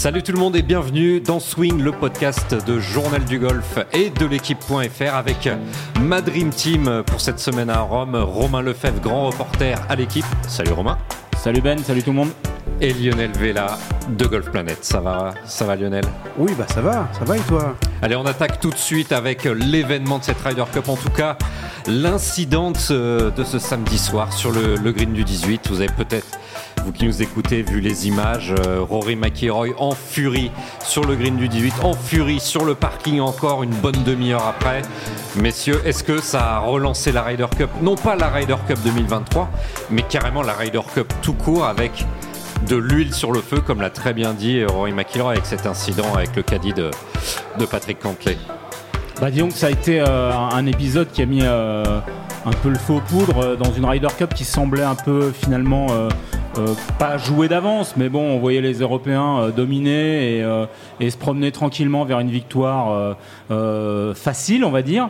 Salut 0.00 0.22
tout 0.22 0.32
le 0.32 0.38
monde 0.38 0.56
et 0.56 0.62
bienvenue 0.62 1.20
dans 1.20 1.40
Swing, 1.40 1.82
le 1.82 1.92
podcast 1.92 2.54
de 2.66 2.80
Journal 2.80 3.22
du 3.22 3.38
Golf 3.38 3.78
et 3.92 4.08
de 4.08 4.24
l'équipe.fr 4.24 5.14
avec 5.14 5.46
ma 6.00 6.22
Dream 6.22 6.48
Team 6.48 7.02
pour 7.04 7.20
cette 7.20 7.38
semaine 7.38 7.68
à 7.68 7.80
Rome. 7.80 8.16
Romain 8.16 8.62
Lefebvre, 8.62 8.98
grand 9.02 9.26
reporter 9.26 9.78
à 9.90 9.96
l'équipe. 9.96 10.24
Salut 10.48 10.72
Romain. 10.72 10.96
Salut 11.36 11.60
Ben, 11.60 11.78
salut 11.80 12.02
tout 12.02 12.12
le 12.12 12.16
monde. 12.16 12.30
Et 12.80 12.94
Lionel 12.94 13.32
Vela 13.32 13.76
de 14.08 14.24
Golf 14.24 14.50
Planet. 14.50 14.82
Ça 14.82 15.00
va, 15.00 15.34
ça 15.44 15.66
va 15.66 15.76
Lionel? 15.76 16.04
Oui, 16.38 16.52
bah 16.56 16.64
ça 16.72 16.80
va, 16.80 17.06
ça 17.12 17.26
va 17.26 17.36
et 17.36 17.40
toi? 17.40 17.76
Allez, 18.00 18.16
on 18.16 18.24
attaque 18.24 18.58
tout 18.58 18.70
de 18.70 18.78
suite 18.78 19.12
avec 19.12 19.44
l'événement 19.44 20.18
de 20.18 20.24
cette 20.24 20.40
Ryder 20.40 20.64
Cup. 20.72 20.88
En 20.88 20.96
tout 20.96 21.10
cas, 21.10 21.36
l'incident 21.86 22.70
de 22.70 22.78
ce, 22.78 23.58
samedi 23.58 23.98
soir 23.98 24.32
sur 24.32 24.50
le, 24.50 24.76
le 24.76 24.92
green 24.92 25.12
du 25.12 25.24
18. 25.24 25.68
Vous 25.68 25.82
avez 25.82 25.92
peut-être 25.92 26.38
vous 26.84 26.92
qui 26.92 27.06
nous 27.06 27.22
écoutez, 27.22 27.62
vu 27.62 27.80
les 27.80 28.08
images, 28.08 28.54
euh, 28.66 28.80
Rory 28.82 29.16
McIlroy 29.16 29.68
en 29.78 29.92
furie 29.92 30.50
sur 30.84 31.04
le 31.04 31.14
green 31.14 31.36
du 31.36 31.48
18, 31.48 31.74
en 31.82 31.94
furie 31.94 32.40
sur 32.40 32.64
le 32.64 32.74
parking 32.74 33.20
encore 33.20 33.62
une 33.62 33.74
bonne 33.74 34.02
demi-heure 34.04 34.46
après. 34.46 34.82
Messieurs, 35.36 35.80
est-ce 35.84 36.02
que 36.02 36.20
ça 36.20 36.56
a 36.56 36.58
relancé 36.60 37.12
la 37.12 37.22
Ryder 37.22 37.46
Cup? 37.56 37.70
Non 37.82 37.96
pas 37.96 38.16
la 38.16 38.28
Ryder 38.28 38.56
Cup 38.66 38.78
2023, 38.84 39.50
mais 39.90 40.02
carrément 40.02 40.42
la 40.42 40.54
Ryder 40.54 40.80
Cup 40.94 41.12
tout 41.22 41.34
court 41.34 41.64
avec 41.64 42.04
de 42.68 42.76
l'huile 42.76 43.14
sur 43.14 43.32
le 43.32 43.40
feu, 43.40 43.60
comme 43.60 43.80
l'a 43.80 43.90
très 43.90 44.12
bien 44.12 44.32
dit 44.32 44.64
Rory 44.64 44.92
McIlroy 44.92 45.32
avec 45.32 45.46
cet 45.46 45.66
incident 45.66 46.14
avec 46.14 46.34
le 46.36 46.42
caddie 46.42 46.72
de, 46.72 46.90
Patrick 47.70 47.98
Cantley. 47.98 48.36
Bah 49.20 49.30
disons 49.30 49.48
que 49.48 49.54
ça 49.54 49.66
a 49.66 49.70
été 49.70 50.00
euh, 50.00 50.32
un 50.32 50.66
épisode 50.66 51.10
qui 51.12 51.20
a 51.20 51.26
mis 51.26 51.42
euh, 51.42 52.00
un 52.46 52.52
peu 52.62 52.70
le 52.70 52.78
feu 52.78 52.94
aux 52.94 53.00
poudres 53.00 53.56
dans 53.56 53.72
une 53.72 53.84
Ryder 53.84 54.08
Cup 54.16 54.32
qui 54.34 54.44
semblait 54.44 54.82
un 54.82 54.94
peu 54.94 55.30
finalement 55.32 55.88
euh, 56.58 56.74
pas 56.98 57.16
jouer 57.16 57.46
d'avance, 57.46 57.94
mais 57.96 58.08
bon, 58.08 58.22
on 58.22 58.38
voyait 58.40 58.60
les 58.60 58.80
Européens 58.80 59.38
euh, 59.38 59.50
dominer 59.52 60.38
et, 60.38 60.42
euh, 60.42 60.66
se 61.00 61.16
promener 61.16 61.52
tranquillement 61.52 62.04
vers 62.04 62.18
une 62.18 62.30
victoire 62.30 63.16
facile, 64.14 64.64
on 64.64 64.70
va 64.70 64.82
dire. 64.82 65.08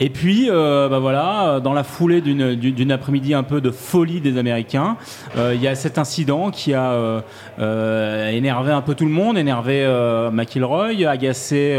Et 0.00 0.10
puis, 0.10 0.48
euh, 0.50 0.88
bah 0.88 0.98
voilà, 0.98 1.60
dans 1.60 1.74
la 1.74 1.84
foulée 1.84 2.20
d'une 2.20 2.90
après-midi 2.90 3.34
un 3.34 3.44
peu 3.44 3.60
de 3.60 3.70
folie 3.70 4.20
des 4.20 4.36
Américains, 4.36 4.96
euh, 5.36 5.52
il 5.54 5.62
y 5.62 5.68
a 5.68 5.76
cet 5.76 5.96
incident 5.96 6.50
qui 6.50 6.74
a 6.74 7.22
euh, 7.60 8.28
énervé 8.30 8.72
un 8.72 8.80
peu 8.80 8.96
tout 8.96 9.04
le 9.04 9.12
monde, 9.12 9.38
énervé 9.38 9.86
McIlroy, 10.32 11.06
agacé 11.06 11.78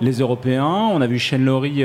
les 0.00 0.12
Européens. 0.20 0.90
On 0.92 1.00
a 1.00 1.08
vu 1.08 1.18
Shane 1.18 1.44
Lowry 1.44 1.82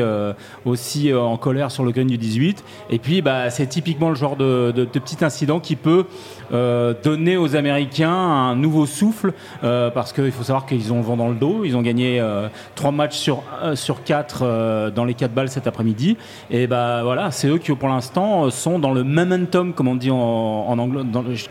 aussi 0.66 1.12
en 1.12 1.38
colère 1.38 1.72
sur 1.72 1.84
le 1.84 1.92
green 1.92 2.08
du 2.08 2.20
18. 2.20 2.64
Et 2.92 3.00
puis, 3.00 3.24
bah, 3.24 3.50
c'est 3.50 3.66
typiquement 3.66 4.10
le 4.10 4.16
genre 4.16 4.36
de, 4.36 4.72
de, 4.72 4.86
petit 4.86 5.26
incident 5.26 5.60
qui 5.60 5.76
peut 5.76 6.06
donner 6.52 7.38
aux 7.38 7.56
Américains 7.56 8.12
un 8.12 8.56
nouveau 8.56 8.86
souffle, 8.86 9.34
parce 9.62 10.14
qu'il 10.14 10.32
faut 10.32 10.44
savoir 10.44 10.66
qu'ils 10.66 10.92
ont 10.94 10.98
le 10.98 11.04
vent 11.04 11.18
dans 11.18 11.30
le 11.30 11.36
dos. 11.36 11.64
Ils 11.64 11.76
ont 11.76 11.82
gagné 11.82 12.24
trois 12.76 12.92
matchs 12.92 13.18
sur, 13.18 13.44
sur 13.74 14.04
quatre 14.04 14.92
dans 14.92 15.06
les 15.06 15.14
quatre 15.14 15.34
balles 15.34 15.50
cet 15.50 15.68
après-midi. 15.68 16.18
Et 16.50 16.68
bah 16.68 17.04
voilà, 17.04 17.32
c'est 17.32 17.48
eux 17.48 17.58
qui 17.58 17.74
pour 17.74 17.90
l'instant 17.90 18.50
sont 18.50 18.80
dans 18.80 18.94
le 18.94 19.04
momentum, 19.04 19.74
comme 19.74 19.88
on 19.88 19.96
dit 19.96 20.12
en, 20.12 20.18
en 20.18 20.90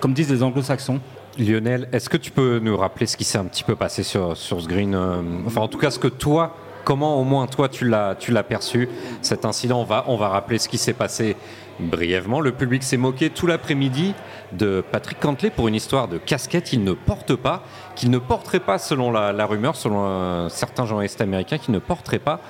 comme 0.01 0.13
disent 0.13 0.31
les 0.31 0.43
anglo-saxons. 0.43 1.01
Lionel, 1.39 1.89
est-ce 1.93 2.09
que 2.09 2.17
tu 2.17 2.31
peux 2.31 2.61
nous 2.61 2.77
rappeler 2.77 3.07
ce 3.07 3.17
qui 3.17 3.25
s'est 3.25 3.39
un 3.39 3.45
petit 3.45 3.65
peu 3.65 3.75
passé 3.75 4.05
sur, 4.05 4.37
sur 4.37 4.61
ce 4.61 4.69
green 4.69 4.95
euh, 4.95 5.21
Enfin, 5.47 5.63
en 5.63 5.69
tout 5.69 5.79
cas, 5.79 5.91
ce 5.91 5.99
que 5.99 6.07
toi, 6.07 6.55
comment 6.85 7.21
au 7.21 7.25
moins 7.25 7.49
toi 7.49 7.69
tu 7.69 7.89
l'as, 7.89 8.15
tu 8.15 8.31
l'as 8.31 8.45
perçu 8.45 8.89
cet 9.21 9.45
incident? 9.45 9.81
On 9.81 9.85
va, 9.85 10.05
on 10.07 10.17
va 10.17 10.29
rappeler 10.29 10.59
ce 10.59 10.69
qui 10.69 10.79
s'est 10.79 10.93
passé 10.93 11.37
brièvement. 11.81 12.41
Le 12.41 12.53
public 12.53 12.83
s'est 12.83 12.97
moqué 12.97 13.31
tout 13.31 13.47
l'après-midi 13.47 14.15
de 14.53 14.83
Patrick 14.93 15.19
Cantley 15.21 15.51
pour 15.51 15.69
une 15.69 15.75
histoire 15.75 16.09
de 16.09 16.19
casquette 16.19 16.65
qu'il 16.65 16.85
ne 16.85 16.93
porte 16.93 17.35
pas, 17.35 17.63
qu'il 17.97 18.11
ne 18.11 18.19
porterait 18.19 18.61
pas 18.61 18.79
selon 18.79 19.11
la, 19.11 19.47
rumeur, 19.47 19.77
selon 19.77 20.05
euh, 20.05 20.49
certains 20.49 20.87
journalistes 20.87 21.21
américains, 21.21 21.59
qu'il 21.59 21.75
ne 21.75 21.79
porterait 21.79 22.19
pas 22.19 22.41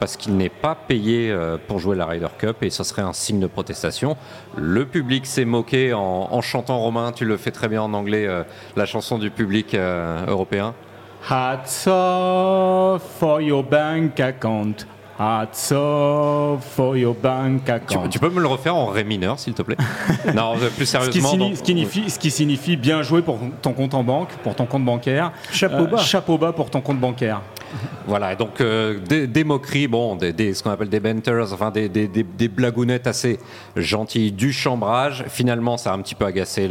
parce 0.00 0.16
qu'il 0.16 0.36
n'est 0.36 0.48
pas 0.48 0.74
payé 0.74 1.30
euh, 1.30 1.56
pour 1.68 1.78
jouer 1.78 1.96
la 1.96 2.06
Ryder 2.06 2.28
Cup 2.36 2.62
et 2.62 2.70
ce 2.70 2.82
serait 2.82 3.02
un 3.02 3.12
signe 3.12 3.40
de 3.40 3.46
protestation. 3.46 4.16
Le 4.56 4.84
public 4.84 5.24
s'est 5.24 5.44
moqué 5.44 5.92
en, 5.94 6.40
chantant 6.42 6.78
romain, 6.78 7.12
tu 7.12 7.24
le 7.24 7.36
fais 7.36 7.52
très 7.52 7.68
bien 7.68 7.80
en 7.80 7.94
anglais, 7.94 8.26
euh, 8.26 8.42
la 8.76 8.86
chanson 8.86 9.18
du 9.18 9.30
public 9.30 9.74
européen. 9.74 10.74
Hats 11.30 11.86
off 11.86 13.02
for 13.18 13.40
your 13.40 13.62
bank 13.62 14.20
account. 14.20 14.84
Hats 15.18 15.72
off 15.72 16.64
for 16.74 16.96
your 16.96 17.14
bank 17.14 17.68
account. 17.68 18.08
Tu, 18.08 18.18
peux 18.18 18.30
me 18.30 18.40
le 18.40 18.48
refaire 18.48 18.74
en 18.74 18.86
ré 18.86 19.04
mineur, 19.04 19.38
s'il 19.38 19.54
te 19.54 19.62
plaît 19.62 19.76
Non, 20.34 20.54
plus 20.76 20.86
sérieusement. 20.86 21.30
Ce 21.30 21.60
qui, 21.60 21.66
signifie, 21.66 22.10
ce 22.10 22.18
qui, 22.18 22.30
signifie, 22.30 22.76
bien 22.76 23.02
joué 23.02 23.22
pour 23.22 23.38
ton 23.62 23.72
compte 23.72 23.94
en 23.94 24.02
banque, 24.02 24.30
pour 24.42 24.56
ton 24.56 24.66
compte 24.66 24.84
bancaire. 24.84 25.32
Chapeau 25.52 25.86
bas. 25.86 25.98
chapeau 25.98 26.36
bas 26.36 26.52
pour 26.52 26.68
ton 26.68 26.80
compte 26.80 26.98
bancaire. 26.98 27.42
Voilà, 28.06 28.34
donc 28.34 28.60
euh, 28.60 28.98
des, 28.98 29.44
moqueries, 29.44 29.88
bon, 29.88 30.16
des, 30.16 30.52
ce 30.52 30.62
qu'on 30.62 30.70
appelle 30.70 30.88
des 30.88 31.00
banters, 31.00 31.52
enfin 31.52 31.70
des, 31.70 31.88
des, 31.88 32.48
blagounettes 32.48 33.06
assez 33.06 33.38
gentilles, 33.76 34.32
du 34.32 34.52
chambrage. 34.52 35.24
Finalement, 35.28 35.76
ça 35.76 35.92
a 35.92 35.94
un 35.94 36.02
petit 36.02 36.14
peu 36.14 36.26
agacé 36.26 36.68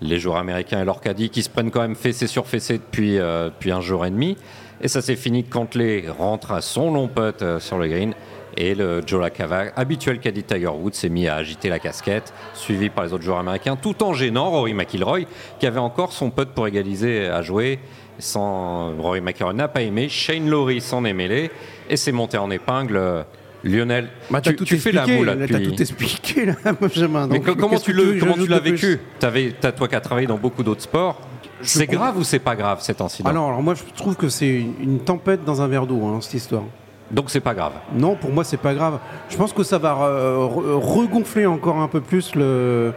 les 0.00 0.18
joueurs 0.18 0.36
américains 0.36 0.80
et 0.80 0.84
leur 0.84 1.00
caddie 1.00 1.30
qui 1.30 1.42
se 1.42 1.50
prennent 1.50 1.70
quand 1.70 1.82
même 1.82 1.96
fessé 1.96 2.26
sur 2.26 2.46
fessé 2.46 2.74
depuis, 2.74 3.18
euh, 3.18 3.46
depuis 3.46 3.72
un 3.72 3.80
jour 3.80 4.06
et 4.06 4.10
demi. 4.10 4.36
Et 4.82 4.88
ça 4.88 5.02
s'est 5.02 5.16
fini 5.16 5.44
quand 5.44 5.74
les 5.74 6.08
rentre 6.08 6.52
à 6.52 6.60
son 6.60 6.92
long 6.92 7.08
putt 7.08 7.42
euh, 7.42 7.60
sur 7.60 7.78
le 7.78 7.88
green. 7.88 8.14
Et 8.56 8.74
le 8.74 9.00
Joe 9.06 9.20
Lacava, 9.20 9.66
habituel 9.76 10.18
caddie 10.18 10.42
Tiger 10.42 10.66
Woods, 10.68 10.94
s'est 10.94 11.08
mis 11.08 11.28
à 11.28 11.36
agiter 11.36 11.68
la 11.68 11.78
casquette, 11.78 12.32
suivi 12.52 12.90
par 12.90 13.04
les 13.04 13.12
autres 13.12 13.22
joueurs 13.22 13.38
américains, 13.38 13.76
tout 13.76 14.02
en 14.02 14.12
gênant 14.12 14.50
Rory 14.50 14.74
McIlroy, 14.74 15.20
qui 15.60 15.66
avait 15.66 15.78
encore 15.78 16.12
son 16.12 16.30
putt 16.30 16.48
pour 16.48 16.66
égaliser 16.66 17.28
à 17.28 17.42
jouer 17.42 17.78
sans, 18.20 18.94
Rory 18.96 19.20
McIlroy 19.20 19.54
n'a 19.54 19.68
pas 19.68 19.82
aimé, 19.82 20.08
Shane 20.08 20.48
Lowry 20.48 20.80
s'en 20.80 21.04
est 21.04 21.12
mêlé 21.12 21.50
et 21.88 21.96
s'est 21.96 22.12
monté 22.12 22.38
en 22.38 22.50
épingle. 22.50 23.24
Lionel, 23.62 24.08
bah, 24.30 24.40
tu, 24.40 24.56
tu 24.56 24.78
fais 24.78 24.90
la 24.90 25.06
moule 25.06 25.26
là, 25.26 25.34
T'as 25.46 25.60
tout 25.60 25.82
expliqué 25.82 26.46
là, 26.46 26.54
Benjamin. 26.80 27.26
Mais 27.26 27.40
comment 27.40 27.78
tu 27.78 27.92
l'as 27.92 28.58
vécu? 28.58 28.98
T'avais, 29.18 29.52
toi 29.76 29.86
qui 29.86 29.94
as 29.94 30.00
travaillé 30.00 30.26
dans 30.26 30.38
beaucoup 30.38 30.62
d'autres 30.62 30.82
sports. 30.82 31.20
C'est 31.62 31.86
grave 31.86 32.16
ou 32.18 32.24
c'est 32.24 32.38
pas 32.38 32.56
grave 32.56 32.80
cet 32.80 33.00
incident 33.00 33.28
alors, 33.28 33.48
alors, 33.48 33.62
moi 33.62 33.74
je 33.74 33.82
trouve 33.94 34.16
que 34.16 34.28
c'est 34.28 34.64
une, 34.80 35.00
tempête 35.00 35.44
dans 35.44 35.62
un 35.62 35.68
verre 35.68 35.86
d'eau 35.86 36.04
hein, 36.04 36.18
cette 36.20 36.34
histoire. 36.34 36.62
Donc 37.10 37.28
c'est 37.28 37.40
pas 37.40 37.54
grave. 37.54 37.72
Non, 37.94 38.14
pour 38.14 38.30
moi 38.30 38.44
c'est 38.44 38.56
pas 38.56 38.74
grave. 38.74 38.98
Je 39.28 39.36
pense 39.36 39.52
que 39.52 39.62
ça 39.62 39.78
va 39.78 39.94
regonfler 39.94 41.46
encore 41.46 41.78
un 41.78 41.88
peu 41.88 42.00
plus 42.00 42.34
le, 42.34 42.92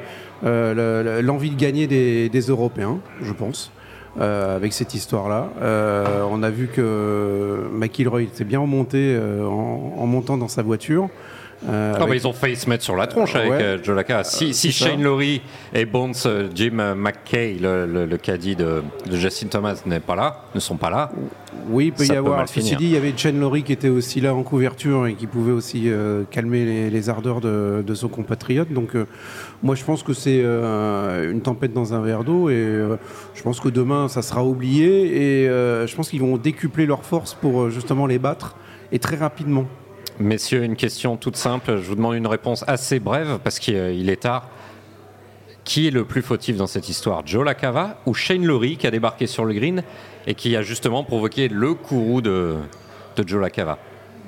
euh, 0.46 1.22
l'envie 1.22 1.52
de 1.52 1.56
gagner 1.60 1.88
des, 1.88 2.30
des 2.30 2.42
Européens, 2.42 3.00
je 3.22 3.32
pense. 3.32 3.72
Euh, 4.20 4.56
avec 4.56 4.74
cette 4.74 4.94
histoire-là. 4.94 5.50
Euh, 5.64 6.24
on 6.30 6.44
a 6.44 6.52
vu 6.52 6.68
que 6.68 7.68
McIlroy 7.74 8.28
s'est 8.32 8.44
bien 8.44 8.60
remonté 8.60 9.18
en, 9.42 10.06
montant 10.06 10.38
dans 10.38 10.48
sa 10.48 10.62
voiture. 10.62 11.10
Euh, 11.70 11.94
ah 11.96 12.06
bah, 12.06 12.16
ils 12.16 12.28
ont 12.28 12.34
failli 12.34 12.56
se 12.56 12.70
mettre 12.70 12.84
sur 12.84 12.96
la 12.96 13.08
tronche 13.08 13.36
avec 13.36 13.52
euh, 13.52 13.78
Joe 13.82 14.04
Si, 14.24 14.54
si 14.54 14.72
Shane 14.72 15.02
Lowry 15.02 15.42
et 15.74 15.86
Bones, 15.86 16.14
Jim 16.54 16.94
McKay, 16.96 17.58
le, 17.60 17.86
le, 17.86 18.18
caddie 18.18 18.56
de, 18.56 18.84
de, 19.10 19.18
Justin 19.18 19.48
Thomas, 19.48 19.82
n'est 19.86 20.00
pas 20.00 20.16
là, 20.16 20.46
ne 20.54 20.60
sont 20.60 20.76
pas 20.76 20.90
là. 20.90 21.12
Oui, 21.70 21.88
il 21.88 21.94
peut 21.94 22.06
y 22.06 22.16
avoir. 22.16 22.48
Ceci 22.50 22.76
dit, 22.76 22.86
il 22.86 22.92
y 22.92 22.98
avait 22.98 23.14
Shane 23.16 23.40
Lowry 23.40 23.64
qui 23.64 23.72
était 23.72 23.90
aussi 23.90 24.20
là 24.20 24.34
en 24.34 24.44
couverture 24.44 25.08
et 25.08 25.14
qui 25.14 25.28
pouvait 25.28 25.54
aussi 25.54 25.90
calmer 26.32 26.66
les, 26.66 26.90
les, 26.90 27.10
ardeurs 27.10 27.40
de, 27.40 27.84
de, 27.86 27.94
son 27.94 28.10
compatriote. 28.10 28.72
Donc, 28.74 28.92
moi, 29.62 29.76
je 29.76 29.84
pense 29.84 30.04
que 30.04 30.14
c'est 30.14 30.42
une 30.42 31.42
tempête 31.42 31.74
dans 31.74 31.94
un 31.94 32.02
verre 32.02 32.24
d'eau 32.24 32.50
et 32.50 32.84
je 33.34 33.44
pense 33.44 33.60
que 33.60 33.70
demain, 33.70 34.10
ça 34.10 34.22
sera 34.22 34.44
oublié 34.44 35.44
et 35.44 35.48
je 35.48 35.96
pense 35.96 36.10
qu'ils 36.10 36.22
vont 36.22 36.38
décupler 36.38 36.86
leurs 36.86 37.06
forces 37.06 37.34
pour 37.34 37.70
justement 37.70 38.06
les 38.06 38.20
battre 38.20 38.58
et 38.92 39.00
très 39.00 39.16
rapidement. 39.16 39.66
Messieurs, 40.20 40.64
une 40.64 40.76
question 40.76 41.18
toute 41.18 41.36
simple. 41.36 41.78
Je 41.82 41.88
vous 41.88 41.96
demande 41.96 42.16
une 42.16 42.28
réponse 42.28 42.64
assez 42.68 43.00
brève 43.00 43.40
parce 43.44 43.60
qu'il 43.60 44.10
est 44.10 44.22
tard. 44.22 44.50
Qui 45.64 45.88
est 45.88 45.92
le 45.92 46.04
plus 46.04 46.22
fautif 46.22 46.58
dans 46.58 46.68
cette 46.68 46.90
histoire? 46.90 47.26
Joe 47.26 47.46
Lacava 47.46 47.98
ou 48.06 48.14
Shane 48.14 48.46
Lowry 48.46 48.78
qui 48.78 48.86
a 48.86 48.92
débarqué 48.92 49.28
sur 49.28 49.46
le 49.46 49.54
green 49.54 49.82
et 50.28 50.36
qui 50.36 50.56
a 50.56 50.62
justement 50.62 51.04
provoqué 51.04 51.48
le 51.48 51.74
courroux 51.74 52.22
de, 52.22 52.58
Joe 53.26 53.42
Lacava? 53.42 53.80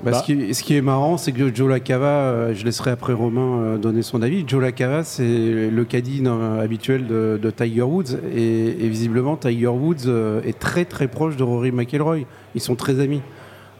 Bah, 0.03 0.13
ce, 0.13 0.63
qui, 0.63 0.75
est 0.75 0.81
marrant, 0.81 1.17
c'est 1.17 1.31
que 1.31 1.53
Joe 1.53 1.69
Lacava, 1.69 2.07
euh, 2.07 2.53
je 2.53 2.65
laisserai 2.65 2.91
après 2.91 3.13
Romain 3.13 3.59
euh, 3.59 3.77
donner 3.77 4.01
son 4.01 4.21
avis. 4.21 4.43
Joe 4.45 4.61
Lacava, 4.61 5.03
c'est 5.03 5.23
le 5.23 5.85
caddie 5.85 6.21
habituel 6.61 7.07
de, 7.07 7.51
Tiger 7.55 7.81
Woods. 7.83 8.17
Et, 8.35 8.87
visiblement, 8.87 9.37
Tiger 9.37 9.67
Woods 9.67 10.07
euh, 10.07 10.41
est 10.43 10.59
très 10.59 10.85
très 10.85 11.07
proche 11.07 11.37
de 11.37 11.43
Rory 11.43 11.71
McIlroy. 11.71 12.25
Ils 12.55 12.61
sont 12.61 12.75
très 12.75 12.99
amis. 12.99 13.21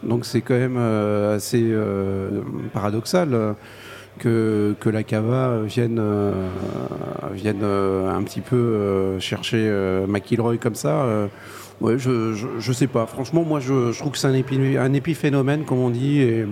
Donc 0.02 0.24
c'est 0.24 0.40
quand 0.40 0.54
même 0.54 0.76
euh, 0.78 1.36
assez 1.36 1.62
euh, 1.62 2.42
paradoxal 2.72 3.30
euh, 3.32 3.52
que, 4.18 4.74
que, 4.80 4.88
la 4.88 5.02
Cava 5.02 5.60
vienne, 5.64 6.00
vienne 7.32 7.62
un 7.62 8.22
petit 8.22 8.40
peu 8.40 9.18
chercher 9.20 9.70
McIlroy 10.08 10.56
comme 10.56 10.74
ça. 10.74 11.04
ouais, 11.82 11.98
je, 11.98 12.32
je, 12.58 12.72
sais 12.72 12.86
pas. 12.86 13.04
Franchement, 13.04 13.44
moi 13.44 13.60
je, 13.60 13.94
trouve 13.98 14.12
que 14.12 14.18
c'est 14.18 14.28
un, 14.28 14.82
un, 14.82 14.92
épiphénomène, 14.94 15.66
comme 15.66 15.80
on 15.80 15.90
dit, 15.90 16.22
et 16.22 16.46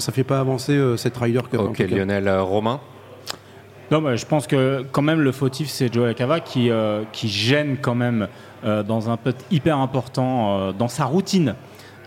ça 0.00 0.10
fait 0.10 0.24
pas 0.24 0.40
avancer 0.40 0.76
cette 0.96 1.16
Ryder 1.16 1.42
Cup. 1.48 1.60
Ok, 1.60 1.78
Lionel 1.78 2.28
Romain? 2.40 2.80
Non, 3.92 4.00
mais 4.00 4.16
je 4.16 4.26
pense 4.26 4.48
que 4.48 4.84
quand 4.90 5.02
même 5.02 5.20
le 5.20 5.30
fautif, 5.30 5.68
c'est 5.68 5.94
Joe 5.94 6.16
Cava 6.16 6.40
qui, 6.40 6.68
qui 7.12 7.28
gêne 7.28 7.76
quand 7.80 7.94
même 7.94 8.26
dans 8.64 9.08
un 9.08 9.16
putt 9.16 9.36
hyper 9.52 9.78
important 9.78 10.72
dans 10.72 10.88
sa 10.88 11.04
routine 11.04 11.50
euh, 11.50 11.52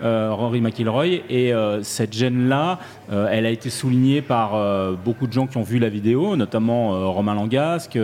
Rory 0.02 0.62
McIlroy. 0.62 1.22
Et 1.30 1.54
euh, 1.54 1.84
cette 1.84 2.14
gêne-là, 2.14 2.80
euh, 3.12 3.28
elle 3.32 3.46
a 3.46 3.50
été 3.50 3.70
soulignée 3.70 4.22
par 4.22 4.50
beaucoup 5.04 5.28
de 5.28 5.34
gens 5.34 5.48
qui 5.48 5.58
ont 5.58 5.64
vu 5.64 5.80
la 5.80 5.90
vidéo, 5.90 6.36
notamment 6.36 7.12
Romain 7.12 7.34
Langasque 7.34 7.98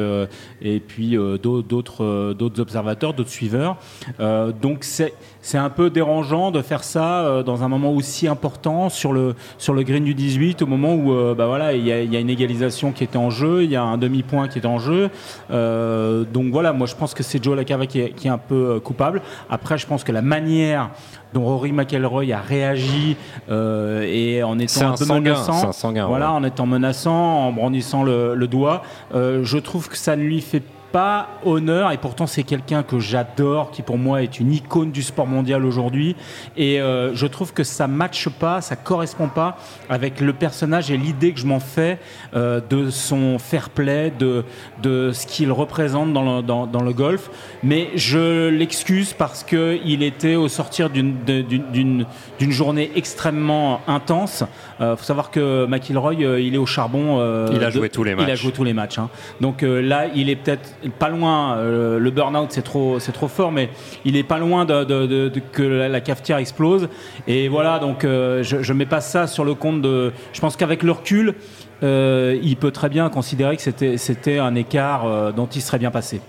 et 0.62 0.80
puis 0.80 1.18
d'autres 1.42 2.36
observateurs, 2.60 3.14
d'autres 3.14 3.30
suiveurs. 3.30 3.78
donc 4.20 4.84
c'est 4.84 5.58
un 5.58 5.70
peu 5.70 5.90
dérangeant 5.90 6.52
de 6.52 6.62
faire 6.62 6.84
ça 6.84 7.44
dans 7.44 7.64
un 7.64 7.68
moment 7.68 7.92
aussi 7.92 8.28
important 8.28 8.90
sur 8.90 9.14
le, 9.14 9.36
sur 9.58 9.74
le 9.74 9.84
green 9.84 10.04
du 10.04 10.14
18, 10.14 10.62
au 10.62 10.66
moment 10.66 10.96
où 10.96 11.14
bah 11.36 11.48
voilà, 11.48 11.74
il 11.74 11.86
y, 11.86 11.92
a, 11.92 12.20
une 12.20 12.30
égalisation 12.30 12.92
qui 12.92 13.04
était 13.04 13.18
en 13.18 13.30
jeu, 13.30 13.64
il 13.64 13.72
y 13.72 13.76
a 13.76 13.84
un 13.84 13.98
demi-point 13.98 14.48
qui 14.48 14.60
est 14.60 14.66
en 14.66 14.80
jeu. 14.80 15.10
donc 15.50 16.52
voilà, 16.52 16.74
moi 16.74 16.88
je 16.88 16.96
pense 16.96 17.14
que 17.14 17.24
c'est 17.24 17.44
Joe 17.44 17.56
Lacava 17.56 17.86
qui 17.86 18.00
est, 18.00 18.28
un 18.28 18.38
peu 18.38 18.80
coupable. 18.80 19.22
Après, 19.50 19.78
je 19.78 19.88
pense 19.88 20.04
que 20.04 20.12
la 20.12 20.22
manière 20.22 20.90
dont 21.34 21.44
Rory 21.44 21.74
McElroy 21.86 22.34
a 22.34 22.40
réagi 22.40 23.16
euh, 23.50 24.02
et 24.08 24.44
en 24.44 24.60
étant 24.60 24.94
un, 24.94 24.96
peu 24.96 25.06
menaçant, 25.06 25.72
voilà, 26.08 26.32
en 26.32 26.44
étant 26.44 26.66
menaçant, 26.66 27.48
en 27.48 27.52
brandissant 27.52 28.04
le, 28.04 28.48
doigt, 28.48 28.84
euh, 29.14 29.44
je 29.44 29.58
trouve 29.58 29.90
que 29.90 29.98
ça 29.98 30.16
ne 30.16 30.24
lui 30.24 30.42
fait 30.42 30.64
pas 30.96 31.28
honneur 31.44 31.92
et 31.92 31.98
pourtant 31.98 32.26
c'est 32.26 32.44
quelqu'un 32.44 32.82
que 32.82 33.00
j'adore 33.00 33.72
qui 33.72 33.82
pour 33.82 33.98
moi 33.98 34.24
est 34.24 34.40
une 34.40 34.54
icône 34.54 34.92
du 34.92 35.04
sport 35.04 35.28
mondial 35.28 35.66
aujourd'hui. 35.66 36.16
Et 36.56 36.80
euh, 36.80 37.14
je 37.14 37.28
trouve 37.28 37.52
que 37.52 37.66
ça 37.66 37.88
matche 37.88 38.30
pas 38.30 38.62
ça 38.62 38.78
correspond 38.78 39.28
pas 39.28 39.58
avec 39.90 40.22
le 40.22 40.32
personnage 40.32 40.92
et 40.92 40.96
l'idée 40.96 41.34
que 41.34 41.40
je 41.42 41.48
m'en 41.48 41.60
fais 41.60 42.00
euh, 42.34 42.62
de 42.70 42.90
son 42.92 43.40
fair 43.40 43.72
play 43.72 44.10
de, 44.18 44.46
de 44.82 45.12
ce 45.12 45.28
qu'il 45.28 45.52
représente 45.52 46.14
dans 46.14 46.38
le, 46.38 46.42
dans, 46.42 46.66
dans 46.66 46.82
le, 46.82 46.94
golf. 46.94 47.30
Mais 47.62 47.90
je 47.96 48.48
l'excuse 48.48 49.12
parce 49.12 49.44
que 49.44 49.78
il 49.84 50.02
était 50.02 50.36
au 50.36 50.48
sortir 50.48 50.90
d'une 50.90 52.06
journée 52.40 52.90
extrêmement 52.96 53.82
intense. 53.88 54.46
Euh, 54.80 54.96
faut 54.96 55.04
savoir 55.04 55.30
que 55.30 55.66
McIlroy 55.66 56.14
il 56.14 56.56
est 56.56 56.58
au 56.58 56.66
charbon 56.66 57.18
il 57.52 57.62
a 57.62 57.70
joué 57.70 57.90
tous 57.90 58.06
les 58.06 58.16
matchs 58.16 58.28
il 58.28 58.32
a 58.32 58.36
joué 58.36 58.52
tous 58.54 58.64
les 58.64 58.74
matchs 58.74 58.98
hein. 58.98 59.10
donc 59.42 59.62
là 59.62 60.06
il 60.14 60.30
est 60.30 60.36
peut-être 60.36 60.70
pas 60.92 61.10
loin. 61.10 61.58
Euh, 61.58 62.00
le 62.00 62.12
burn-out, 62.12 62.52
c'est 62.52 62.62
trop, 62.62 63.00
c'est 63.00 63.12
trop 63.12 63.28
fort, 63.28 63.52
mais 63.52 63.70
il 64.04 64.16
est 64.16 64.24
pas 64.24 64.38
loin 64.38 64.66
de, 64.66 65.32
que 65.52 65.64
la, 65.64 66.02
cafetière 66.02 66.38
explose. 66.38 66.90
Et 67.28 67.48
voilà, 67.48 67.80
donc 67.80 68.04
euh, 68.04 68.44
je, 68.44 68.74
mets 68.74 68.86
pas 68.86 69.02
ça 69.02 69.28
sur 69.28 69.46
le 69.46 69.54
compte 69.54 69.82
de. 69.82 70.12
Je 70.34 70.42
pense 70.42 70.56
qu'avec 70.56 70.84
le 70.84 70.92
recul, 70.92 71.36
euh, 71.84 72.38
il 72.42 72.58
peut 72.58 72.72
très 72.72 72.90
bien 72.90 73.10
considérer 73.10 73.58
que 73.58 73.98
c'était 73.98 74.40
un 74.40 74.56
écart 74.56 75.34
dont 75.34 75.48
il 75.48 75.62
serait 75.62 75.80
bien 75.80 75.92
passé. 75.92 76.22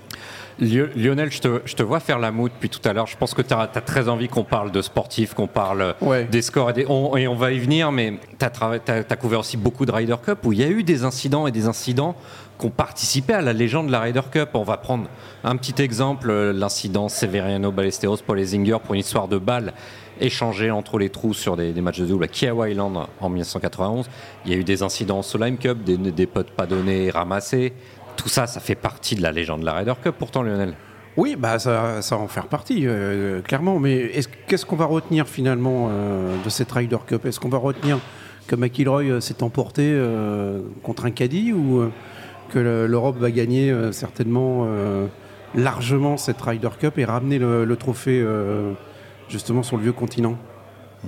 Lionel, 0.59 1.31
je 1.31 1.41
te, 1.41 1.83
vois 1.83 2.01
faire 2.01 2.19
la 2.19 2.31
moue 2.31 2.49
depuis 2.49 2.71
tout 2.71 2.81
à 2.89 2.93
l'heure. 2.93 3.07
Je 3.07 3.17
pense 3.17 3.35
que 3.35 3.43
tu 3.43 3.53
as, 3.53 3.67
très 3.67 4.09
envie 4.09 4.29
qu'on 4.29 4.45
parle 4.45 4.71
de 4.71 4.81
sportifs, 4.81 5.35
qu'on 5.35 5.47
parle 5.47 5.95
des 6.31 6.43
scores. 6.43 6.73
Et, 6.79 6.87
on, 6.89 7.35
va 7.35 7.53
y 7.53 7.59
venir, 7.59 7.93
mais 7.93 8.15
tu 8.39 8.45
as, 8.45 9.17
couvert 9.17 9.41
aussi 9.41 9.57
beaucoup 9.57 9.85
de 9.85 9.93
Ryder 9.93 10.17
Cup 10.25 10.39
où 10.45 10.53
il 10.53 10.61
y 10.61 10.65
a 10.65 10.69
eu 10.69 10.83
des 10.83 11.05
incidents 11.05 11.47
et 11.47 11.53
des 11.53 11.67
incidents 11.67 12.17
qui 12.59 12.67
ont 12.67 12.71
participé 12.71 13.35
à 13.35 13.43
la 13.43 13.53
légende 13.53 13.89
de 13.89 13.93
la 13.93 14.01
Ryder 14.01 14.23
Cup. 14.31 14.51
On 14.55 14.63
va 14.63 14.79
prendre 14.79 15.09
un 15.45 15.57
petit 15.57 15.83
exemple, 15.83 16.33
l'incident 16.33 17.09
Severiano 17.09 17.71
Ballesteros 17.71 18.19
Paul 18.27 18.43
Zinger 18.43 18.79
pour 18.83 18.95
une 18.95 19.01
histoire 19.01 19.29
de 19.29 19.37
balle 19.37 19.75
échangée 20.19 20.71
entre 20.71 20.99
les 20.99 21.11
trous 21.11 21.35
sur 21.35 21.59
des, 21.59 21.73
matchs 21.83 22.01
de 22.01 22.07
double 22.07 22.25
à 22.25 22.29
Kiawah 22.29 22.71
Island 22.71 22.97
en 23.21 23.29
1991. 23.29 24.09
Il 24.47 24.53
y 24.53 24.55
a 24.55 24.59
eu 24.59 24.65
des 24.65 24.83
incidents 24.83 25.19
au 25.19 25.23
Solheim 25.23 25.59
Cup, 25.59 25.85
des, 25.85 25.99
des 25.99 26.27
potes 26.27 26.51
pas 26.51 26.65
donnés, 26.65 27.11
ramassés 27.11 27.75
tout 28.17 28.29
ça, 28.29 28.47
ça 28.47 28.61
fait 28.61 28.75
partie 28.75 29.15
de 29.15 29.23
la 29.23 29.33
légende 29.33 29.61
de 29.61 29.67
la 29.67 29.75
Ryder 29.75 29.95
Cup, 30.03 30.15
pourtant, 30.19 30.43
Lionel. 30.43 30.75
Oui, 31.17 31.35
bah 31.39 31.59
ça, 31.59 32.03
ça 32.03 32.17
va 32.17 32.23
en 32.23 32.29
faire 32.29 32.47
partie, 32.47 32.83
euh, 32.87 33.41
clairement. 33.41 33.79
Mais 33.79 34.11
qu'est-ce 34.47 34.67
qu'on 34.67 34.77
va 34.77 34.85
retenir 34.85 35.27
finalement 35.27 35.89
euh, 35.91 36.37
de 36.45 36.51
cette 36.51 36.71
Ryder 36.71 36.99
Cup? 37.07 37.25
Est-ce 37.25 37.41
qu'on 37.41 37.49
va 37.49 37.59
retenir 37.59 37.99
que 38.47 38.55
McIlroy 38.55 39.05
euh, 39.05 39.21
s'est 39.21 39.43
emporté 39.43 39.99
contre 40.83 41.07
un 41.07 41.11
caddie 41.11 41.53
ou 41.53 41.91
que 42.51 42.59
l'Europe 42.59 43.17
va 43.19 43.31
gagner 43.31 43.75
certainement 43.93 44.69
largement 45.55 46.17
cette 46.17 46.41
Ryder 46.41 46.71
Cup 46.79 46.99
et 46.99 47.05
ramener 47.05 47.39
le, 47.39 47.77
trophée 47.77 48.25
justement 49.29 49.63
sur 49.63 49.79
le 49.79 49.85
vieux 49.85 49.93
continent? 49.93 50.37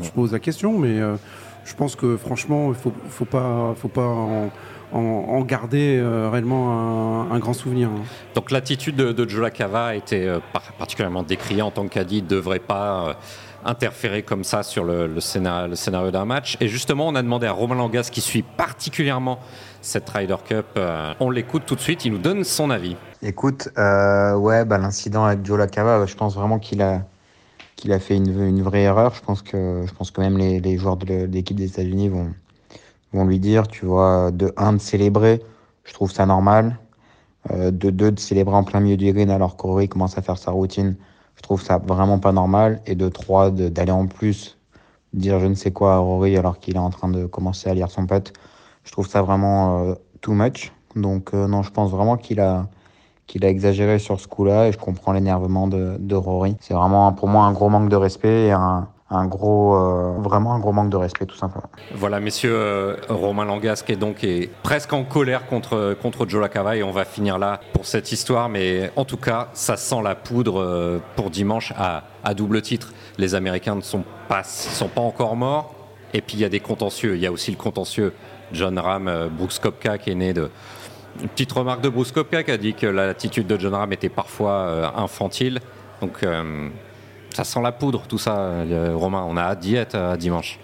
Je 0.00 0.10
pose 0.10 0.32
la 0.32 0.38
question, 0.38 0.78
mais 0.78 1.00
je 1.64 1.74
pense 1.74 1.96
que 1.96 2.16
franchement, 2.16 2.70
il 2.70 2.74
faut, 2.74 2.92
faut 3.10 3.24
pas, 3.24 3.74
faut 3.76 3.88
pas 3.88 4.48
en, 4.92 5.40
garder 5.42 5.98
euh, 5.98 6.28
réellement 6.30 7.30
un, 7.30 7.38
grand 7.38 7.52
souvenir. 7.52 7.88
Hein. 7.88 8.02
Donc 8.34 8.50
l'attitude 8.50 8.96
de, 8.96 9.12
de 9.12 9.28
Joe 9.28 9.42
Lacava 9.42 9.86
a 9.86 9.94
été 9.94 10.26
euh, 10.28 10.38
particulièrement 10.78 11.22
décriée 11.22 11.62
en 11.62 11.70
tant 11.70 11.86
qu'Adi, 11.88 12.22
ne 12.22 12.28
devrait 12.28 12.58
pas 12.58 13.08
euh, 13.08 13.12
interférer 13.64 14.22
comme 14.22 14.44
ça 14.44 14.62
sur 14.62 14.84
le, 14.84 15.20
scénario, 15.20 16.10
d'un 16.10 16.24
match. 16.24 16.56
Et 16.60 16.68
justement, 16.68 17.08
on 17.08 17.14
a 17.14 17.22
demandé 17.22 17.46
à 17.46 17.52
Romain 17.52 17.74
Langas, 17.76 18.08
qui 18.10 18.20
suit 18.20 18.42
particulièrement 18.42 19.38
cette 19.80 20.08
Ryder 20.08 20.36
Cup, 20.44 20.78
on 21.20 21.30
l'écoute 21.30 21.62
tout 21.64 21.76
de 21.76 21.80
suite, 21.80 22.04
il 22.04 22.12
nous 22.12 22.18
donne 22.18 22.42
son 22.42 22.68
avis. 22.68 22.96
Écoute, 23.22 23.68
ouais, 23.76 24.64
bah, 24.64 24.78
l'incident 24.78 25.24
avec 25.24 25.44
Joe 25.44 25.58
Lacava, 25.58 26.04
je 26.04 26.14
pense 26.14 26.34
vraiment 26.34 26.58
qu'il 26.58 26.82
a 26.82 27.02
qu'il 27.76 27.92
a 27.92 28.00
fait 28.00 28.16
une, 28.16 28.60
vraie 28.60 28.82
erreur. 28.82 29.14
Je 29.14 29.22
pense 29.22 29.40
que, 29.40 29.84
je 29.86 29.94
pense 29.94 30.10
que 30.10 30.20
même 30.20 30.36
les, 30.36 30.58
les 30.58 30.76
joueurs 30.76 30.96
de 30.96 31.26
l'équipe 31.26 31.56
des 31.56 31.66
États-Unis 31.66 32.08
vont, 32.08 32.32
vont 33.12 33.24
lui 33.24 33.38
dire, 33.38 33.68
tu 33.68 33.86
vois, 33.86 34.30
de 34.30 34.52
un, 34.56 34.74
de 34.74 34.78
célébrer, 34.78 35.42
je 35.84 35.92
trouve 35.92 36.12
ça 36.12 36.26
normal. 36.26 36.78
Euh, 37.50 37.70
de 37.70 37.90
deux, 37.90 38.10
de 38.12 38.20
célébrer 38.20 38.54
en 38.56 38.64
plein 38.64 38.80
milieu 38.80 38.96
du 38.96 39.12
green 39.12 39.30
alors 39.30 39.56
qu'Aurélie 39.56 39.88
commence 39.88 40.18
à 40.18 40.22
faire 40.22 40.36
sa 40.36 40.50
routine, 40.50 40.96
je 41.36 41.42
trouve 41.42 41.62
ça 41.62 41.78
vraiment 41.78 42.18
pas 42.18 42.32
normal. 42.32 42.82
Et 42.86 42.94
de 42.94 43.08
trois, 43.08 43.50
d'aller 43.50 43.92
en 43.92 44.06
plus 44.06 44.58
dire 45.14 45.40
je 45.40 45.46
ne 45.46 45.54
sais 45.54 45.70
quoi 45.70 45.94
à 45.94 45.98
Rory 45.98 46.36
alors 46.36 46.58
qu'il 46.58 46.76
est 46.76 46.80
en 46.80 46.90
train 46.90 47.08
de 47.08 47.26
commencer 47.26 47.70
à 47.70 47.74
lire 47.74 47.90
son 47.90 48.06
pote, 48.06 48.32
je 48.84 48.92
trouve 48.92 49.08
ça 49.08 49.22
vraiment 49.22 49.84
euh, 49.84 49.94
too 50.20 50.32
much. 50.32 50.72
Donc 50.96 51.32
euh, 51.34 51.46
non, 51.46 51.62
je 51.62 51.70
pense 51.70 51.90
vraiment 51.90 52.16
qu'il 52.16 52.40
a 52.40 52.68
qu'il 53.26 53.44
a 53.44 53.48
exagéré 53.50 53.98
sur 53.98 54.18
ce 54.20 54.26
coup-là 54.26 54.68
et 54.68 54.72
je 54.72 54.78
comprends 54.78 55.12
l'énervement 55.12 55.68
de, 55.68 55.96
de 56.00 56.14
Rory. 56.16 56.56
C'est 56.60 56.74
vraiment 56.74 57.12
pour 57.12 57.28
moi 57.28 57.44
un 57.44 57.52
gros 57.52 57.68
manque 57.68 57.90
de 57.90 57.96
respect 57.96 58.46
et 58.46 58.52
un, 58.52 58.88
un 59.10 59.26
gros, 59.26 59.74
euh, 59.74 60.16
vraiment 60.18 60.54
un 60.54 60.58
gros 60.58 60.72
manque 60.72 60.90
de 60.90 60.96
respect, 60.96 61.24
tout 61.24 61.36
simplement. 61.36 61.68
Voilà, 61.94 62.20
messieurs, 62.20 62.54
euh, 62.54 62.96
Romain 63.08 63.46
Langasque 63.46 63.88
est 63.88 63.96
donc 63.96 64.22
est 64.22 64.50
presque 64.62 64.92
en 64.92 65.04
colère 65.04 65.46
contre, 65.46 65.96
contre 66.02 66.28
Joe 66.28 66.42
Lacava 66.42 66.76
et 66.76 66.82
on 66.82 66.90
va 66.90 67.06
finir 67.06 67.38
là 67.38 67.60
pour 67.72 67.86
cette 67.86 68.12
histoire. 68.12 68.50
Mais 68.50 68.90
en 68.96 69.06
tout 69.06 69.16
cas, 69.16 69.48
ça 69.54 69.76
sent 69.78 70.02
la 70.02 70.14
poudre 70.14 70.60
euh, 70.60 70.98
pour 71.16 71.30
dimanche 71.30 71.72
à, 71.78 72.04
à 72.22 72.34
double 72.34 72.60
titre. 72.60 72.92
Les 73.16 73.34
Américains 73.34 73.76
ne 73.76 73.80
sont 73.80 74.04
pas, 74.28 74.44
sont 74.44 74.88
pas 74.88 75.00
encore 75.00 75.36
morts. 75.36 75.74
Et 76.12 76.20
puis 76.20 76.36
il 76.36 76.40
y 76.40 76.44
a 76.44 76.50
des 76.50 76.60
contentieux. 76.60 77.16
Il 77.16 77.20
y 77.22 77.26
a 77.26 77.32
aussi 77.32 77.50
le 77.50 77.56
contentieux 77.56 78.12
John 78.52 78.78
Ram, 78.78 79.28
Brooks 79.30 79.58
Kopka 79.58 79.98
qui 79.98 80.10
est 80.10 80.14
né 80.14 80.32
de. 80.32 80.50
Une 81.20 81.28
petite 81.28 81.52
remarque 81.52 81.80
de 81.80 81.88
Bruce 81.88 82.12
Kopka 82.12 82.44
qui 82.44 82.50
a 82.50 82.56
dit 82.56 82.74
que 82.74 82.86
l'attitude 82.86 83.46
de 83.46 83.58
John 83.58 83.74
Ram 83.74 83.92
était 83.92 84.08
parfois 84.08 84.92
infantile. 84.96 85.60
Donc 86.00 86.24
ça 87.34 87.44
sent 87.44 87.60
la 87.62 87.72
poudre, 87.72 88.02
tout 88.08 88.18
ça, 88.18 88.36
euh, 88.38 88.92
Romain. 88.94 89.24
On 89.28 89.36
a 89.36 89.42
hâte 89.42 89.60
d'y 89.60 89.76
être 89.76 89.94
euh, 89.94 90.16
dimanche. 90.16 90.58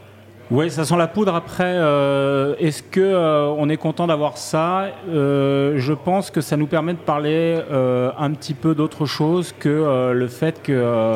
Oui, 0.51 0.71
ça 0.71 0.85
sent 0.85 0.97
la 0.97 1.07
poudre. 1.07 1.35
Après, 1.35 1.65
euh, 1.65 2.55
est-ce 2.59 2.83
que 2.83 3.15
on 3.57 3.69
est 3.69 3.79
content 3.79 4.07
d'avoir 4.07 4.37
ça? 4.37 4.89
Je 5.07 5.93
pense 5.93 6.31
que 6.31 6.43
ça 6.43 6.57
nous 6.57 6.67
permet 6.67 6.93
de 6.93 6.99
parler 6.99 7.59
un 7.71 8.31
petit 8.33 8.53
peu 8.53 8.75
d'autre 8.75 9.07
chose 9.07 9.55
que 9.59 10.13
le 10.13 10.29
fait 10.29 10.63
que 10.63 11.15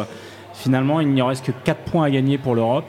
finalement 0.55 1.01
il 1.01 1.11
n'y 1.11 1.21
reste 1.21 1.45
que 1.45 1.53
4 1.53 1.79
points 1.91 2.05
à 2.05 2.11
gagner 2.11 2.39
pour 2.39 2.55
l'Europe 2.55 2.87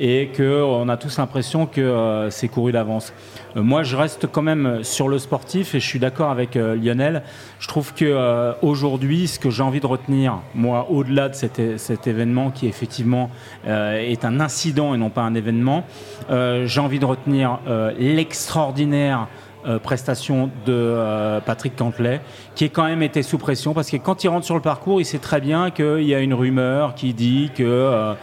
et 0.00 0.30
qu'on 0.34 0.88
a 0.88 0.96
tous 0.96 1.18
l'impression 1.18 1.66
que 1.66 2.28
c'est 2.30 2.48
couru 2.48 2.72
d'avance. 2.72 3.12
Euh, 3.56 3.62
moi, 3.62 3.82
je 3.82 3.96
reste 3.96 4.26
quand 4.26 4.42
même 4.42 4.82
sur 4.82 5.08
le 5.08 5.18
sportif 5.18 5.74
et 5.74 5.80
je 5.80 5.86
suis 5.86 5.98
d'accord 5.98 6.30
avec 6.30 6.56
euh, 6.56 6.76
Lionel. 6.76 7.22
Je 7.58 7.68
trouve 7.68 7.94
que 7.94 8.04
euh, 8.04 8.52
aujourd'hui, 8.62 9.28
ce 9.28 9.38
que 9.38 9.50
j'ai 9.50 9.62
envie 9.62 9.80
de 9.80 9.86
retenir, 9.86 10.40
moi, 10.54 10.88
au-delà 10.90 11.28
de 11.28 11.34
cet, 11.34 11.78
cet, 11.78 12.06
événement 12.06 12.50
qui 12.50 12.66
effectivement 12.66 13.30
est 13.66 14.24
un 14.24 14.40
incident 14.40 14.94
et 14.94 14.98
non 14.98 15.08
pas 15.08 15.22
un 15.22 15.34
événement, 15.34 15.84
j'ai 16.28 16.80
envie 16.80 16.98
de 16.98 17.04
retenir 17.04 17.60
l'extraordinaire 17.98 19.28
euh, 19.66 19.78
prestation 19.78 20.50
de 20.66 20.72
euh, 20.72 21.40
Patrick 21.40 21.74
Cantley, 21.76 22.20
qui 22.54 22.64
est 22.64 22.68
quand 22.68 22.84
même 22.84 23.02
été 23.02 23.22
sous 23.22 23.38
pression 23.38 23.72
parce 23.72 23.90
que 23.90 23.96
quand 23.96 24.22
il 24.22 24.28
rentre 24.28 24.44
sur 24.44 24.54
le 24.54 24.60
parcours, 24.60 25.00
il 25.00 25.04
sait 25.04 25.18
très 25.18 25.40
bien 25.40 25.70
qu'il 25.70 26.02
y 26.02 26.14
a 26.14 26.20
une 26.20 26.34
rumeur 26.34 26.94
qui 26.94 27.14
dit 27.14 27.50
qu'il 27.54 27.64
euh, 27.66 28.14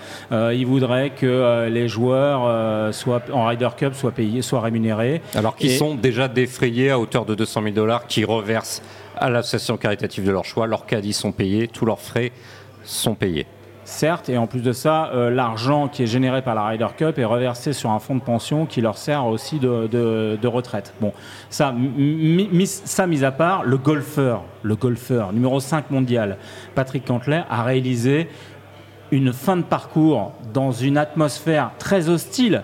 voudrait 0.66 1.10
que 1.10 1.68
les 1.68 1.88
joueurs 1.88 2.94
soient 2.94 3.24
en 3.34 3.46
Ryder 3.46 3.70
Cup 3.76 3.96
soient 3.96 4.12
payés, 4.12 4.42
soient 4.42 4.62
rémunérés. 4.62 5.22
Alors 5.36 5.56
qu'ils 5.56 5.72
sont 5.72 5.96
déjà 5.96 6.28
défrayés 6.28 6.92
à 6.92 7.00
hauteur 7.00 7.26
de 7.26 7.34
200 7.34 7.64
000 7.64 7.76
dollars, 7.76 8.08
qui 8.08 8.24
reversent 8.24 8.82
à 9.18 9.30
l'association 9.30 9.78
caritative 9.78 10.26
de 10.26 10.32
leur 10.32 10.46
choix. 10.46 10.68
Leurs 10.68 10.86
caddies 10.86 11.14
sont 11.14 11.32
payés, 11.32 11.68
tous 11.68 11.86
leurs 11.86 12.00
frais 12.00 12.32
sont 12.84 13.16
payés. 13.16 13.48
Certes, 13.84 14.30
et 14.30 14.38
en 14.38 14.48
plus 14.48 14.62
de 14.62 14.72
ça, 14.72 15.10
euh, 15.14 15.30
l'argent 15.30 15.88
qui 15.88 16.04
est 16.04 16.08
généré 16.08 16.42
par 16.42 16.56
la 16.56 16.66
Ryder 16.66 16.88
Cup 16.98 17.18
est 17.18 17.26
reversé 17.26 17.74
sur 17.74 17.90
un 17.92 18.00
fonds 18.00 18.16
de 18.16 18.22
pension 18.22 18.66
qui 18.66 18.82
leur 18.82 18.98
sert 18.98 19.26
aussi 19.26 19.60
de, 19.60 20.48
retraite. 20.48 20.94
Bon, 21.02 21.14
ça, 21.50 21.72
mi- 21.72 22.50
mis, 22.52 22.68
ça 22.68 23.08
mis 23.08 23.24
à 23.24 23.32
part, 23.32 23.64
le 23.64 23.78
golfeur, 23.78 24.44
le 24.64 24.76
golfeur 24.76 25.34
numéro 25.34 25.60
5 25.60 25.90
mondial, 25.92 26.38
Patrick 26.76 27.06
Cantley, 27.06 27.44
a 27.50 27.64
réalisé 27.64 28.30
une 29.12 29.34
fin 29.34 29.58
de 29.58 29.64
parcours 29.64 30.32
dans 30.54 30.72
une 30.72 30.98
atmosphère 30.98 31.72
très 31.78 32.08
hostile. 32.10 32.64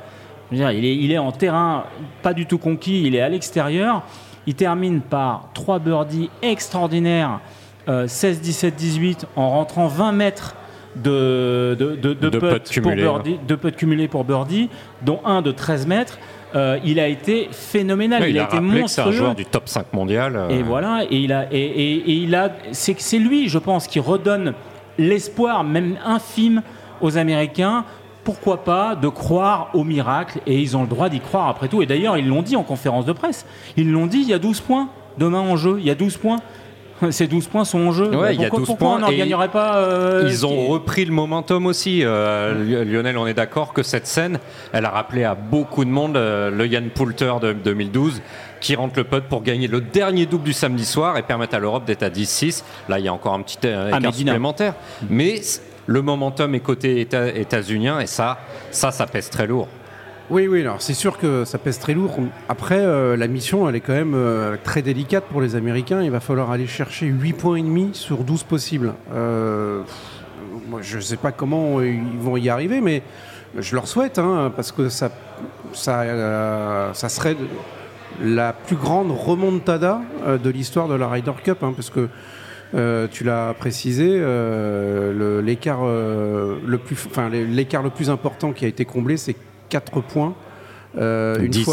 Je 0.51 0.55
veux 0.55 0.61
dire, 0.61 0.71
il, 0.71 0.85
est, 0.85 0.95
il 0.95 1.11
est 1.11 1.17
en 1.17 1.31
terrain 1.31 1.83
pas 2.21 2.33
du 2.33 2.45
tout 2.45 2.57
conquis, 2.57 3.03
il 3.03 3.15
est 3.15 3.21
à 3.21 3.27
l'extérieur. 3.29 4.03
Il 4.45 4.55
termine 4.55 5.01
par 5.01 5.49
trois 5.53 5.77
birdies 5.79 6.29
extraordinaires, 6.41 7.41
euh, 7.89 8.07
16, 8.07 8.39
17, 8.39 8.75
18, 8.75 9.25
en 9.35 9.49
rentrant 9.49 9.87
20 9.87 10.13
mètres 10.13 10.55
de, 11.03 11.75
de, 11.79 11.95
de, 11.95 12.13
de 12.13 12.29
De 12.29 12.39
putts 12.39 12.49
putts 12.63 12.81
pour 12.81 12.91
birdie, 13.23 13.37
putts 13.61 13.75
cumulés 13.75 14.07
pour 14.07 14.23
birdie, 14.23 14.69
dont 15.03 15.19
un 15.25 15.41
de 15.41 15.51
13 15.51 15.87
mètres. 15.87 16.17
Euh, 16.55 16.79
il 16.85 16.99
a 16.99 17.07
été 17.07 17.49
phénoménal, 17.51 18.23
il, 18.25 18.29
il 18.35 18.39
a, 18.39 18.43
a 18.43 18.45
été 18.47 18.57
que 18.57 18.63
c'est 18.63 18.77
un 18.77 18.79
monstrueux. 18.79 19.11
joueur 19.11 19.35
du 19.35 19.45
top 19.45 19.67
5 19.67 19.91
mondial. 19.93 20.35
euh, 20.37 20.49
Et 20.49 20.63
voilà, 20.63 21.03
et 21.09 21.17
il 21.17 21.33
a, 21.33 21.45
et, 21.51 21.57
et- 21.59 21.95
et 22.09 22.13
il 22.13 22.33
a, 22.35 22.51
c'est 22.71 22.95
c'est 22.99 23.19
lui, 23.19 23.49
je 23.49 23.57
pense, 23.59 23.85
qui 23.87 23.99
redonne 23.99 24.53
l'espoir, 24.97 25.63
même 25.63 25.97
infime, 26.05 26.61
aux 27.01 27.17
Américains. 27.17 27.83
Pourquoi 28.23 28.63
pas 28.63 28.95
de 28.95 29.07
croire 29.07 29.69
au 29.73 29.83
miracle 29.83 30.39
Et 30.47 30.59
ils 30.59 30.75
ont 30.75 30.81
le 30.81 30.87
droit 30.87 31.07
d'y 31.09 31.19
croire 31.19 31.47
après 31.47 31.67
tout. 31.69 31.81
Et 31.81 31.85
d'ailleurs, 31.85 32.17
ils 32.17 32.27
l'ont 32.27 32.41
dit 32.41 32.55
en 32.55 32.63
conférence 32.63 33.05
de 33.05 33.13
presse. 33.13 33.45
Ils 33.77 33.89
l'ont 33.91 34.07
dit. 34.07 34.19
Il 34.19 34.27
y 34.29 34.33
a 34.33 34.39
12 34.39 34.59
points 34.61 34.89
demain 35.17 35.39
en 35.39 35.55
jeu. 35.55 35.77
Il 35.79 35.85
y 35.85 35.89
a 35.91 35.95
12 35.95 36.17
points. 36.17 36.37
Ces 37.11 37.27
12 37.27 37.47
points 37.47 37.65
sont 37.65 37.79
en 37.79 37.91
jeu. 37.91 38.09
Ouais, 38.15 38.33
il 38.35 38.41
y 38.41 38.45
a 38.45 38.49
pourquoi 38.49 38.59
12 38.59 38.67
pourquoi 38.67 38.87
points 38.87 38.95
on 38.97 38.99
n'en 39.11 39.17
gagnerait 39.17 39.47
pas 39.49 39.77
euh, 39.77 40.23
Ils 40.27 40.45
ont 40.45 40.67
repris 40.67 41.05
le 41.05 41.11
momentum 41.13 41.65
aussi. 41.65 42.01
Euh, 42.03 42.63
Li- 42.83 42.91
Lionel, 42.91 43.17
on 43.17 43.27
est 43.27 43.33
d'accord 43.33 43.73
que 43.73 43.83
cette 43.83 44.07
scène, 44.07 44.39
elle 44.73 44.85
a 44.85 44.89
rappelé 44.89 45.23
à 45.23 45.35
beaucoup 45.35 45.85
de 45.85 45.89
monde 45.89 46.17
euh, 46.17 46.49
le 46.49 46.65
Yann 46.67 46.89
Poulter 46.89 47.33
de 47.41 47.53
2012 47.53 48.21
qui 48.59 48.75
rentre 48.75 48.93
le 48.97 49.03
putt 49.03 49.23
pour 49.25 49.43
gagner 49.43 49.67
le 49.67 49.81
dernier 49.81 50.25
double 50.25 50.43
du 50.45 50.53
samedi 50.53 50.85
soir 50.85 51.15
et 51.17 51.21
permettre 51.21 51.55
à 51.55 51.59
l'Europe 51.59 51.85
d'être 51.85 52.01
à 52.03 52.09
10-6. 52.09 52.63
Là, 52.89 52.97
il 52.97 53.05
y 53.05 53.07
a 53.07 53.13
encore 53.13 53.33
un 53.35 53.41
petit 53.41 53.67
À 53.67 53.89
écart 53.89 54.01
supplémentaire. 54.13 54.73
Mais 55.09 55.37
c- 55.37 55.61
le 55.85 56.01
momentum 56.01 56.53
est 56.55 56.59
côté 56.59 57.05
éta- 57.05 57.33
états-unien 57.35 57.99
et 57.99 58.07
ça, 58.07 58.39
ça, 58.71 58.91
ça 58.91 59.05
pèse 59.05 59.29
très 59.29 59.45
lourd. 59.45 59.67
Oui, 60.29 60.45
oui, 60.45 60.59
alors 60.59 60.81
c'est 60.81 60.93
sûr 60.93 61.17
que 61.17 61.45
ça 61.45 61.57
pèse 61.57 61.79
très 61.79 61.93
lourd. 61.93 62.19
Après, 62.49 62.79
euh, 62.79 63.15
la 63.15 63.27
mission, 63.27 63.69
elle 63.69 63.77
est 63.77 63.79
quand 63.79 63.93
même 63.93 64.13
euh, 64.13 64.57
très 64.61 64.81
délicate 64.81 65.23
pour 65.23 65.39
les 65.39 65.55
Américains. 65.55 66.01
Il 66.01 66.11
va 66.11 66.19
falloir 66.19 66.51
aller 66.51 66.67
chercher 66.67 67.05
8 67.05 67.33
points 67.33 67.55
et 67.55 67.61
demi 67.61 67.91
sur 67.93 68.25
12 68.25 68.43
possibles. 68.43 68.93
Euh, 69.13 69.83
je 70.81 70.97
ne 70.97 71.01
sais 71.01 71.15
pas 71.15 71.31
comment 71.31 71.79
ils 71.79 72.17
vont 72.19 72.35
y 72.35 72.49
arriver, 72.49 72.81
mais 72.81 73.03
je 73.57 73.73
leur 73.73 73.87
souhaite, 73.87 74.19
hein, 74.19 74.51
parce 74.53 74.73
que 74.73 74.89
ça, 74.89 75.11
ça, 75.71 76.93
serait 76.93 77.37
la 78.21 78.51
plus 78.51 78.75
grande 78.75 79.11
remontada 79.11 80.01
de 80.43 80.49
l'histoire 80.49 80.89
de 80.89 80.95
la 80.95 81.07
Ryder 81.07 81.31
Cup, 81.41 81.63
hein, 81.63 81.73
parce 81.73 81.89
que 81.89 82.09
tu 83.07 83.23
l'as 83.23 83.53
précisé, 83.53 84.19
l'écart 85.41 85.85
le 85.85 86.59
le 86.65 87.89
plus 87.89 88.09
important 88.09 88.51
qui 88.51 88.65
a 88.65 88.67
été 88.67 88.83
comblé, 88.83 89.15
c'est 89.15 89.37
4 89.69 90.01
points. 90.01 90.35
Euh, 90.97 91.37
une 91.39 91.51
10-6 91.51 91.63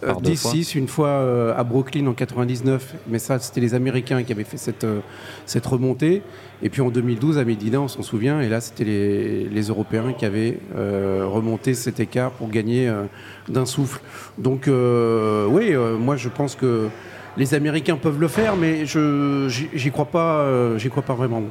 fois, 0.00 0.08
euh, 0.08 0.14
deux 0.20 0.32
10-6, 0.32 0.76
une 0.76 0.88
fois 0.88 1.08
euh, 1.08 1.54
à 1.56 1.62
Brooklyn 1.62 2.06
en 2.06 2.14
99, 2.14 2.94
mais 3.06 3.18
ça 3.20 3.38
c'était 3.38 3.60
les 3.60 3.74
Américains 3.74 4.22
qui 4.24 4.32
avaient 4.32 4.42
fait 4.44 4.56
cette, 4.56 4.82
euh, 4.84 5.00
cette 5.46 5.66
remontée. 5.66 6.22
Et 6.62 6.68
puis 6.68 6.80
en 6.80 6.90
2012 6.90 7.38
à 7.38 7.44
Medina, 7.44 7.80
on 7.80 7.88
s'en 7.88 8.02
souvient, 8.02 8.40
et 8.40 8.48
là 8.48 8.60
c'était 8.60 8.84
les, 8.84 9.44
les 9.44 9.62
Européens 9.68 10.12
qui 10.14 10.24
avaient 10.24 10.58
euh, 10.74 11.24
remonté 11.26 11.74
cet 11.74 12.00
écart 12.00 12.32
pour 12.32 12.48
gagner 12.48 12.88
euh, 12.88 13.04
d'un 13.48 13.66
souffle. 13.66 14.00
Donc 14.38 14.66
euh, 14.66 15.46
oui, 15.46 15.74
euh, 15.74 15.96
moi 15.96 16.16
je 16.16 16.28
pense 16.28 16.56
que 16.56 16.88
les 17.36 17.54
Américains 17.54 17.96
peuvent 17.96 18.20
le 18.20 18.28
faire, 18.28 18.56
mais 18.56 18.84
je 18.86 19.46
j'y 19.48 19.68
j'y 19.74 19.90
crois 19.90 20.06
pas, 20.06 20.40
euh, 20.40 20.78
j'y 20.78 20.88
crois 20.88 21.02
pas 21.02 21.14
vraiment. 21.14 21.42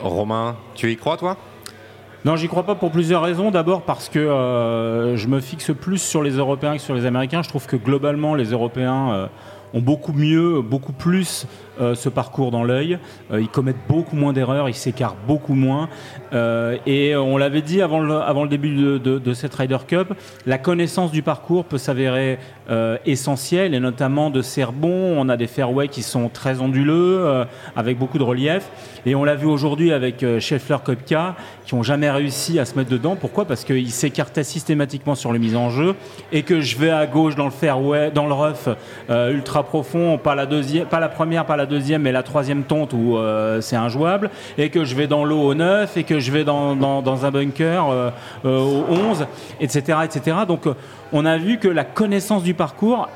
Romain, 0.00 0.56
tu 0.74 0.90
y 0.90 0.96
crois, 0.96 1.16
toi? 1.16 1.36
Non, 2.28 2.36
j'y 2.36 2.46
crois 2.46 2.64
pas 2.64 2.74
pour 2.74 2.90
plusieurs 2.90 3.22
raisons. 3.22 3.50
D'abord 3.50 3.80
parce 3.80 4.10
que 4.10 4.18
euh, 4.18 5.16
je 5.16 5.28
me 5.28 5.40
fixe 5.40 5.70
plus 5.72 5.96
sur 5.96 6.22
les 6.22 6.32
Européens 6.32 6.76
que 6.76 6.82
sur 6.82 6.94
les 6.94 7.06
Américains. 7.06 7.40
Je 7.40 7.48
trouve 7.48 7.64
que 7.64 7.76
globalement, 7.76 8.34
les 8.34 8.50
Européens 8.50 9.12
euh, 9.12 9.26
ont 9.72 9.80
beaucoup 9.80 10.12
mieux, 10.12 10.60
beaucoup 10.60 10.92
plus 10.92 11.46
euh, 11.80 11.94
ce 11.94 12.08
parcours 12.08 12.50
dans 12.50 12.64
l'œil. 12.64 12.98
Euh, 13.32 13.40
ils 13.40 13.48
commettent 13.48 13.76
beaucoup 13.88 14.16
moins 14.16 14.32
d'erreurs, 14.32 14.68
ils 14.68 14.74
s'écartent 14.74 15.18
beaucoup 15.26 15.54
moins. 15.54 15.88
Euh, 16.32 16.76
et 16.86 17.16
on 17.16 17.36
l'avait 17.36 17.62
dit 17.62 17.80
avant 17.82 18.00
le, 18.00 18.48
début 18.48 18.74
de, 18.74 19.34
cette 19.34 19.54
Ryder 19.54 19.78
Cup, 19.86 20.14
la 20.46 20.58
connaissance 20.58 21.12
du 21.12 21.22
parcours 21.22 21.64
peut 21.64 21.78
s'avérer 21.78 22.38
essentielle, 23.06 23.74
et 23.74 23.80
notamment 23.80 24.28
de 24.30 24.42
ces 24.42 24.62
rebonds. 24.62 25.14
On 25.16 25.28
a 25.28 25.36
des 25.36 25.46
fairways 25.46 25.88
qui 25.88 26.02
sont 26.02 26.28
très 26.28 26.60
onduleux, 26.60 27.44
avec 27.76 27.98
beaucoup 27.98 28.18
de 28.18 28.24
relief. 28.24 28.70
Et 29.06 29.14
on 29.14 29.24
l'a 29.24 29.36
vu 29.36 29.46
aujourd'hui 29.46 29.92
avec 29.92 30.22
euh, 30.22 30.40
Scheffler 30.40 30.76
Kopka, 30.84 31.36
qui 31.64 31.74
n'ont 31.74 31.82
jamais 31.82 32.10
réussi 32.10 32.58
à 32.58 32.64
se 32.64 32.74
mettre 32.74 32.90
dedans. 32.90 33.16
Pourquoi? 33.16 33.46
Parce 33.46 33.64
qu'ils 33.64 33.90
s'écartaient 33.90 34.44
systématiquement 34.44 35.14
sur 35.14 35.32
les 35.32 35.38
mises 35.38 35.56
en 35.56 35.70
jeu, 35.70 35.94
et 36.32 36.42
que 36.42 36.60
je 36.60 36.76
vais 36.76 36.90
à 36.90 37.06
gauche 37.06 37.34
dans 37.34 37.46
le 37.46 37.50
fairway, 37.50 38.10
dans 38.10 38.26
le 38.26 38.34
rough 38.34 38.68
ultra 39.08 39.62
profond, 39.62 40.18
pas 40.18 40.34
la 40.34 40.46
deuxième, 40.46 40.86
pas 40.86 41.00
la 41.00 41.08
première, 41.08 41.46
pas 41.46 41.56
la 41.56 41.66
deuxième, 41.68 42.02
mais 42.02 42.12
la 42.12 42.24
troisième 42.24 42.64
tonte 42.64 42.92
où 42.92 43.16
euh, 43.16 43.60
c'est 43.60 43.76
injouable, 43.76 44.30
et 44.56 44.70
que 44.70 44.84
je 44.84 44.96
vais 44.96 45.06
dans 45.06 45.24
l'eau 45.24 45.40
au 45.40 45.54
9, 45.54 45.96
et 45.96 46.04
que 46.04 46.18
je 46.18 46.32
vais 46.32 46.44
dans, 46.44 47.24
un 47.24 47.30
bunker 47.30 47.88
euh, 47.88 48.10
euh, 48.44 48.58
au 48.58 48.84
11, 48.92 49.26
etc., 49.60 49.98
etc. 50.04 50.38
Donc 50.46 50.64
on 51.12 51.24
a 51.24 51.38
vu 51.38 51.58
que 51.58 51.68
la 51.68 51.84
connaissance 51.84 52.42
du 52.42 52.54
parcours 52.54 53.08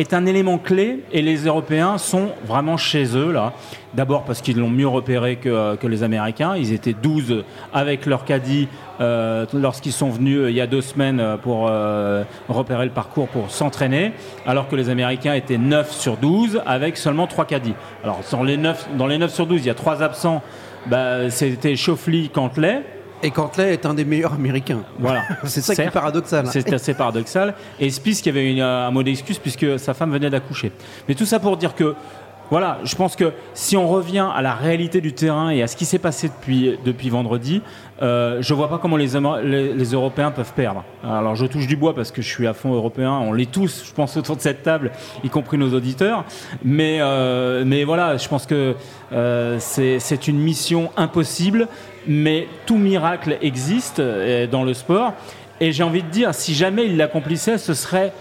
est 0.00 0.14
un 0.14 0.24
élément 0.26 0.58
clé 0.58 1.00
et 1.12 1.20
les 1.20 1.44
Européens 1.44 1.98
sont 1.98 2.30
vraiment 2.46 2.76
chez 2.76 3.16
eux 3.16 3.32
là. 3.32 3.52
D'abord 3.92 4.24
parce 4.24 4.40
qu'ils 4.40 4.58
l'ont 4.58 4.70
mieux 4.70 4.86
repéré 4.86 5.36
que, 5.36 5.74
que 5.76 5.86
les 5.86 6.02
Américains. 6.02 6.56
Ils 6.56 6.72
étaient 6.72 6.94
12 6.94 7.44
avec 7.72 8.06
leur 8.06 8.24
caddie 8.24 8.68
euh, 9.00 9.44
lorsqu'ils 9.52 9.92
sont 9.92 10.10
venus 10.10 10.38
euh, 10.38 10.50
il 10.50 10.56
y 10.56 10.60
a 10.60 10.66
deux 10.66 10.80
semaines 10.80 11.20
euh, 11.20 11.36
pour 11.36 11.66
euh, 11.68 12.22
repérer 12.48 12.84
le 12.84 12.92
parcours 12.92 13.28
pour 13.28 13.50
s'entraîner, 13.50 14.12
alors 14.46 14.68
que 14.68 14.76
les 14.76 14.88
Américains 14.90 15.34
étaient 15.34 15.58
9 15.58 15.90
sur 15.92 16.16
12 16.16 16.62
avec 16.66 16.96
seulement 16.96 17.26
3 17.26 17.44
caddies. 17.44 17.74
Alors 18.02 18.20
dans 18.30 18.42
les 18.42 18.56
9, 18.56 18.90
dans 18.96 19.06
les 19.06 19.18
9 19.18 19.32
sur 19.32 19.46
12, 19.46 19.60
il 19.60 19.66
y 19.66 19.70
a 19.70 19.74
3 19.74 20.02
absents. 20.02 20.42
Bah, 20.86 21.28
C'était 21.30 21.76
Schauffele, 21.76 22.30
Cantley. 22.30 22.82
Et 23.22 23.30
Cantley 23.30 23.72
est 23.74 23.86
un 23.86 23.94
des 23.94 24.04
meilleurs 24.04 24.32
Américains. 24.34 24.80
Voilà. 24.98 25.22
C'est 25.44 25.60
ça 25.60 25.74
qui 25.74 25.80
est 25.82 25.90
paradoxal. 25.90 26.46
C'est 26.46 26.72
assez 26.72 26.94
paradoxal. 26.94 27.54
Et 27.78 27.90
Spice 27.90 28.22
qui 28.22 28.28
avait 28.28 28.50
une- 28.50 28.60
un 28.60 28.90
mot 28.90 29.02
d'excuse 29.02 29.38
puisque 29.38 29.78
sa 29.78 29.94
femme 29.94 30.10
venait 30.12 30.30
d'accoucher. 30.30 30.72
Mais 31.08 31.14
tout 31.14 31.26
ça 31.26 31.38
pour 31.38 31.56
dire 31.56 31.74
que, 31.74 31.94
voilà, 32.50 32.78
je 32.82 32.96
pense 32.96 33.14
que 33.14 33.32
si 33.54 33.76
on 33.76 33.86
revient 33.86 34.26
à 34.34 34.42
la 34.42 34.54
réalité 34.54 35.00
du 35.00 35.12
terrain 35.12 35.50
et 35.50 35.62
à 35.62 35.66
ce 35.68 35.76
qui 35.76 35.84
s'est 35.84 36.00
passé 36.00 36.28
depuis, 36.28 36.76
depuis 36.84 37.08
vendredi, 37.08 37.62
euh, 38.02 38.38
je 38.40 38.54
vois 38.54 38.68
pas 38.68 38.78
comment 38.78 38.96
les, 38.96 39.14
Ama- 39.14 39.40
les, 39.42 39.72
les 39.74 39.84
Européens 39.92 40.30
peuvent 40.32 40.52
perdre. 40.54 40.82
Alors 41.04 41.36
je 41.36 41.46
touche 41.46 41.66
du 41.68 41.76
bois 41.76 41.94
parce 41.94 42.10
que 42.10 42.22
je 42.22 42.28
suis 42.28 42.46
à 42.48 42.54
fond 42.54 42.72
européen. 42.74 43.12
On 43.12 43.32
l'est 43.32 43.50
tous, 43.52 43.84
je 43.86 43.92
pense, 43.92 44.16
autour 44.16 44.34
de 44.36 44.40
cette 44.40 44.62
table, 44.64 44.90
y 45.22 45.28
compris 45.28 45.58
nos 45.58 45.72
auditeurs. 45.74 46.24
Mais, 46.64 46.98
euh, 47.00 47.62
mais 47.66 47.84
voilà, 47.84 48.16
je 48.16 48.26
pense 48.26 48.46
que 48.46 48.74
euh, 49.12 49.56
c'est 49.60 50.26
une 50.26 50.38
mission 50.38 50.90
impossible. 50.96 51.68
Mais 52.06 52.48
tout 52.66 52.76
miracle 52.78 53.36
existe 53.42 54.00
euh, 54.00 54.46
dans 54.46 54.62
le 54.64 54.74
sport. 54.74 55.12
Et 55.60 55.72
j'ai 55.72 55.82
envie 55.82 56.02
de 56.02 56.08
dire, 56.08 56.34
si 56.34 56.54
jamais 56.54 56.86
il 56.86 56.96
l'accomplissait, 56.96 57.58
ce 57.58 57.74
serait 57.74 58.12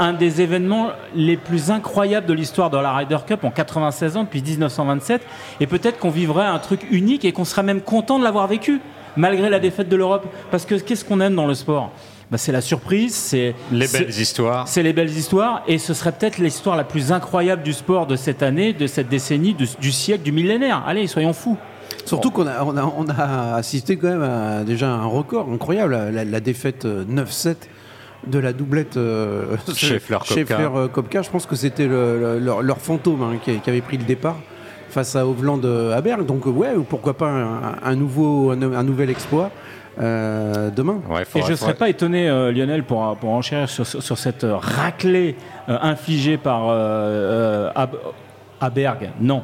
un 0.00 0.12
des 0.12 0.40
événements 0.42 0.90
les 1.14 1.36
plus 1.36 1.70
incroyables 1.70 2.26
de 2.26 2.32
l'histoire 2.32 2.70
de 2.70 2.76
la 2.76 2.92
Ryder 2.92 3.18
Cup 3.26 3.44
en 3.44 3.50
96 3.50 4.16
ans, 4.16 4.24
depuis 4.24 4.42
1927. 4.42 5.22
Et 5.60 5.66
peut-être 5.66 5.98
qu'on 5.98 6.10
vivrait 6.10 6.46
un 6.46 6.58
truc 6.58 6.80
unique 6.90 7.24
et 7.24 7.32
qu'on 7.32 7.44
serait 7.44 7.62
même 7.62 7.80
content 7.80 8.18
de 8.18 8.24
l'avoir 8.24 8.46
vécu, 8.48 8.80
malgré 9.16 9.48
la 9.50 9.58
défaite 9.60 9.88
de 9.88 9.96
l'Europe. 9.96 10.26
Parce 10.50 10.66
que 10.66 10.74
qu'est-ce 10.76 11.04
qu'on 11.04 11.20
aime 11.20 11.34
dans 11.34 11.46
le 11.46 11.54
sport? 11.54 11.90
Bah, 12.30 12.38
C'est 12.38 12.52
la 12.52 12.60
surprise, 12.60 13.14
c'est 13.14 13.54
Les 13.72 13.86
belles 13.88 14.10
histoires. 14.10 14.68
c'est 14.68 14.82
les 14.82 14.92
belles 14.92 15.10
histoires, 15.10 15.62
et 15.66 15.78
ce 15.78 15.94
serait 15.94 16.12
peut-être 16.12 16.38
l'histoire 16.38 16.76
la 16.76 16.84
plus 16.84 17.10
incroyable 17.12 17.62
du 17.62 17.72
sport 17.72 18.06
de 18.06 18.16
cette 18.16 18.42
année, 18.42 18.72
de 18.72 18.86
cette 18.86 19.08
décennie, 19.08 19.54
de- 19.54 19.66
du 19.80 19.90
siècle, 19.92 20.22
du 20.24 20.30
millénaire. 20.32 20.82
Allez, 20.86 21.06
soyons 21.06 21.32
fous. 21.32 21.56
Surtout 22.04 22.30
qu'on 22.30 22.46
a, 22.46 22.62
on 22.64 22.76
a, 22.76 22.84
on 22.96 23.06
a 23.08 23.54
assisté 23.56 23.96
quand 23.96 24.08
même 24.08 24.22
à 24.22 24.64
déjà 24.64 24.88
un 24.90 25.04
record 25.06 25.48
incroyable, 25.52 25.92
la, 26.12 26.24
la 26.24 26.40
défaite 26.40 26.84
euh, 26.86 27.04
9-7 27.04 27.56
de 28.26 28.38
la 28.38 28.52
doublette 28.52 28.96
euh, 28.96 29.56
Scheffler-Koepka. 29.74 30.34
Scheffler-Koepka. 30.34 31.22
Je 31.22 31.30
pense 31.30 31.46
que 31.46 31.54
c'était 31.56 31.86
le- 31.86 32.18
le- 32.18 32.38
leur, 32.38 32.62
leur 32.62 32.78
fantôme 32.78 33.22
hein, 33.22 33.36
qui, 33.44 33.58
qui 33.60 33.70
avait 33.70 33.80
pris 33.82 33.96
le 33.98 34.04
départ 34.04 34.36
face 34.90 35.14
à 35.16 35.26
Hovland 35.26 35.60
euh, 35.64 35.96
à 35.96 36.00
Berg. 36.00 36.24
Donc 36.24 36.46
euh, 36.46 36.50
ouais, 36.50 36.70
pourquoi 36.88 37.14
pas 37.14 37.28
un, 37.28 37.74
un 37.84 37.94
nouveau, 37.94 38.50
un, 38.52 38.60
un 38.62 38.82
nouvel 38.82 39.10
exploit 39.10 39.50
euh, 40.00 40.70
demain. 40.70 41.00
Ouais, 41.10 41.22
Et 41.34 41.42
je 41.42 41.50
ne 41.50 41.56
serais 41.56 41.74
pas 41.74 41.88
étonné, 41.90 42.28
euh, 42.28 42.50
Lionel, 42.52 42.84
pour, 42.84 43.16
pour 43.16 43.30
enchérir 43.30 43.68
sur, 43.68 43.86
sur, 43.86 44.02
sur 44.02 44.16
cette 44.16 44.44
euh, 44.44 44.56
raclée 44.56 45.36
euh, 45.68 45.76
infligée 45.82 46.38
par 46.38 46.68
euh, 46.68 46.74
euh, 46.74 47.70
à, 47.74 47.88
à 48.60 48.70
Berg. 48.70 49.10
Non. 49.20 49.42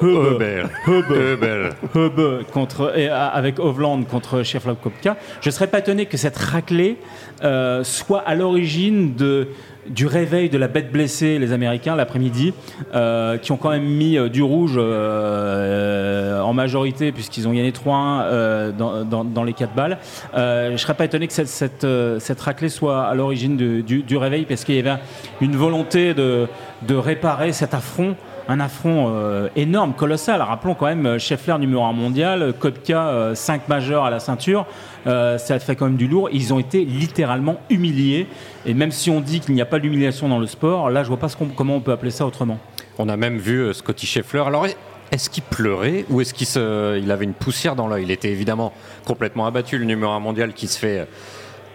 Hubel. 0.00 0.68
Hubel. 0.86 1.70
Hubel 1.94 2.44
contre, 2.52 2.96
et, 2.96 3.08
euh, 3.08 3.28
avec 3.28 3.58
Hovland 3.58 4.04
contre 4.04 4.42
Sheffield 4.42 4.78
Kopka. 4.80 5.16
Je 5.40 5.48
ne 5.48 5.52
serais 5.52 5.66
pas 5.66 5.78
étonné 5.78 6.06
que 6.06 6.16
cette 6.16 6.36
raclée 6.36 6.98
euh, 7.42 7.84
soit 7.84 8.20
à 8.20 8.34
l'origine 8.34 9.14
de 9.14 9.48
du 9.88 10.06
réveil 10.06 10.48
de 10.48 10.58
la 10.58 10.68
bête 10.68 10.92
blessée, 10.92 11.38
les 11.38 11.52
Américains, 11.52 11.96
l'après-midi, 11.96 12.52
euh, 12.94 13.38
qui 13.38 13.52
ont 13.52 13.56
quand 13.56 13.70
même 13.70 13.84
mis 13.84 14.16
euh, 14.16 14.28
du 14.28 14.42
rouge 14.42 14.74
euh, 14.76 16.40
en 16.40 16.52
majorité, 16.52 17.12
puisqu'ils 17.12 17.48
ont 17.48 17.52
gagné 17.52 17.70
3-1 17.70 18.72
dans, 18.72 19.04
dans, 19.04 19.24
dans, 19.24 19.44
les 19.44 19.52
4 19.52 19.74
balles. 19.74 19.98
je 20.34 20.72
ne 20.72 20.76
serais 20.76 20.94
pas 20.94 21.04
étonné 21.04 21.26
que 21.26 21.32
cette, 21.32 21.48
cette, 21.48 21.86
cette 22.18 22.40
raclée 22.40 22.68
soit 22.68 23.04
à 23.04 23.14
l'origine 23.14 23.56
du, 23.56 24.02
du, 24.02 24.16
réveil, 24.16 24.44
parce 24.44 24.64
qu'il 24.64 24.74
y 24.74 24.78
avait 24.78 25.00
une 25.40 25.56
volonté 25.56 26.14
de, 26.14 26.46
de 26.82 26.94
réparer 26.94 27.52
cet 27.52 27.74
affront 27.74 28.16
un 28.48 28.60
affront 28.60 29.48
énorme, 29.56 29.92
colossal. 29.92 30.40
Rappelons 30.40 30.74
quand 30.74 30.86
même 30.86 31.18
Scheffler 31.18 31.58
numéro 31.58 31.84
1 31.84 31.92
mondial, 31.92 32.54
Kopka 32.58 33.32
5 33.34 33.68
majeurs 33.68 34.04
à 34.04 34.10
la 34.10 34.20
ceinture. 34.20 34.66
Euh, 35.06 35.38
ça 35.38 35.58
fait 35.58 35.76
quand 35.76 35.86
même 35.86 35.96
du 35.96 36.08
lourd. 36.08 36.28
Ils 36.32 36.52
ont 36.52 36.58
été 36.58 36.84
littéralement 36.84 37.60
humiliés. 37.70 38.26
Et 38.66 38.74
même 38.74 38.90
si 38.90 39.10
on 39.10 39.20
dit 39.20 39.40
qu'il 39.40 39.54
n'y 39.54 39.62
a 39.62 39.66
pas 39.66 39.78
d'humiliation 39.78 40.28
dans 40.28 40.38
le 40.38 40.46
sport, 40.46 40.90
là, 40.90 41.02
je 41.02 41.08
vois 41.08 41.18
pas 41.18 41.28
comment 41.56 41.76
on 41.76 41.80
peut 41.80 41.92
appeler 41.92 42.10
ça 42.10 42.26
autrement. 42.26 42.58
On 42.98 43.08
a 43.08 43.16
même 43.16 43.38
vu 43.38 43.60
euh, 43.60 43.72
Scotty 43.72 44.06
Scheffler. 44.06 44.42
Alors, 44.46 44.66
est-ce 45.10 45.30
qu'il 45.30 45.42
pleurait 45.44 46.04
ou 46.10 46.20
est-ce 46.20 46.34
qu'il 46.34 47.10
avait 47.10 47.24
une 47.24 47.34
poussière 47.34 47.74
dans 47.74 47.88
l'œil? 47.88 48.02
Il 48.02 48.10
était 48.10 48.30
évidemment 48.30 48.72
complètement 49.06 49.46
abattu, 49.46 49.78
le 49.78 49.86
numéro 49.86 50.12
1 50.12 50.20
mondial 50.20 50.52
qui 50.52 50.66
se 50.66 50.78
fait 50.78 51.08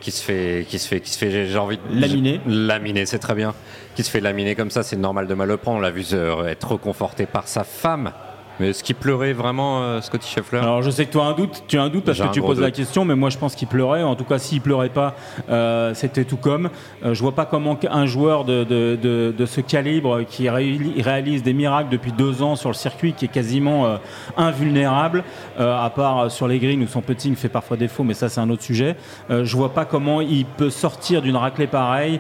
qui 0.04 0.12
se 0.12 0.22
fait, 0.22 0.66
qui 0.70 0.78
se 0.78 0.88
fait, 0.88 1.00
qui 1.00 1.10
se 1.10 1.18
fait, 1.18 1.48
j'ai 1.48 1.58
envie 1.58 1.78
de 1.78 2.00
laminer. 2.00 2.42
Laminer, 2.46 3.06
c'est 3.06 3.20
très 3.20 3.36
bien. 3.36 3.56
Qui 3.96 4.04
se 4.04 4.12
fait 4.12 4.20
laminer 4.20 4.54
comme 4.54 4.70
ça, 4.70 4.84
c'est 4.84 4.98
normal 4.98 5.28
de 5.28 5.34
mal 5.34 5.48
le 5.48 5.58
prendre. 5.58 5.78
On 5.78 5.82
l'a 5.82 5.92
vu 5.92 6.06
être 6.48 6.72
reconforté 6.72 7.26
par 7.26 7.48
sa 7.48 7.64
femme 7.64 8.12
mais 8.60 8.70
est-ce 8.70 8.84
qu'il 8.84 8.96
pleurait 8.96 9.34
vraiment, 9.34 9.82
euh, 9.82 10.02
Scotty 10.02 10.30
Scheffler? 10.30 10.60
Alors 10.60 10.82
je 10.82 10.90
sais 10.92 11.06
que 11.06 11.12
tu 11.12 11.20
as 11.20 11.24
un 11.24 11.34
doute, 11.34 11.64
tu 11.68 11.78
as 11.78 11.84
un 11.84 11.90
doute 11.90 12.06
parce 12.06 12.20
que 12.20 12.32
tu 12.32 12.42
poses 12.42 12.62
la 12.62 12.72
question, 12.72 13.06
mais 13.06 13.16
moi 13.16 13.30
je 13.30 13.38
pense 13.38 13.56
qu'il 13.56 13.68
pleurait. 13.68 14.04
En 14.04 14.16
tout 14.16 14.24
cas, 14.24 14.38
s'il 14.38 14.62
pleurait 14.62 14.90
pas, 14.90 15.16
euh, 15.50 15.94
c'était 15.94 16.26
tout 16.26 16.38
comme. 16.38 16.70
Euh, 17.04 17.14
je 17.14 17.22
vois 17.22 17.34
pas 17.34 17.46
comment 17.46 17.78
un 17.90 18.06
joueur 18.06 18.46
de, 18.46 18.64
de, 18.64 18.98
de, 19.02 19.34
de 19.36 19.46
ce 19.46 19.62
calibre 19.62 20.24
qui 20.24 20.50
réalise 20.50 21.44
des 21.44 21.54
miracles 21.54 21.90
depuis 21.90 22.12
deux 22.12 22.44
ans 22.44 22.56
sur 22.56 22.70
le 22.70 22.76
circuit, 22.76 23.14
qui 23.14 23.26
est 23.26 23.30
quasiment 23.30 23.86
euh, 23.86 23.98
invulnérable, 24.38 25.24
à 25.58 25.90
part 25.96 26.30
sur 26.30 26.48
les 26.48 26.60
greens 26.60 26.82
où 26.84 26.88
son 26.88 27.02
putting 27.02 27.36
fait 27.36 27.50
parfois 27.50 27.78
défaut, 27.78 28.04
mais 28.04 28.14
ça 28.14 28.30
c'est 28.30 28.40
un 28.40 28.50
autre 28.50 28.64
sujet. 28.64 28.96
je 29.30 29.58
vois 29.58 29.74
pas 29.74 29.86
comment 29.86 30.22
il 30.22 30.46
peut 30.46 30.70
sortir 30.70 31.22
d'une 31.22 31.36
raclée 31.36 31.68
pareille 31.68 32.20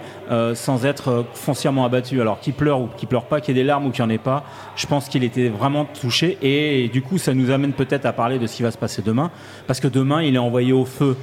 sans 0.54 0.86
être 0.86 1.25
foncièrement 1.34 1.86
abattu. 1.86 2.22
Alors 2.22 2.40
qu'il 2.40 2.54
pleure 2.54 2.82
ou 2.82 2.90
qu'il 2.98 3.08
pleure 3.08 3.25
pas, 3.25 3.42
qu'il 3.42 3.56
y 3.56 3.60
ait 3.60 3.63
des 3.63 3.68
larmes 3.68 3.88
ou 3.88 3.92
qu'il 3.92 4.04
n'y 4.06 4.12
en 4.12 4.13
ait 4.13 4.18
pas, 4.18 4.44
je 4.75 4.86
pense 4.88 5.08
qu'il 5.08 5.24
était 5.24 5.50
vraiment 5.50 5.86
touché 5.86 6.23
et 6.42 6.89
du 6.92 7.01
coup, 7.01 7.18
ça 7.18 7.34
nous 7.34 7.51
amène 7.51 7.74
peut-être 7.74 8.06
à 8.06 8.13
parler 8.13 8.39
de 8.39 8.48
ce 8.48 8.56
qui 8.56 8.63
va 8.63 8.72
se 8.72 8.77
passer 8.77 9.01
demain. 9.01 9.32
Parce 9.68 9.80
que 9.80 9.88
demain, 9.88 10.22
il 10.22 10.36
est 10.36 10.39
envoyé 10.39 10.74
au 10.74 10.86
feu 10.86 11.18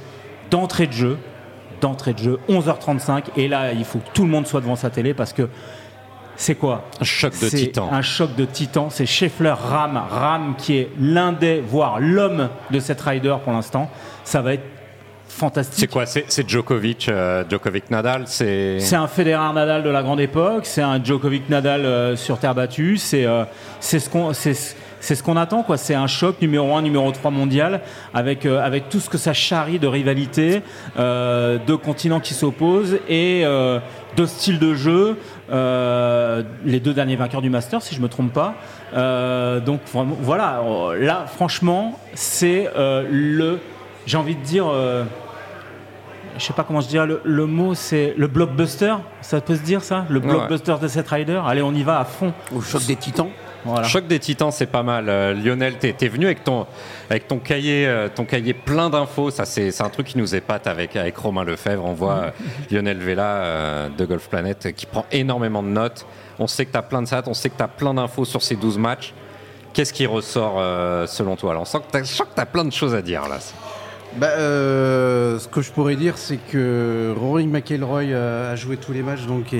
d'entrée 0.49 0.87
de 0.87 0.93
jeu. 0.93 1.17
D'entrée 1.81 2.13
de 2.13 2.19
jeu, 2.19 2.39
11h35. 2.47 3.23
Et 3.37 3.47
là, 3.47 3.73
il 3.73 3.85
faut 3.85 3.99
que 3.99 4.09
tout 4.13 4.23
le 4.23 4.29
monde 4.29 4.45
soit 4.45 4.61
devant 4.61 4.75
sa 4.75 4.91
télé 4.91 5.15
parce 5.15 5.33
que 5.33 5.49
c'est 6.35 6.55
quoi? 6.55 6.85
Un 6.99 7.03
choc 7.03 7.33
de 7.39 7.49
titan. 7.49 7.89
Un 7.91 8.01
choc 8.01 8.35
de 8.35 8.45
titan. 8.45 8.89
C'est 8.89 9.05
Scheffler 9.05 9.53
Ram. 9.55 10.01
Ram 10.09 10.55
qui 10.57 10.77
est 10.77 10.89
l'un 10.99 11.33
des, 11.33 11.61
voire 11.61 11.99
l'homme 11.99 12.49
de 12.69 12.79
cette 12.79 13.01
rider 13.01 13.35
pour 13.43 13.53
l'instant. 13.53 13.89
Ça 14.23 14.41
va 14.41 14.53
être 14.53 14.63
fantastique. 15.27 15.79
C'est 15.79 15.87
quoi? 15.87 16.05
C'est 16.05 16.49
Djokovic, 16.49 17.09
euh, 17.09 17.43
Djokovic 17.49 17.89
Nadal 17.89 18.23
C'est 18.25 18.93
un 18.93 19.07
Federer 19.07 19.53
Nadal 19.53 19.83
de 19.83 19.89
la 19.89 20.03
grande 20.03 20.19
époque. 20.19 20.65
C'est 20.65 20.81
un 20.81 21.03
Djokovic 21.03 21.49
Nadal 21.49 21.85
euh, 21.85 22.15
sur 22.15 22.37
terre 22.37 22.55
battue. 22.55 22.97
C'est 22.97 23.25
euh, 23.25 23.43
c'est 23.79 23.99
ce 23.99 24.09
qu'on 24.09 24.33
c'est 25.01 25.15
ce 25.15 25.23
qu'on 25.23 25.35
attend, 25.35 25.63
quoi. 25.63 25.77
C'est 25.77 25.95
un 25.95 26.07
choc 26.07 26.39
numéro 26.41 26.73
1, 26.75 26.83
numéro 26.83 27.11
3 27.11 27.31
mondial, 27.31 27.81
avec, 28.13 28.45
euh, 28.45 28.63
avec 28.63 28.87
tout 28.87 28.99
ce 28.99 29.09
que 29.09 29.17
ça 29.17 29.33
charrie 29.33 29.79
de 29.79 29.87
rivalité, 29.87 30.61
euh, 30.97 31.57
de 31.57 31.75
continents 31.75 32.19
qui 32.19 32.35
s'opposent 32.35 32.99
et 33.09 33.41
euh, 33.43 33.79
de 34.15 34.25
styles 34.25 34.59
de 34.59 34.73
jeu. 34.75 35.17
Euh, 35.51 36.43
les 36.63 36.79
deux 36.79 36.93
derniers 36.93 37.15
vainqueurs 37.15 37.41
du 37.41 37.49
Master, 37.49 37.81
si 37.81 37.95
je 37.95 38.01
me 38.01 38.07
trompe 38.07 38.31
pas. 38.31 38.53
donc 39.65 39.81
voilà, 39.91 40.61
là, 40.97 41.25
franchement, 41.27 41.99
c'est 42.13 42.69
le. 42.77 43.59
J'ai 44.05 44.17
envie 44.17 44.35
de 44.35 44.43
dire 44.43 44.65
je 46.37 46.45
sais 46.45 46.53
pas 46.53 46.63
comment 46.63 46.81
je 46.81 46.87
dirais 46.87 47.05
le, 47.05 47.21
le 47.23 47.45
mot, 47.45 47.75
c'est 47.75 48.13
le 48.17 48.27
blockbuster. 48.27 48.95
Ça 49.21 49.41
peut 49.41 49.55
se 49.55 49.61
dire 49.61 49.83
ça? 49.83 50.05
Le 50.09 50.19
blockbuster 50.19 50.75
de 50.81 50.87
cette 50.87 51.09
rider 51.09 51.39
Allez, 51.45 51.61
on 51.61 51.73
y 51.73 51.83
va 51.83 51.99
à 51.99 52.05
fond. 52.05 52.33
Au 52.55 52.61
choc 52.61 52.85
des 52.85 52.95
titans 52.95 53.29
Choc 53.83 54.07
des 54.07 54.19
titans, 54.19 54.51
c'est 54.51 54.67
pas 54.67 54.83
mal. 54.83 55.07
Euh, 55.07 55.33
Lionel, 55.33 55.77
t'es 55.77 55.95
es 55.99 56.07
venu 56.07 56.25
avec 56.25 56.43
ton, 56.43 56.65
avec 57.09 57.27
ton 57.27 57.37
cahier, 57.37 57.87
euh, 57.87 58.07
ton 58.13 58.25
cahier 58.25 58.53
plein 58.53 58.89
d'infos. 58.89 59.31
Ça, 59.31 59.45
c'est 59.45 59.81
un 59.81 59.89
truc 59.89 60.07
qui 60.07 60.17
nous 60.17 60.35
épate 60.35 60.67
avec, 60.67 60.95
avec 60.95 61.15
Romain 61.17 61.43
Lefebvre. 61.43 61.85
On 61.85 61.93
voit 61.93 62.15
euh, 62.23 62.31
Lionel 62.71 62.97
Vella 62.97 63.89
de 63.95 64.05
Golf 64.05 64.27
Planet 64.29 64.73
qui 64.75 64.85
prend 64.85 65.05
énormément 65.11 65.63
de 65.63 65.69
notes. 65.69 66.05
On 66.39 66.47
sait 66.47 66.65
que 66.65 66.71
tu 66.71 66.77
as 66.77 66.81
plein 66.81 67.01
de 67.01 67.07
stats, 67.07 67.23
on 67.27 67.33
sait 67.33 67.49
que 67.49 67.57
tu 67.57 67.63
as 67.63 67.67
plein 67.67 67.93
d'infos 67.93 68.25
sur 68.25 68.41
ces 68.41 68.55
12 68.55 68.77
matchs. 68.77 69.13
Qu'est-ce 69.73 69.93
qui 69.93 70.05
ressort 70.05 70.55
selon 71.07 71.35
toi 71.35 71.51
Alors, 71.51 71.61
on 71.61 71.65
sent 71.65 71.77
que 71.91 71.97
tu 71.97 72.21
as, 72.37 72.45
plein 72.45 72.65
de 72.65 72.73
choses 72.73 72.93
à 72.93 73.01
dire 73.01 73.29
là. 73.29 73.37
Bah, 74.17 74.27
ce 74.35 75.47
que 75.47 75.61
je 75.61 75.71
pourrais 75.71 75.95
dire, 75.95 76.17
c'est 76.17 76.39
que 76.51 77.13
Rory 77.17 77.47
McIlroy 77.47 78.13
a 78.13 78.55
joué 78.57 78.75
tous 78.75 78.91
les 78.91 79.01
matchs, 79.01 79.25
donc 79.27 79.55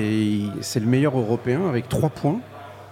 c'est 0.61 0.79
le 0.81 0.85
meilleur 0.85 1.17
européen 1.17 1.61
avec 1.69 1.87
3 1.87 2.09
points. 2.09 2.41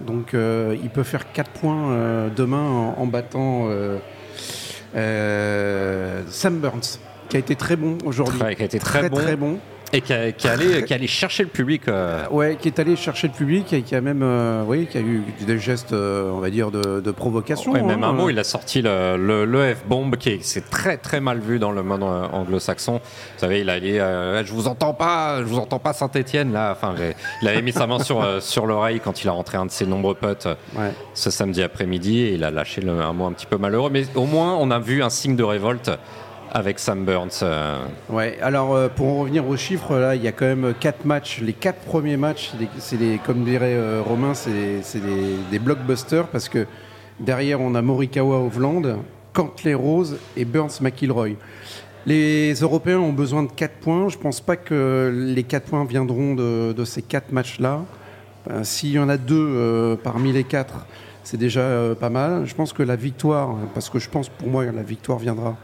Donc 0.01 0.33
euh, 0.33 0.77
il 0.81 0.89
peut 0.89 1.03
faire 1.03 1.31
4 1.31 1.51
points 1.51 1.91
euh, 1.91 2.29
demain 2.29 2.93
en, 2.97 3.05
battant 3.07 3.69
euh, 4.95 6.21
Sam 6.29 6.59
Burns, 6.59 6.99
qui 7.29 7.35
a 7.35 7.39
été 7.39 7.55
très 7.55 7.75
bon 7.75 7.97
aujourd'hui. 8.05 8.39
qui 8.55 8.61
a 8.61 8.65
été 8.65 8.79
très, 8.79 9.09
très 9.09 9.35
bon. 9.35 9.59
Et 9.91 10.01
qui, 10.01 10.13
a, 10.13 10.31
qui, 10.31 10.47
allait, 10.47 10.83
qui 10.83 10.93
allait 10.93 11.07
chercher 11.07 11.43
le 11.43 11.49
public. 11.49 11.87
Euh... 11.87 12.27
Ouais, 12.29 12.57
qui 12.61 12.67
est 12.67 12.79
allé 12.79 12.95
chercher 12.95 13.27
le 13.27 13.33
public 13.33 13.73
et 13.73 13.81
qui 13.81 13.95
a 13.95 14.01
même, 14.01 14.21
euh, 14.21 14.63
oui, 14.67 14.85
qui 14.85 14.97
a 14.97 15.01
eu 15.01 15.23
des 15.47 15.57
gestes, 15.57 15.93
euh, 15.93 16.29
on 16.31 16.39
va 16.39 16.49
dire, 16.49 16.69
de, 16.69 16.99
de 16.99 17.11
provocation. 17.11 17.71
Ouais, 17.71 17.81
même 17.81 18.03
un 18.03 18.13
mot, 18.13 18.29
il 18.29 18.37
a 18.37 18.43
sorti 18.43 18.81
le, 18.81 19.17
le, 19.17 19.45
le 19.45 19.73
F-bomb 19.73 20.15
qui 20.15 20.29
est, 20.29 20.69
très 20.69 20.97
très 20.97 21.19
mal 21.19 21.39
vu 21.39 21.57
dans 21.57 21.71
le 21.71 21.81
monde 21.81 22.03
anglo-saxon. 22.03 22.93
Vous 22.93 23.39
savez, 23.39 23.61
il 23.61 23.69
a 23.69 23.79
dit, 23.79 23.95
je 23.95 24.53
vous 24.53 24.67
entends 24.67 24.93
pas, 24.93 25.39
je 25.39 25.45
vous 25.45 25.57
entends 25.57 25.79
pas 25.79 25.93
Saint-Étienne 25.93 26.53
là. 26.53 26.71
Enfin, 26.71 26.93
il 27.41 27.47
avait 27.47 27.61
mis 27.61 27.71
sa 27.71 27.87
main 27.87 27.99
sur 27.99 28.23
sur 28.41 28.67
l'oreille 28.67 28.99
quand 28.99 29.23
il 29.23 29.27
a 29.27 29.31
rentré 29.31 29.57
un 29.57 29.65
de 29.65 29.71
ses 29.71 29.85
nombreux 29.85 30.15
potes 30.15 30.47
ouais. 30.77 30.91
ce 31.13 31.31
samedi 31.31 31.63
après-midi 31.63 32.19
et 32.19 32.33
il 32.33 32.43
a 32.43 32.51
lâché 32.51 32.81
le, 32.81 33.01
un 33.01 33.13
mot 33.13 33.25
un 33.25 33.33
petit 33.33 33.45
peu 33.45 33.57
malheureux. 33.57 33.89
Mais 33.89 34.03
au 34.15 34.25
moins, 34.25 34.55
on 34.55 34.69
a 34.71 34.79
vu 34.79 35.01
un 35.01 35.09
signe 35.09 35.35
de 35.35 35.43
révolte 35.43 35.91
avec 36.51 36.79
Sam 36.79 37.05
Burns. 37.05 37.39
Euh. 37.43 37.83
Ouais, 38.09 38.37
alors 38.41 38.75
euh, 38.75 38.89
pour 38.89 39.07
en 39.07 39.19
revenir 39.19 39.47
aux 39.47 39.57
chiffres, 39.57 39.95
là, 39.95 40.15
il 40.15 40.23
y 40.23 40.27
a 40.27 40.31
quand 40.31 40.45
même 40.45 40.73
4 40.79 41.05
matchs. 41.05 41.41
Les 41.41 41.53
4 41.53 41.79
premiers 41.81 42.17
matchs, 42.17 42.51
c'est 42.79 42.97
comme 43.25 43.43
dirait 43.43 43.75
euh, 43.75 44.01
Romain, 44.05 44.33
c'est 44.33 44.99
des, 45.51 45.59
blockbusters 45.59 46.27
parce 46.27 46.49
que 46.49 46.65
derrière, 47.19 47.61
on 47.61 47.75
a 47.75 47.81
Morikawa 47.81 48.39
Hovland, 48.39 48.97
Cantley 49.33 49.73
Rose 49.73 50.17
et 50.35 50.45
Burns 50.45 50.81
McIlroy. 50.81 51.35
Les 52.05 52.53
Européens 52.53 52.99
ont 52.99 53.13
besoin 53.13 53.43
de 53.43 53.51
4 53.51 53.73
points. 53.75 54.09
Je 54.09 54.17
ne 54.17 54.21
pense 54.21 54.41
pas 54.41 54.55
que 54.55 55.11
les 55.13 55.43
4 55.43 55.65
points 55.65 55.85
viendront 55.85 56.33
de, 56.33 56.85
ces 56.85 57.01
4 57.01 57.31
matchs-là. 57.31 57.81
S'il 58.63 58.91
y 58.91 58.99
en 58.99 59.09
a 59.09 59.17
deux 59.17 59.97
parmi 60.01 60.31
les 60.31 60.45
4, 60.45 60.87
c'est 61.23 61.37
déjà 61.37 61.93
pas 61.99 62.09
mal. 62.09 62.45
Je 62.45 62.55
pense 62.55 62.71
que 62.71 62.81
la 62.81 62.95
victoire, 62.95 63.57
parce 63.73 63.89
que 63.89 63.99
je 63.99 64.09
pense 64.09 64.29
pour 64.29 64.47
moi 64.47 64.65
la 64.65 64.81
victoire 64.81 65.19
viendra 65.19 65.57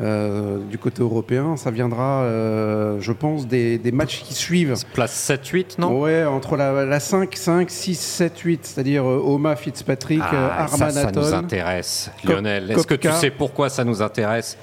euh, 0.00 0.58
du 0.70 0.78
côté 0.78 1.02
européen. 1.02 1.56
Ça 1.56 1.70
viendra, 1.70 2.22
euh, 2.22 2.98
je 3.00 3.12
pense, 3.12 3.46
des, 3.46 3.78
des, 3.78 3.92
matchs 3.92 4.22
qui 4.22 4.34
suivent. 4.34 4.74
Place 4.92 5.30
7-8, 5.30 5.80
non? 5.80 6.00
Ouais, 6.00 6.24
entre 6.24 6.56
la, 6.56 6.84
la, 6.84 7.00
5, 7.00 7.34
5, 7.34 7.70
6, 7.70 7.98
7, 7.98 8.38
8, 8.38 8.66
c'est-dire 8.66 9.04
euh, 9.04 9.20
Oma, 9.24 9.56
Fitzpatrick, 9.56 10.22
ah, 10.22 10.66
ça, 10.68 10.90
ça 10.90 11.10
nous 11.10 11.34
intéresse, 11.34 12.10
Lionel. 12.24 12.70
Est-ce 12.70 12.86
que 12.86 12.94
tu 12.94 13.10
sais 13.12 13.30
pourquoi 13.30 13.68
ça 13.68 13.84
nous 13.84 14.00
intéresse? 14.02 14.56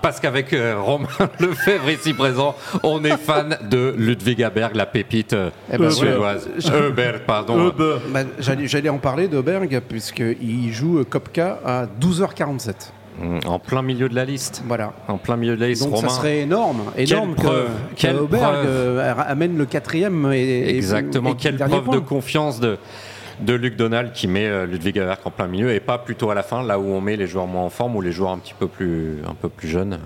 Parce 0.00 0.20
qu'avec 0.20 0.52
euh, 0.52 0.76
Romain 0.78 1.08
Lefebvre 1.40 1.88
ici 1.88 2.12
présent, 2.12 2.54
on 2.82 3.02
est 3.04 3.16
fan 3.16 3.56
de 3.70 3.94
Ludwig 3.96 4.42
Aberg, 4.42 4.76
la 4.76 4.84
pépite 4.84 5.34
eh 5.72 5.78
ben, 5.78 5.90
suédoise. 5.90 6.46
Eberg, 6.58 7.20
pardon. 7.26 7.72
Bah, 8.12 8.20
J'allais 8.38 8.90
en 8.90 8.98
parler 8.98 9.28
d'Oberg, 9.28 9.80
puisqu'il 9.88 10.72
joue 10.74 11.04
Kopka 11.04 11.58
à 11.64 11.86
12h47. 11.86 12.74
Mm, 13.18 13.38
en 13.46 13.58
plein 13.58 13.82
milieu 13.82 14.08
de 14.08 14.14
la 14.14 14.24
liste. 14.24 14.62
Voilà. 14.66 14.92
En 15.06 15.18
plein 15.18 15.36
milieu 15.36 15.56
de 15.56 15.60
la 15.60 15.68
liste. 15.68 15.88
Donc 15.88 15.98
ça 15.98 16.08
serait 16.08 16.40
énorme, 16.40 16.82
énorme 16.96 17.36
quelle 17.96 18.16
que, 18.16 18.34
euh, 18.34 19.14
amène 19.16 19.56
le 19.56 19.66
quatrième. 19.66 20.32
Et, 20.32 20.76
Exactement. 20.76 21.34
quelle 21.34 21.56
preuve 21.56 21.90
de 21.90 21.98
confiance 22.00 22.58
de, 22.58 22.76
de 23.40 23.54
Luc 23.54 23.76
Donald 23.76 24.12
qui 24.12 24.26
met 24.26 24.46
euh, 24.46 24.66
Ludwig 24.66 24.98
Averk 24.98 25.24
en 25.24 25.30
plein 25.30 25.46
milieu 25.46 25.72
et 25.72 25.78
pas 25.78 25.98
plutôt 25.98 26.30
à 26.30 26.34
la 26.34 26.42
fin, 26.42 26.64
là 26.64 26.78
où 26.78 26.86
on 26.86 27.00
met 27.00 27.16
les 27.16 27.28
joueurs 27.28 27.46
moins 27.46 27.62
en 27.62 27.70
forme 27.70 27.94
ou 27.94 28.00
les 28.00 28.12
joueurs 28.12 28.32
un 28.32 28.38
petit 28.38 28.54
peu 28.58 28.66
plus, 28.66 29.18
un 29.28 29.34
peu 29.34 29.48
plus 29.48 29.68
jeunes. 29.68 29.98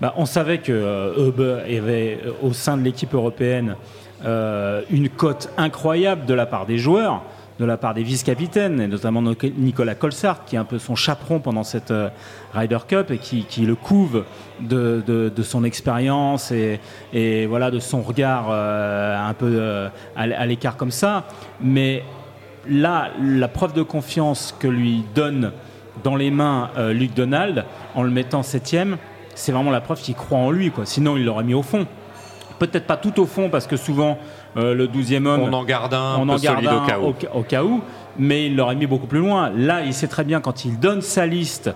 Bah, 0.00 0.14
on 0.16 0.24
savait 0.24 0.58
que 0.58 0.72
euh, 0.72 1.60
avait 1.78 2.18
au 2.42 2.54
sein 2.54 2.78
de 2.78 2.82
l'équipe 2.82 3.14
européenne 3.14 3.76
une 4.90 5.10
cote 5.10 5.50
incroyable 5.58 6.24
de 6.24 6.32
la 6.32 6.46
part 6.46 6.64
des 6.64 6.78
joueurs 6.78 7.22
de 7.58 7.64
la 7.64 7.76
part 7.76 7.94
des 7.94 8.02
vice-capitaines, 8.02 8.80
et 8.80 8.88
notamment 8.88 9.22
Nicolas 9.22 9.94
Colsart, 9.94 10.44
qui 10.44 10.56
est 10.56 10.58
un 10.58 10.64
peu 10.64 10.78
son 10.78 10.96
chaperon 10.96 11.38
pendant 11.38 11.62
cette 11.62 11.92
euh, 11.92 12.08
Ryder 12.52 12.78
Cup 12.88 13.10
et 13.12 13.18
qui, 13.18 13.64
le 13.64 13.76
couve 13.76 14.24
de, 14.60 15.32
son 15.42 15.62
expérience 15.62 16.52
et, 16.52 17.46
voilà, 17.46 17.70
de 17.70 17.78
son 17.78 18.02
regard 18.02 18.46
euh, 18.50 19.16
un 19.16 19.34
peu 19.34 19.52
euh, 19.52 19.88
à, 20.16 20.46
l'écart 20.46 20.76
comme 20.76 20.90
ça. 20.90 21.24
Mais 21.60 22.02
là, 22.68 23.10
la 23.22 23.48
preuve 23.48 23.72
de 23.72 23.82
confiance 23.82 24.54
que 24.58 24.66
lui 24.66 25.04
donne 25.14 25.52
dans 26.02 26.16
les 26.16 26.32
mains 26.32 26.70
Luc 26.90 27.14
Donald, 27.14 27.64
en 27.94 28.02
le 28.02 28.10
mettant 28.10 28.42
septième, 28.42 28.96
c'est 29.36 29.52
vraiment 29.52 29.70
la 29.70 29.80
preuve 29.80 30.00
qu'il 30.00 30.16
croit 30.16 30.38
en 30.38 30.50
lui. 30.50 30.72
Sinon, 30.84 31.16
il 31.16 31.24
l'aurait 31.24 31.44
mis 31.44 31.54
au 31.54 31.62
fond. 31.62 31.86
Peut-être 32.58 32.86
pas 32.86 32.96
tout 32.96 33.20
au 33.20 33.26
fond, 33.26 33.48
parce 33.48 33.68
que 33.68 33.76
souvent, 33.76 34.18
euh, 34.56 34.74
le 34.74 34.86
12e 34.86 35.26
homme. 35.26 35.40
On 35.40 35.52
en 35.52 35.64
garde 35.64 35.94
un, 35.94 36.16
on 36.18 36.28
en 36.28 36.36
garde 36.36 36.66
un 36.66 36.96
au 37.34 37.42
cas 37.42 37.64
où. 37.64 37.80
mais 38.18 38.46
il 38.46 38.56
l'aurait 38.56 38.76
mis 38.76 38.86
beaucoup 38.86 39.06
plus 39.06 39.20
loin. 39.20 39.50
Là, 39.50 39.82
il 39.82 39.94
sait 39.94 40.08
très 40.08 40.24
bien 40.24 40.40
quand 40.40 40.64
il 40.64 40.78
donne 40.78 41.02
sa 41.02 41.26
liste 41.26 41.70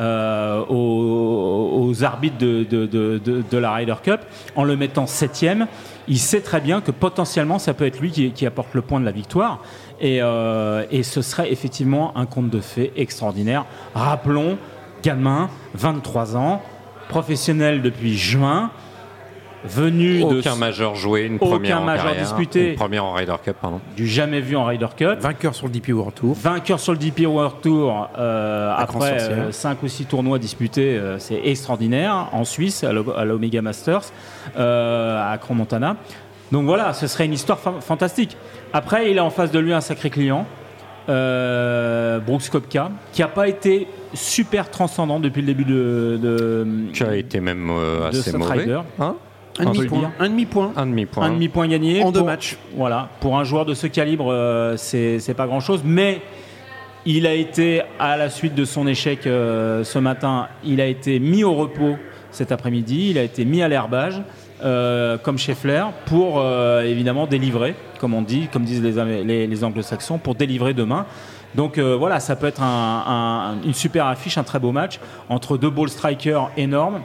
euh, 0.00 0.64
aux, 0.68 1.92
arbitres 2.02 2.38
de, 2.38 2.64
de, 2.64 3.58
la 3.58 3.72
Ryder 3.72 3.96
Cup, 4.02 4.20
en 4.56 4.64
le 4.64 4.76
mettant 4.76 5.06
septième, 5.06 5.66
il 6.08 6.18
sait 6.18 6.40
très 6.40 6.60
bien 6.60 6.80
que 6.80 6.90
potentiellement 6.90 7.58
ça 7.58 7.74
peut 7.74 7.86
être 7.86 8.00
lui 8.00 8.10
qui, 8.10 8.46
apporte 8.46 8.72
le 8.72 8.80
point 8.80 8.98
de 8.98 9.04
la 9.04 9.12
victoire. 9.12 9.60
Et, 10.00 10.20
euh, 10.22 10.84
et, 10.90 11.02
ce 11.02 11.20
serait 11.20 11.52
effectivement 11.52 12.16
un 12.16 12.26
conte 12.26 12.48
de 12.48 12.60
fées 12.60 12.92
extraordinaire. 12.96 13.66
Rappelons, 13.94 14.56
gamin, 15.02 15.50
23 15.74 16.36
ans, 16.36 16.62
professionnel 17.08 17.82
depuis 17.82 18.16
juin, 18.16 18.70
venu 19.64 20.22
aucun 20.22 20.56
majeur 20.56 20.94
joué, 20.94 21.22
une 21.22 21.38
première 21.38 21.80
en 21.80 21.84
majeur 21.84 22.14
disputé, 22.14 22.70
une 22.70 22.76
première 22.76 23.04
en 23.04 23.12
Ryder 23.12 23.34
Cup, 23.44 23.56
pardon. 23.60 23.80
Du 23.96 24.06
jamais 24.06 24.40
vu 24.40 24.56
en 24.56 24.64
Ryder 24.64 24.88
Cup. 24.96 25.18
Vainqueur 25.20 25.54
sur 25.54 25.66
le 25.66 25.72
DP 25.72 25.90
World 25.90 26.14
Tour. 26.14 26.34
Vainqueur 26.34 26.80
sur 26.80 26.92
le 26.92 26.98
DP 26.98 27.26
World 27.26 27.60
Tour 27.62 28.08
euh, 28.18 28.74
après 28.76 29.50
5 29.52 29.70
euh, 29.70 29.84
ou 29.84 29.88
6 29.88 30.06
tournois 30.06 30.38
disputés, 30.38 30.96
euh, 30.96 31.18
c'est 31.18 31.40
extraordinaire. 31.44 32.28
En 32.32 32.44
Suisse, 32.44 32.84
à 32.84 32.92
l'Omega 32.92 33.62
Masters, 33.62 34.12
à 34.56 35.36
Cromontana. 35.40 35.96
Donc 36.50 36.66
voilà, 36.66 36.92
ce 36.92 37.06
serait 37.06 37.24
une 37.24 37.32
histoire 37.32 37.58
fantastique. 37.58 38.36
Après, 38.72 39.10
il 39.10 39.18
a 39.18 39.24
en 39.24 39.30
face 39.30 39.50
de 39.50 39.58
lui 39.58 39.72
un 39.72 39.80
sacré 39.80 40.10
client. 40.10 40.46
Brooks 41.06 42.48
Kopka, 42.50 42.90
qui 43.12 43.22
n'a 43.22 43.28
pas 43.28 43.48
été 43.48 43.88
super 44.14 44.70
transcendant 44.70 45.18
depuis 45.18 45.40
le 45.40 45.46
début 45.46 45.64
de. 45.64 46.90
qui 46.92 47.02
a 47.02 47.16
été 47.16 47.40
même 47.40 47.70
assez 48.08 48.36
mauvais. 48.36 48.72
Hein 49.00 49.16
un 49.58 49.64
demi-point. 49.72 50.12
Un 50.18 50.28
demi-point. 50.28 50.72
Un 50.76 50.86
demi-point. 50.86 51.26
Un 51.26 51.30
demi-point 51.30 51.68
gagné. 51.68 52.02
En 52.02 52.12
deux 52.12 52.22
matchs. 52.22 52.56
Voilà. 52.74 53.10
Pour 53.20 53.38
un 53.38 53.44
joueur 53.44 53.64
de 53.64 53.74
ce 53.74 53.86
calibre, 53.86 54.32
euh, 54.32 54.76
c'est 54.76 55.34
pas 55.36 55.46
grand-chose. 55.46 55.82
Mais 55.84 56.22
il 57.04 57.26
a 57.26 57.34
été, 57.34 57.82
à 57.98 58.16
la 58.16 58.30
suite 58.30 58.54
de 58.54 58.64
son 58.64 58.86
échec 58.86 59.26
euh, 59.26 59.84
ce 59.84 59.98
matin, 59.98 60.48
il 60.64 60.80
a 60.80 60.86
été 60.86 61.18
mis 61.18 61.44
au 61.44 61.54
repos 61.54 61.96
cet 62.30 62.52
après-midi. 62.52 63.10
Il 63.10 63.18
a 63.18 63.22
été 63.22 63.44
mis 63.44 63.62
à 63.62 63.68
l'herbage, 63.68 64.22
euh, 64.64 65.18
comme 65.18 65.38
Scheffler, 65.38 65.84
pour 66.06 66.42
évidemment 66.82 67.26
délivrer, 67.26 67.74
comme 67.98 68.14
on 68.14 68.22
dit, 68.22 68.48
comme 68.52 68.64
disent 68.64 68.82
les, 68.82 69.46
les, 69.46 69.64
anglo-saxons, 69.64 70.18
pour 70.18 70.34
délivrer 70.34 70.72
demain. 70.72 71.04
Donc 71.54 71.78
voilà, 71.78 72.20
ça 72.20 72.36
peut 72.36 72.46
être 72.46 72.62
une 72.62 73.74
super 73.74 74.06
affiche, 74.06 74.38
un 74.38 74.44
très 74.44 74.58
beau 74.58 74.72
match 74.72 74.98
entre 75.28 75.58
deux 75.58 75.68
ball 75.68 75.90
strikers 75.90 76.50
énormes. 76.56 77.02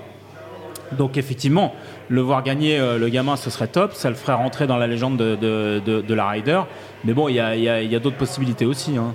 Donc 0.94 1.18
effectivement, 1.18 1.74
le 2.10 2.22
voir 2.22 2.44
gagner 2.44 2.80
euh, 2.80 2.98
le 2.98 3.10
gamin, 3.10 3.36
ce 3.36 3.50
serait 3.50 3.68
top. 3.68 3.94
Ça 3.94 4.10
le 4.10 4.16
ferait 4.16 4.34
rentrer 4.34 4.68
dans 4.68 4.78
la 4.78 4.88
légende 4.88 5.18
de, 5.18 6.14
la 6.14 6.28
Ryder. 6.28 6.62
Mais 7.04 7.14
bon, 7.14 7.28
il 7.28 7.36
y 7.36 7.40
a, 7.40 8.00
d'autres 8.00 8.18
possibilités 8.18 8.66
aussi. 8.66 8.98
Hein. 8.98 9.14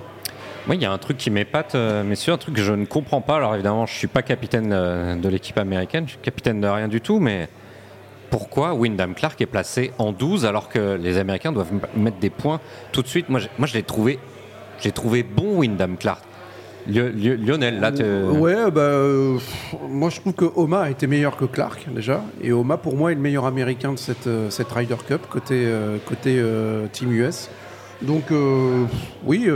Oui, 0.67 0.77
il 0.77 0.81
y 0.81 0.85
a 0.85 0.91
un 0.91 0.97
truc 0.97 1.17
qui 1.17 1.29
m'épate, 1.29 1.75
euh, 1.75 2.03
messieurs, 2.03 2.31
un 2.31 2.37
truc 2.37 2.55
que 2.55 2.61
je 2.61 2.71
ne 2.71 2.85
comprends 2.85 3.19
pas. 3.19 3.35
Alors 3.35 3.53
évidemment, 3.53 3.85
je 3.85 3.93
ne 3.93 3.97
suis 3.97 4.07
pas 4.07 4.21
capitaine 4.21 4.71
euh, 4.71 5.15
de 5.15 5.27
l'équipe 5.27 5.57
américaine, 5.57 6.05
je 6.05 6.11
suis 6.11 6.19
capitaine 6.21 6.61
de 6.61 6.67
rien 6.67 6.87
du 6.87 7.01
tout, 7.01 7.19
mais 7.19 7.49
pourquoi 8.29 8.73
Wyndham 8.73 9.13
Clark 9.13 9.39
est 9.41 9.45
placé 9.45 9.91
en 9.97 10.13
12 10.13 10.45
alors 10.45 10.69
que 10.69 10.97
les 11.01 11.17
Américains 11.17 11.51
doivent 11.51 11.73
mettre 11.97 12.17
des 12.17 12.29
points 12.29 12.61
tout 12.93 13.01
de 13.01 13.07
suite? 13.07 13.27
Moi, 13.29 13.41
je 13.41 13.73
l'ai 13.73 13.83
trouvé, 13.83 14.19
trouvé 14.93 15.23
bon 15.23 15.57
Wyndham 15.57 15.97
Clark. 15.97 16.23
Lionel, 16.87 17.79
là, 17.79 17.91
Ouais, 18.31 18.71
bah, 18.71 18.81
euh, 18.81 19.37
moi 19.89 20.09
je 20.09 20.19
trouve 20.19 20.33
que 20.33 20.45
Oma 20.55 20.81
a 20.81 20.89
été 20.89 21.07
meilleur 21.07 21.37
que 21.37 21.45
Clark 21.45 21.87
déjà, 21.93 22.23
et 22.41 22.51
Oma 22.51 22.77
pour 22.77 22.97
moi 22.97 23.11
est 23.11 23.15
le 23.15 23.21
meilleur 23.21 23.45
américain 23.45 23.93
de 23.93 23.97
cette, 23.97 24.27
euh, 24.27 24.49
cette 24.49 24.71
Ryder 24.71 24.97
Cup 25.07 25.21
côté, 25.29 25.63
euh, 25.65 25.97
côté 26.05 26.43
Team 26.91 27.11
US. 27.13 27.49
Donc 28.01 28.25
oui, 29.25 29.49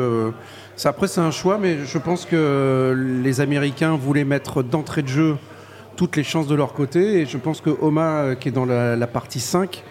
après 0.85 1.07
c'est 1.07 1.19
un 1.19 1.31
choix, 1.31 1.57
mais 1.57 1.79
je 1.85 1.97
pense 1.97 2.25
que 2.25 2.95
les 3.23 3.41
Américains 3.41 3.97
voulaient 3.97 4.23
mettre 4.23 4.63
d'entrée 4.63 5.01
de 5.01 5.07
jeu 5.09 5.35
toutes 5.97 6.15
les 6.15 6.23
chances 6.23 6.47
de 6.47 6.55
leur 6.55 6.73
côté, 6.73 7.21
et 7.21 7.25
je 7.25 7.37
pense 7.37 7.59
que 7.59 7.71
Oma, 7.81 8.35
qui 8.39 8.49
est 8.49 8.51
dans 8.51 8.65
la, 8.65 8.95
la 8.95 9.07
partie 9.07 9.41
5, 9.41 9.83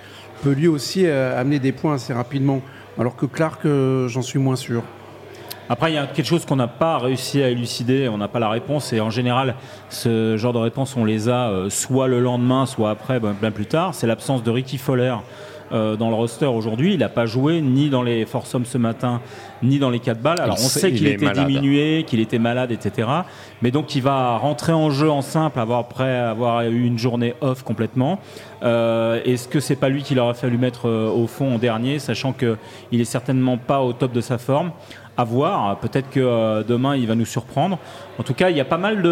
peut 0.43 0.53
lui 0.53 0.69
aussi 0.69 1.07
amener 1.07 1.59
des 1.59 1.73
points 1.73 1.95
assez 1.95 2.15
rapidement, 2.15 2.63
alors 2.99 3.17
que 3.17 3.27
Clark, 3.27 3.67
j'en 4.07 4.23
suis 4.23 4.39
moins 4.39 4.57
sûr. 4.57 4.83
Après, 5.69 5.91
il 5.91 5.95
y 5.95 5.99
a 5.99 6.07
quelque 6.07 6.27
chose 6.27 6.45
qu'on 6.45 6.57
n'a 6.57 6.69
pas 6.69 6.99
réussi 6.99 7.43
à 7.43 7.49
élucider, 7.49 8.09
on 8.09 8.19
n'a 8.19 8.29
pas 8.29 8.39
la 8.39 8.49
réponse, 8.49 8.93
et 8.93 9.01
en 9.01 9.11
général, 9.11 9.57
ce 9.91 10.37
genre 10.37 10.53
de 10.53 10.59
réponse, 10.59 10.97
on 10.97 11.05
les 11.05 11.29
a 11.29 11.49
euh, 11.49 11.71
soit 11.71 12.07
le 12.07 12.21
lendemain, 12.21 12.67
soit 12.67 12.91
après, 12.91 13.19
ben, 13.19 13.35
bien 13.41 13.51
plus 13.51 13.67
tard. 13.67 13.93
C'est 13.93 14.07
l'absence 14.07 14.45
de 14.45 14.51
Ricky 14.51 14.79
Foller 14.79 15.17
euh, 15.73 15.97
dans 15.97 16.09
le 16.09 16.15
roster 16.15 16.47
aujourd'hui. 16.47 16.95
Il 16.95 17.01
n'a 17.01 17.09
pas 17.09 17.27
joué 17.27 17.61
ni 17.61 17.91
dans 17.91 18.03
les 18.03 18.25
Foursomes 18.25 18.65
ce 18.65 18.79
matin, 18.79 19.21
ni 19.63 19.79
dans 19.79 19.91
les 19.91 20.01
4 20.01 20.21
balles. 20.21 20.41
Alors, 20.41 20.57
on 20.57 20.69
sait 20.69 20.93
qu'il 20.93 21.07
était 21.07 21.31
diminué, 21.31 22.05
qu'il 22.07 22.21
était 22.21 22.39
malade, 22.39 22.71
etc. 22.71 23.09
Mais 23.63 23.71
donc, 23.71 23.95
il 23.95 24.03
va 24.03 24.37
rentrer 24.39 24.73
en 24.73 24.91
jeu 24.91 25.11
en 25.11 25.23
simple 25.23 25.59
avoir, 25.59 25.81
après 25.81 26.17
avoir 26.17 26.63
eu 26.63 26.85
une 26.85 26.99
journée 26.99 27.35
off 27.41 27.63
complètement. 27.63 28.19
Euh, 28.63 29.21
est-ce 29.25 29.49
que 29.49 29.61
c'est 29.61 29.77
pas 29.77 29.89
lui 29.89 30.03
qu'il 30.03 30.19
aurait 30.19 30.35
fallu 30.35 30.59
mettre 30.59 30.89
au 30.89 31.27
fond 31.27 31.55
en 31.55 31.59
dernier, 31.59 31.99
sachant 31.99 32.33
qu'il 32.33 33.01
est 33.01 33.05
certainement 33.05 33.59
pas 33.59 33.81
au 33.81 33.93
top 33.93 34.13
de 34.13 34.21
sa 34.21 34.39
forme? 34.39 34.73
À 35.19 35.25
voir. 35.25 35.79
Peut-être 35.79 36.11
que 36.11 36.21
euh, 36.21 36.63
demain, 36.63 36.95
il 36.95 37.07
va 37.07 37.15
nous 37.15 37.25
surprendre. 37.25 37.79
En 38.19 38.23
tout 38.23 38.35
cas, 38.35 38.51
il 38.51 38.57
y 38.57 38.61
a 38.61 38.67
pas 38.67 38.77
mal 38.77 39.03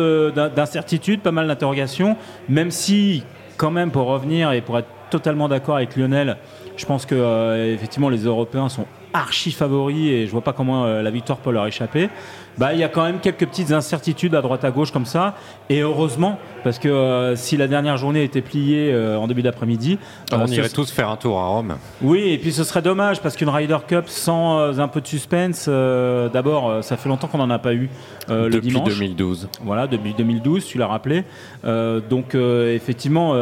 d'incertitudes, 0.55 1.23
pas 1.23 1.33
mal 1.33 1.49
d'interrogations, 1.49 2.17
même 2.49 2.71
si, 2.71 3.25
quand 3.57 3.71
même, 3.71 3.91
pour 3.91 4.07
revenir 4.07 4.53
et 4.53 4.61
pour 4.61 4.79
être 4.79 4.89
totalement 5.15 5.49
d'accord 5.49 5.77
avec 5.77 5.95
Lionel, 5.95 6.37
je 6.77 6.85
pense 6.87 7.07
que 7.07 7.15
euh, 7.15 7.73
effectivement 7.73 8.09
les 8.09 8.25
Européens 8.25 8.69
sont 8.69 8.85
archi 9.13 9.53
favoris 9.53 10.11
et 10.11 10.27
je 10.27 10.33
vois 10.33 10.41
pas 10.41 10.53
comment 10.53 10.87
euh, 10.87 11.03
la 11.03 11.11
victoire 11.13 11.39
peut 11.39 11.53
leur 11.53 11.69
échapper. 11.69 12.09
Bah, 12.59 12.73
il 12.73 12.79
y 12.79 12.85
a 12.85 12.89
quand 12.89 13.05
même 13.05 13.19
quelques 13.19 13.47
petites 13.47 13.73
incertitudes 13.73 14.35
à 14.35 14.43
droite 14.43 14.65
à 14.65 14.71
gauche 14.71 14.93
comme 14.93 15.07
ça. 15.07 15.35
Et 15.69 15.81
heureusement, 15.81 16.39
parce 16.63 16.79
que 16.79 16.89
euh, 16.89 17.37
si 17.37 17.57
la 17.57 17.67
dernière 17.67 17.97
journée 17.97 18.23
était 18.23 18.43
pliée 18.43 18.93
euh, 18.93 19.17
en 19.17 19.27
début 19.27 19.43
d'après-midi. 19.43 19.99
on 20.33 20.41
euh, 20.41 20.47
irait 20.47 20.69
tous 20.69 20.91
faire 20.91 21.09
un 21.09 21.17
tour 21.17 21.39
à 21.39 21.47
Rome. 21.47 21.77
Oui, 22.03 22.29
et 22.29 22.39
puis 22.39 22.53
ce 22.53 22.65
serait 22.65 22.83
dommage 22.83 23.21
parce 23.21 23.37
qu'une 23.37 23.49
Ryder 23.49 23.79
Cup 23.87 24.05
sans 24.09 24.79
un 24.79 24.89
peu 24.89 25.01
de 25.01 25.07
suspense, 25.07 25.69
d'abord, 25.69 26.83
ça 26.83 26.97
fait 26.97 27.09
longtemps 27.09 27.27
qu'on 27.27 27.39
n'en 27.39 27.51
a 27.51 27.59
pas 27.59 27.75
eu 27.75 27.91
le 28.29 28.51
depuis 28.51 28.69
dimanche. 28.69 28.89
Depuis 28.89 29.01
2012. 29.01 29.49
Voilà, 29.63 29.87
depuis 29.87 30.15
2012, 30.15 30.65
tu 30.65 30.79
l'as 30.79 30.87
rappelé. 30.87 31.25
donc, 31.65 32.35
effectivement, 32.35 33.35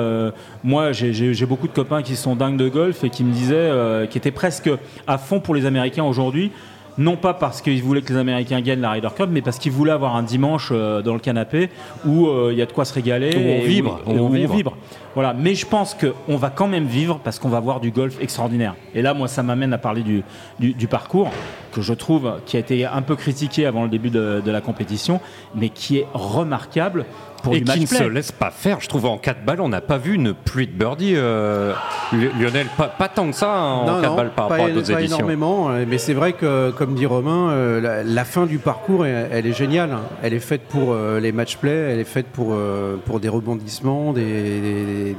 moi, 0.65 0.93
j'ai 0.93 1.47
beaucoup 1.47 1.69
de 1.69 1.73
copains 1.73 2.03
qui 2.03 2.17
sont 2.17 2.35
dingues 2.35 2.57
de 2.57 2.69
golf 2.69 3.05
et 3.05 3.11
qui 3.11 3.25
me 3.25 3.33
disaient, 3.33 4.09
qui 4.09 4.19
étaient 4.19 4.31
presque 4.31 4.71
à 5.07 5.19
fond 5.19 5.41
pour 5.41 5.55
les 5.55 5.67
Américains 5.67 6.05
aujourd'hui 6.05 6.51
non 6.99 7.17
pas 7.17 7.35
parce 7.35 7.63
qu'ils 7.63 7.83
voulaient 7.83 8.03
que 8.03 8.13
les 8.13 8.19
Américains 8.19 8.61
gagnent 8.61 8.81
la 8.81 8.91
Ryder 8.91 9.09
Cup, 9.17 9.29
mais 9.31 9.43
parce 9.43 9.59
qu'ils 9.59 9.73
voulaient 9.73 9.93
avoir 9.93 10.17
un 10.17 10.23
dimanche 10.23 10.71
euh, 10.73 11.03
dans 11.03 11.15
le 11.15 11.21
canapé 11.21 11.71
où 12.05 12.27
euh, 12.27 12.51
il 12.53 12.59
y 12.59 12.63
a 12.63 12.67
de 12.67 12.73
quoi 12.73 12.85
se 12.85 12.95
régaler. 12.95 13.35
Où 13.35 13.63
on 13.63 13.67
vibre. 13.67 14.01
Où, 14.07 14.11
on, 14.11 14.29
vibre. 14.29 14.77
Voilà. 15.15 15.35
Mais 15.35 15.55
je 15.55 15.67
pense 15.67 15.95
qu'on 15.95 16.37
va 16.37 16.51
quand 16.51 16.69
même 16.69 16.87
vivre 16.87 17.21
parce 17.23 17.39
qu'on 17.39 17.49
va 17.49 17.61
voir 17.61 17.81
du 17.81 17.91
golf 17.91 18.21
extraordinaire. 18.21 18.75
Et 18.95 19.03
là, 19.03 19.15
moi, 19.15 19.29
ça 19.29 19.43
m'amène 19.43 19.73
à 19.73 19.79
parler 19.79 20.03
du, 20.03 20.23
du, 20.59 20.87
parcours 20.87 21.31
que 21.73 21.83
je 21.83 21.95
trouve 21.95 22.41
qui 22.47 22.57
a 22.57 22.61
été 22.61 22.87
un 22.87 23.03
peu 23.03 23.17
critiqué 23.17 23.67
avant 23.67 23.83
le 23.83 23.89
début 23.89 24.11
de, 24.11 24.43
de 24.45 24.51
la 24.51 24.61
compétition, 24.61 25.21
mais 25.55 25.71
qui 25.71 25.99
est 25.99 26.07
remarquable 26.15 27.07
et 27.51 27.63
qui 27.63 27.81
ne 27.81 27.87
se 27.87 28.05
laisse 28.05 28.33
pas 28.33 28.51
faire. 28.51 28.81
Je 28.81 28.89
trouve 28.89 29.07
en 29.07 29.19
4 29.19 29.45
balles, 29.45 29.61
on 29.61 29.69
n'a 29.69 29.81
pas 29.81 29.99
vu 29.99 30.15
une 30.15 30.35
pluie 30.35 30.67
de 30.67 30.73
birdie. 30.73 31.15
Euh, 31.17 31.73
Lionel, 32.13 32.67
pas, 32.77 33.09
tant 33.09 33.29
que 33.31 33.37
ça 33.37 33.53
hein, 33.53 33.73
en 33.75 34.01
4 34.01 34.17
balles 34.17 34.33
par 34.35 34.49
rapport 34.49 34.67
à 34.67 34.71
d'autres 34.71 34.93
éditions. 34.93 35.19
énormément, 35.19 35.71
euh, 35.71 35.85
mais 35.89 35.99
c'est 35.99 36.15
vrai 36.15 36.33
que, 36.35 36.71
comme 36.71 36.95
dit 36.95 37.07
Romain, 37.07 37.51
euh, 37.51 38.03
la, 38.05 38.25
fin 38.25 38.47
du 38.47 38.59
parcours, 38.59 39.07
elle, 39.07 39.47
est 39.47 39.53
géniale. 39.53 39.93
Hein. 39.93 40.03
Elle 40.23 40.35
est 40.35 40.41
faite 40.41 40.63
pour 40.69 40.95
les 40.95 41.33
match 41.33 41.57
play, 41.57 41.73
elle 41.73 41.99
est 41.99 42.05
faite 42.05 42.27
pour, 42.27 42.57
pour 43.05 43.21
des 43.21 43.29
rebondissements, 43.29 44.13
des, 44.13 45.17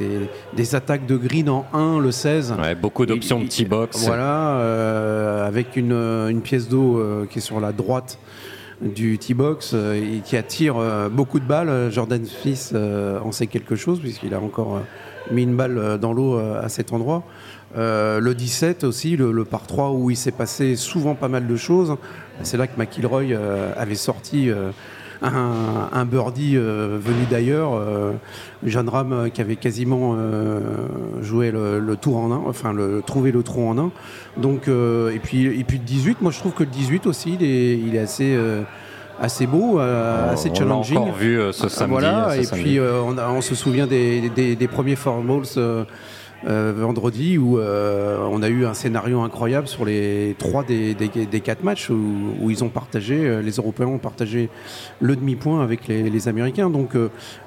des, 0.54 0.76
attaques 0.76 1.06
de 1.06 1.18
green 1.18 1.50
en 1.50 1.66
1, 1.74 2.00
le 2.00 2.12
16. 2.12 2.56
beaucoup 2.82 3.06
d'options 3.06 3.40
de 3.40 3.48
T-box. 3.48 4.06
Voilà, 4.06 5.46
avec 5.46 5.76
une, 5.76 5.92
une 5.92 6.42
pièce 6.44 6.70
d'eau 6.70 7.02
qui 7.30 7.40
est 7.40 7.42
sur 7.42 7.60
la 7.60 7.72
droite 7.72 8.20
du 8.82 9.18
T-Box 9.18 9.74
et 9.74 10.22
qui 10.24 10.38
attire 10.38 10.76
beaucoup 11.10 11.40
de 11.40 11.46
balles. 11.46 11.92
Jordan 11.92 12.24
Smith 12.26 12.76
en 12.76 13.32
sait 13.32 13.48
quelque 13.48 13.76
chose 13.76 14.00
puisqu'il 14.00 14.34
a 14.34 14.40
encore 14.40 14.82
mis 15.32 15.44
une 15.44 15.56
balle 15.56 15.98
dans 16.00 16.14
l'eau 16.14 16.38
à 16.38 16.70
cet 16.70 16.94
endroit. 16.94 17.24
le 17.76 18.34
17 18.34 18.84
aussi, 18.84 19.16
le, 19.16 19.46
par 19.46 19.66
3 19.66 19.92
où 19.92 20.12
il 20.12 20.18
s'est 20.18 20.32
passé 20.32 20.76
souvent 20.76 21.16
pas 21.16 21.30
mal 21.30 21.48
de 21.48 21.56
choses. 21.56 21.96
C'est 22.42 22.58
là 22.58 22.68
que 22.68 22.78
McIlroy 22.78 23.36
avait 23.78 23.96
sorti 23.96 24.50
un, 25.24 26.06
birdie 26.06 26.54
euh, 26.56 26.98
venu 27.00 27.26
d'ailleurs, 27.30 27.74
euh, 27.74 28.12
Jeanne 28.66 28.90
Ram 28.90 29.14
euh, 29.14 29.30
qui 29.30 29.42
avait 29.42 29.56
quasiment 29.56 30.18
joué 31.22 31.52
le, 31.52 31.96
tour 32.00 32.18
en 32.18 32.32
un, 32.32 32.42
enfin 32.48 32.74
le, 32.74 33.02
trouvé 33.06 33.32
le 33.32 33.44
trou 33.44 33.68
en 33.68 33.78
un. 33.78 33.92
Donc, 34.38 34.68
et, 34.68 35.20
puis, 35.20 35.46
et 35.46 35.64
puis 35.64 35.78
le 35.78 35.84
18, 35.84 36.22
moi 36.22 36.32
je 36.32 36.40
trouve 36.40 36.54
que 36.54 36.64
le 36.64 36.70
18 36.70 37.08
aussi, 37.08 37.38
il 37.40 37.44
est, 37.44 37.78
il 37.78 37.96
est 37.96 38.00
assez 38.00 38.38
assez 39.20 39.46
beau, 39.46 39.80
assez 39.80 40.54
challenging. 40.54 40.98
On 40.98 41.00
l'a 41.00 41.06
encore 41.06 41.16
vu 41.16 41.40
ce 41.52 41.70
samedi. 41.70 41.92
Voilà, 41.92 42.36
et 42.36 42.46
puis 42.46 42.80
on, 42.80 43.16
on, 43.18 43.42
se 43.42 43.56
souvient 43.56 43.88
des, 43.88 44.30
des, 44.30 44.56
des 44.56 44.68
premiers 44.68 44.96
formals 44.96 45.46
euh, 46.46 46.74
vendredi 46.76 47.38
où 47.38 47.58
euh, 47.58 48.18
on 48.30 48.44
a 48.44 48.50
eu 48.50 48.66
un 48.66 48.74
scénario 48.74 49.22
incroyable 49.22 49.68
sur 49.68 49.86
les 49.86 50.36
trois 50.38 50.64
des, 50.64 50.96
quatre 51.42 51.64
matchs 51.64 51.90
où, 51.90 52.50
ils 52.50 52.64
ont 52.66 52.70
partagé, 52.70 53.16
euh, 53.16 53.42
les 53.42 53.54
Européens 53.54 53.88
ont 53.88 53.98
partagé 53.98 54.50
le 55.00 55.16
demi-point 55.16 55.64
avec 55.64 55.88
les, 55.88 56.28
Américains. 56.28 56.70
Donc 56.70 56.92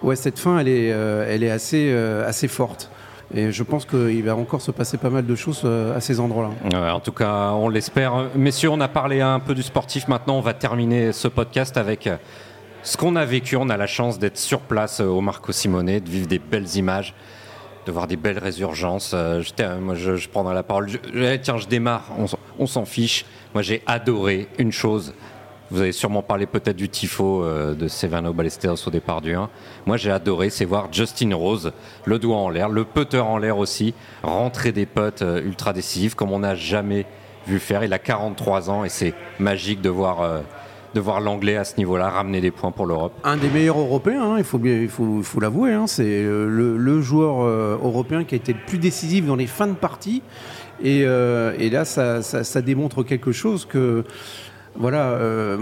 ouais, 0.03 0.17
cette 0.17 0.39
fin 0.39 0.59
elle 0.59 0.69
est, 0.69 1.51
assez, 1.51 2.49
forte. 2.49 2.91
Et 3.35 3.51
je 3.51 3.63
pense 3.63 3.85
qu'il 3.85 4.23
va 4.23 4.37
encore 4.37 4.61
se 4.61 4.71
passer 4.71 4.97
pas 4.99 5.11
mal 5.11 5.27
de 5.27 5.35
choses 5.35 5.65
à 5.65 6.01
ces 6.01 6.21
endroits-là. 6.21 6.95
en 6.95 7.01
tout 7.01 7.13
cas, 7.13 7.53
on 7.53 7.69
l'espère. 7.69 8.31
Messieurs, 8.35 8.71
on 8.71 8.81
a 8.81 8.89
parlé 8.89 9.21
un 9.21 9.41
peu 9.41 9.55
du 9.55 9.63
sportif. 9.63 10.09
Maintenant, 10.09 10.37
on 10.39 10.43
va 10.43 10.55
terminer 10.55 11.13
ce 11.13 11.29
podcast 11.29 11.77
avec 11.77 12.09
ce 12.83 12.97
qu'on 12.97 13.17
a 13.17 13.25
vécu. 13.25 13.57
On 13.57 13.69
a 13.69 13.77
la 13.77 13.87
chance 13.87 14.19
d'être 14.19 14.39
sur 14.39 14.61
place 14.61 15.01
au 15.01 15.21
Marco 15.21 15.53
Simone, 15.53 15.99
de 15.99 16.11
vivre 16.11 16.27
des 16.27 16.39
belles 16.39 16.77
images 16.77 17.15
de 17.87 17.93
voir 17.93 18.09
des 18.09 18.17
belles 18.17 18.39
résurgences. 18.39 19.13
Euh, 19.15 19.43
moi, 19.81 19.95
je, 19.95 20.17
je, 20.17 20.29
prendrai 20.29 20.55
la 20.55 20.65
parole. 20.65 20.89
Eh, 21.15 21.39
tiens, 21.41 21.57
je 21.57 21.67
démarre, 21.67 22.11
on, 22.59 22.67
s'en 22.67 22.85
fiche. 22.85 23.25
Moi, 23.55 23.63
j'ai 23.63 23.83
adoré 23.87 24.49
une 24.59 24.73
chose. 24.73 25.15
Vous 25.71 25.81
avez 25.81 25.93
sûrement 25.93 26.23
parlé 26.23 26.47
peut-être 26.47 26.77
du 26.77 26.89
tifo 26.89 27.45
euh, 27.45 27.75
de 27.75 27.89
Sevano 27.89 28.33
Ballesteros 28.33 28.77
au 28.87 28.91
départ 28.91 29.21
du 29.21 29.35
1. 29.35 29.49
Moi, 29.87 29.97
j'ai 29.97 30.11
adoré, 30.11 30.51
c'est 30.51 30.65
voir 30.65 30.89
Justin 30.93 31.35
Rose, 31.35 31.73
le 32.05 32.19
doigt 32.19 32.37
en 32.37 32.51
l'air, 32.51 32.69
le 32.69 32.85
putter 32.85 33.19
en 33.19 33.39
l'air 33.39 33.59
aussi, 33.59 33.95
rentrer 34.23 34.73
des 34.73 34.87
euh, 35.23 35.43
ultra 35.43 35.73
décisifs 35.73 36.15
comme 36.15 36.33
on 36.33 36.41
n'a 36.41 36.57
jamais 36.57 37.07
vu 37.47 37.61
faire. 37.61 37.85
Il 37.85 37.93
a 37.93 37.99
43 37.99 38.71
ans 38.71 38.85
et 38.85 38.89
c'est 38.89 39.15
magique 39.39 39.81
de 39.81 39.91
voir 39.91 40.43
de 40.97 41.01
voir 41.01 41.21
l'anglais 41.21 41.57
à 41.57 41.65
ce 41.65 41.77
niveau-là 41.77 42.09
ramener 42.09 42.41
des 42.41 42.51
points 42.51 42.73
pour 42.73 42.87
l'Europe. 42.87 43.13
Un 43.23 43.37
des 43.37 43.51
meilleurs 43.51 43.79
européens, 43.79 44.33
hein, 44.33 44.39
il 44.39 44.45
faut 44.45 45.41
l'avouer. 45.41 45.73
Hein, 45.75 45.87
c'est 45.87 46.05
euh, 46.07 46.49
le, 46.49 47.01
joueur 47.03 47.43
euh, 47.43 47.77
européen 47.83 48.25
qui 48.25 48.35
a 48.35 48.39
été 48.39 48.55
le 48.55 48.59
plus 48.67 48.79
décisif 48.79 49.27
dans 49.27 49.37
les 49.37 49.47
fins 49.47 49.67
de 49.67 49.75
partie. 49.75 50.23
Et, 50.83 51.03
euh, 51.05 51.53
là, 51.71 51.85
ça, 51.85 52.63
démontre 52.63 53.03
quelque 53.03 53.31
chose 53.31 53.67
que. 53.67 54.05
Voilà, 54.79 55.13
euh, 55.13 55.57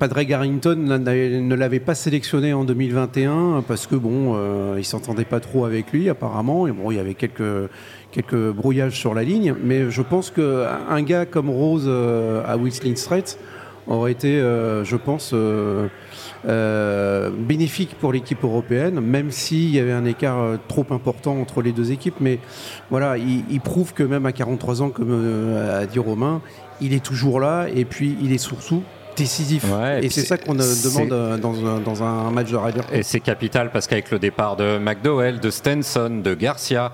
Padre 0.00 0.22
Garrington 0.22 0.76
ne 0.76 1.54
l'avait 1.54 1.78
pas 1.78 1.94
sélectionné 1.94 2.52
en 2.52 2.64
2021 2.64 3.62
parce 3.68 3.86
que 3.86 3.94
bon, 3.94 4.36
il 4.76 4.84
s'entendait 4.84 5.24
pas 5.24 5.38
trop 5.38 5.66
avec 5.66 5.92
lui 5.92 6.08
apparemment. 6.08 6.66
Et 6.66 6.72
bon, 6.72 6.90
il 6.90 6.96
y 6.96 6.98
avait 6.98 7.14
quelques 7.14 8.50
brouillages 8.50 8.98
sur 8.98 9.14
la 9.14 9.22
ligne, 9.22 9.54
mais 9.62 9.88
je 9.88 10.02
pense 10.02 10.32
qu'un 10.32 11.02
gars 11.02 11.26
comme 11.26 11.48
Rose 11.48 11.88
à 11.88 12.56
Whistling 12.56 12.96
Straits 12.96 13.38
aurait 13.86 14.12
été, 14.12 14.40
euh, 14.40 14.84
je 14.84 14.96
pense, 14.96 15.32
euh, 15.34 15.88
euh, 16.46 17.30
bénéfique 17.30 17.96
pour 18.00 18.12
l'équipe 18.12 18.42
européenne, 18.42 19.00
même 19.00 19.30
s'il 19.30 19.70
y 19.70 19.78
avait 19.78 19.92
un 19.92 20.04
écart 20.04 20.58
trop 20.68 20.86
important 20.90 21.40
entre 21.40 21.62
les 21.62 21.72
deux 21.72 21.92
équipes. 21.92 22.16
Mais 22.20 22.38
voilà, 22.90 23.16
il, 23.18 23.60
prouve 23.60 23.92
que 23.92 24.02
même 24.02 24.26
à 24.26 24.32
43 24.32 24.82
ans, 24.82 24.90
comme 24.90 25.56
a 25.56 25.86
dit 25.86 25.98
Romain, 25.98 26.40
il 26.80 26.92
est 26.92 27.04
toujours 27.04 27.40
là 27.40 27.66
et 27.74 27.84
puis 27.84 28.16
il 28.22 28.32
est 28.32 28.38
surtout 28.38 28.82
décisif. 29.16 29.64
et 30.02 30.08
c'est 30.10 30.24
ça 30.24 30.36
qu'on 30.36 30.54
demande 30.54 31.40
dans 31.84 32.02
un, 32.02 32.30
match 32.30 32.50
de 32.50 32.56
Ryder 32.56 32.80
Et 32.92 33.02
c'est 33.02 33.20
capital 33.20 33.70
parce 33.70 33.86
qu'avec 33.86 34.10
le 34.10 34.18
départ 34.18 34.56
de 34.56 34.78
McDowell, 34.78 35.40
de 35.40 35.50
Stenson, 35.50 36.20
de 36.22 36.34
Garcia, 36.34 36.92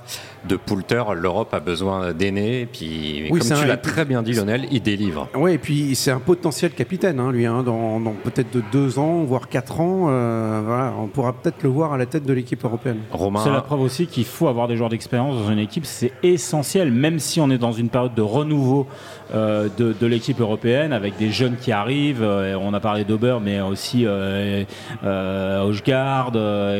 de 0.48 0.56
Poulter, 0.56 1.02
l'Europe 1.14 1.52
a 1.52 1.60
besoin 1.60 2.12
d'aînés. 2.12 2.66
Puis, 2.70 3.28
comme 3.30 3.40
tu 3.40 3.66
l'as 3.66 3.76
très 3.76 4.04
bien 4.04 4.22
dit, 4.22 4.32
Lionel, 4.32 4.66
il 4.70 4.82
délivre. 4.82 5.28
Oui, 5.34 5.52
et 5.52 5.58
puis 5.58 5.94
c'est 5.94 6.10
un 6.10 6.20
potentiel 6.20 6.72
capitaine, 6.72 7.20
hein, 7.20 7.32
lui. 7.32 7.46
Hein, 7.46 7.62
dans, 7.62 8.00
peut-être 8.24 8.52
de 8.54 8.62
deux 8.72 8.98
ans, 8.98 9.24
voire 9.24 9.48
quatre 9.48 9.80
ans, 9.80 10.06
euh, 10.08 10.62
voilà, 10.64 10.92
on 10.98 11.06
pourra 11.06 11.32
peut-être 11.32 11.62
le 11.62 11.68
voir 11.68 11.92
à 11.92 11.98
la 11.98 12.06
tête 12.06 12.24
de 12.24 12.32
l'équipe 12.32 12.64
européenne. 12.64 13.00
Romain. 13.10 13.40
C'est 13.42 13.50
la 13.50 13.60
preuve 13.60 13.80
aussi 13.80 14.06
qu'il 14.06 14.24
faut 14.24 14.48
avoir 14.48 14.68
des 14.68 14.76
joueurs 14.76 14.90
d'expérience 14.90 15.36
dans 15.36 15.50
une 15.50 15.58
équipe. 15.58 15.84
C'est 15.84 16.12
essentiel, 16.22 16.90
même 16.90 17.18
si 17.18 17.40
on 17.40 17.50
est 17.50 17.58
dans 17.58 17.72
une 17.72 17.88
période 17.88 18.14
de 18.14 18.22
renouveau 18.22 18.86
euh, 19.32 19.68
de, 19.78 20.06
l'équipe 20.06 20.40
européenne 20.40 20.92
avec 20.92 21.16
des 21.16 21.30
jeunes 21.30 21.56
qui 21.56 21.70
arrivent. 21.70 22.22
Euh, 22.22 22.56
on 22.60 22.74
a 22.74 22.80
parlé 22.80 23.04
d'Auber, 23.04 23.38
mais 23.40 23.60
aussi 23.60 24.04
euh, 24.04 24.64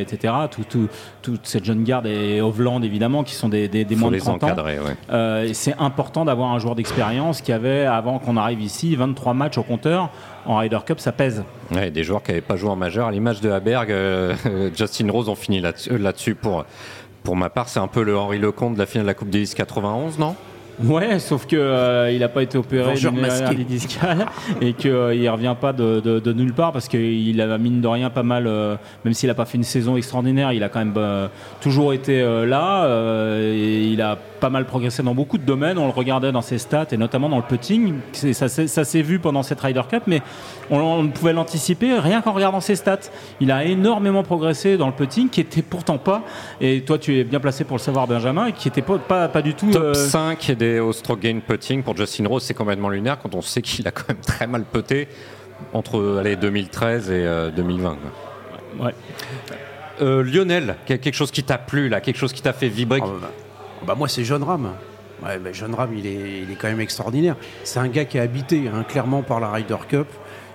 etc. 0.01 0.35
Tout, 0.51 0.89
toute 1.23 1.47
cette 1.47 1.65
jeune 1.65 1.85
garde 1.85 2.07
et 2.07 2.41
Hovland 2.41 2.83
évidemment 2.83 3.23
qui 3.23 3.35
sont 3.35 3.49
des, 3.51 3.69
des, 3.69 3.97
moins 3.97 4.11
de 4.11 4.19
30 4.19 4.45
ans. 4.45 4.57
c'est 5.53 5.75
important 5.79 6.25
d'avoir 6.25 6.53
un 6.53 6.59
joueur 6.59 6.75
d'expérience 6.75 7.43
qui 7.43 7.53
avait, 7.53 7.85
avant 7.85 8.19
qu'on 8.19 8.37
arrive 8.37 8.61
ici, 8.63 8.97
23 8.97 9.35
matchs 9.35 9.59
au 9.59 9.63
compteur. 9.63 10.11
En 10.47 10.57
Ryder 10.57 10.79
Cup, 10.87 11.01
ça 11.01 11.13
pèse. 11.13 11.45
des 11.71 12.03
joueurs 12.03 12.23
qui 12.23 12.31
n'avaient 12.31 12.41
pas 12.41 12.57
joué 12.57 12.71
en 12.71 12.77
majeur. 12.77 13.09
À 13.09 13.11
l'image 13.13 13.41
de 13.41 13.51
Haberg, 13.51 13.93
Justin 14.77 15.11
Rose 15.11 15.29
ont 15.29 15.35
fini 15.35 15.61
là-dessus. 15.61 16.35
pour, 16.35 16.65
pour 17.23 17.37
ma 17.37 17.51
part, 17.51 17.69
c'est 17.69 17.81
un 17.81 17.89
peu 17.89 18.03
le 18.03 18.17
Henri 18.17 18.39
Lecomte 18.39 18.75
de 18.75 18.79
la 18.79 18.87
finale 18.87 19.05
de 19.05 19.09
la 19.11 19.15
Coupe 19.15 19.31
Davis 19.31 19.55
91, 19.55 20.19
non? 20.19 20.35
Ouais, 20.85 21.19
sauf 21.19 21.47
que 21.47 21.57
euh, 21.57 22.11
il 22.11 22.21
n'a 22.21 22.29
pas 22.29 22.43
été 22.43 22.57
opéré 22.57 22.95
d'une 22.95 23.25
hernie 23.25 23.65
discale 23.65 24.27
et 24.61 24.73
qu'il 24.73 24.91
euh, 24.91 25.15
ne 25.15 25.29
revient 25.29 25.57
pas 25.61 25.73
de, 25.73 26.01
de, 26.01 26.33
nulle 26.33 26.55
part 26.55 26.73
parce 26.73 26.89
qu'il 26.89 27.41
a 27.41 27.59
mine 27.59 27.81
de 27.81 27.89
rien 27.89 28.11
pas 28.11 28.23
mal, 28.23 28.47
euh, 28.47 28.77
même 29.05 29.15
s'il 29.15 29.29
n'a 29.29 29.35
pas 29.35 29.45
fait 29.45 29.59
une 29.59 29.65
saison 29.65 29.97
extraordinaire, 29.97 30.53
il 30.53 30.63
a 30.63 30.69
quand 30.69 30.85
même 30.85 31.29
toujours 31.61 31.93
été 31.93 32.23
là. 32.47 32.87
et 33.41 33.85
il 33.85 34.01
a 34.01 34.19
pas 34.41 34.51
mal 34.51 34.65
progressé 34.65 35.03
dans 35.03 35.15
beaucoup 35.15 35.39
de 35.39 35.45
domaines. 35.45 35.79
On 35.79 35.87
le 35.87 35.93
regardait 35.93 36.33
dans 36.33 36.43
ses 36.43 36.59
stats 36.59 36.89
et 36.93 36.97
notamment 36.97 37.29
dans 37.29 37.37
le 37.37 37.43
putting. 37.43 37.95
Ça, 38.13 38.49
ça 38.49 38.85
s'est 38.85 39.03
vu 39.03 39.19
pendant 39.19 39.43
cette 39.43 39.61
Ryder 39.61 39.83
Cup, 39.89 40.05
mais 40.07 40.23
on, 40.71 41.07
pouvait 41.09 41.33
l'anticiper 41.33 41.99
rien 41.99 42.23
qu'en 42.23 42.33
regardant 42.33 42.61
ses 42.61 42.77
stats. 42.77 43.11
Il 43.41 43.53
a 43.53 43.65
énormément 43.65 44.23
progressé 44.23 44.77
dans 44.77 44.87
le 44.87 44.93
putting, 44.93 45.29
qui 45.29 45.41
était 45.41 45.63
pourtant 45.63 45.99
pas, 45.99 46.23
et 46.61 46.83
toi 46.83 46.99
tu 46.99 47.19
es 47.19 47.25
bien 47.25 47.41
placé 47.41 47.65
pour 47.65 47.77
le 47.77 47.83
savoir, 47.83 48.07
Benjamin, 48.07 48.51
qui 48.51 48.69
était 48.69 48.83
pas, 48.83 48.99
pas, 48.99 49.29
pas 49.29 49.43
du 49.43 49.55
tout. 49.55 49.71
Top 49.71 49.95
5 49.95 50.53
des 50.53 50.81
au 50.81 50.93
stroke 50.93 51.21
gain 51.21 51.41
putting 51.47 51.83
pour 51.83 51.97
Justin 51.97 52.27
Rose, 52.27 52.43
c'est 52.43 52.55
complètement 52.55 52.89
lunaire 52.89 53.19
quand 53.19 53.35
on 53.35 53.43
sait 53.43 53.63
qu'il 53.63 53.87
a 53.87 53.91
quand 53.91 54.09
même 54.09 54.23
très 54.27 54.47
mal 54.47 54.65
puté 54.65 55.09
entre 55.73 56.19
allez, 56.21 56.37
2013 56.37 57.11
et 57.11 57.51
2020. 57.55 57.91
Euh, 58.81 58.85
ouais. 58.85 58.95
Euh, 60.01 60.23
Lionel, 60.23 60.77
quelque 60.87 61.13
chose 61.13 61.31
qui 61.31 61.43
t'a 61.43 61.59
plu 61.59 61.89
là, 61.89 62.01
quelque 62.01 62.17
chose 62.17 62.33
qui 62.33 62.41
t'a 62.41 62.53
fait 62.53 62.69
vibrer? 62.69 63.01
Ah, 63.03 63.29
bah, 63.81 63.87
bah. 63.87 63.87
Bah 63.87 63.95
moi 63.97 64.09
c'est 64.09 64.25
John 64.25 64.43
Ram. 64.43 64.73
Ouais, 65.23 65.39
John 65.53 65.75
Ram 65.75 65.91
il 65.97 66.07
est, 66.07 66.43
il 66.43 66.51
est 66.51 66.57
quand 66.57 66.69
même 66.69 66.81
extraordinaire. 66.81 67.37
C'est 67.65 67.79
un 67.79 67.89
gars 67.89 68.05
qui 68.05 68.19
a 68.19 68.23
habité 68.23 68.71
hein, 68.73 68.85
clairement 68.89 69.23
par 69.23 69.41
la 69.41 69.51
Ryder 69.51 69.77
Cup. 69.89 70.07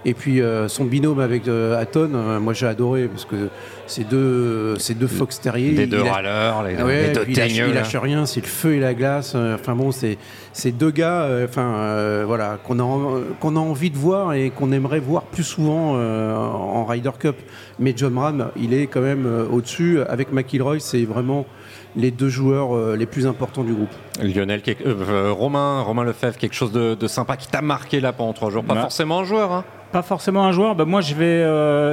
Et 0.07 0.13
puis 0.13 0.39
euh, 0.39 0.67
son 0.67 0.85
binôme 0.85 1.19
avec 1.19 1.47
euh, 1.47 1.81
Hatton, 1.81 2.11
euh, 2.13 2.39
moi 2.39 2.53
j'ai 2.53 2.67
adoré 2.67 3.07
parce 3.07 3.25
que 3.25 3.49
ces 3.87 4.03
deux, 4.03 4.77
ces 4.77 4.93
deux 4.93 5.07
Fox 5.07 5.41
Terriers. 5.41 5.71
Les 5.71 5.87
deux 5.87 6.03
râleurs, 6.03 6.61
les, 6.61 6.75
deux 6.75 7.25
il, 7.27 7.35
lâche, 7.35 7.57
il 7.57 7.73
lâche 7.73 7.95
rien, 7.95 8.27
c'est 8.27 8.41
le 8.41 8.47
feu 8.47 8.75
et 8.75 8.79
la 8.79 8.93
glace. 8.93 9.33
Enfin 9.33 9.73
bon, 9.73 9.91
c'est 9.91 10.19
ces 10.53 10.71
deux 10.71 10.91
gars, 10.91 11.27
enfin 11.43 12.23
voilà, 12.25 12.59
qu'on 12.63 12.79
a, 12.79 13.19
qu'on 13.39 13.55
a 13.55 13.59
envie 13.59 13.89
de 13.89 13.97
voir 13.97 14.33
et 14.33 14.51
qu'on 14.51 14.71
aimerait 14.71 14.99
voir 14.99 15.23
plus 15.23 15.43
souvent 15.43 15.95
en 15.95 16.85
Ryder 16.85 17.11
Cup. 17.19 17.37
Mais 17.79 17.93
John 17.95 18.17
Ram, 18.17 18.51
il 18.55 18.75
est 18.75 18.85
quand 18.85 19.01
même 19.01 19.27
au-dessus. 19.51 19.99
Avec 20.07 20.31
McIlroy, 20.31 20.79
c'est 20.79 21.03
vraiment 21.03 21.47
les 21.95 22.11
deux 22.11 22.29
joueurs 22.29 22.75
euh, 22.75 22.95
les 22.95 23.05
plus 23.05 23.27
importants 23.27 23.63
du 23.63 23.73
groupe. 23.73 23.89
Lionel, 24.21 24.61
euh, 24.67 24.73
euh, 24.85 25.31
Romain, 25.31 25.81
Romain 25.81 26.03
Lefebvre, 26.03 26.37
quelque 26.37 26.55
chose 26.55 26.71
de, 26.71 27.07
sympa 27.07 27.37
qui 27.37 27.47
t'a 27.47 27.61
marqué 27.61 27.99
là 27.99 28.13
pendant 28.13 28.33
trois 28.33 28.49
jours. 28.49 28.63
Pas 28.63 28.75
forcément 28.75 29.19
un 29.19 29.23
joueur. 29.23 29.51
Hein. 29.51 29.63
Pas 29.91 30.01
forcément 30.01 30.43
un 30.45 30.51
joueur. 30.51 30.75
Bah, 30.75 30.83
moi, 30.83 30.99
je 30.99 31.15
vais, 31.15 31.43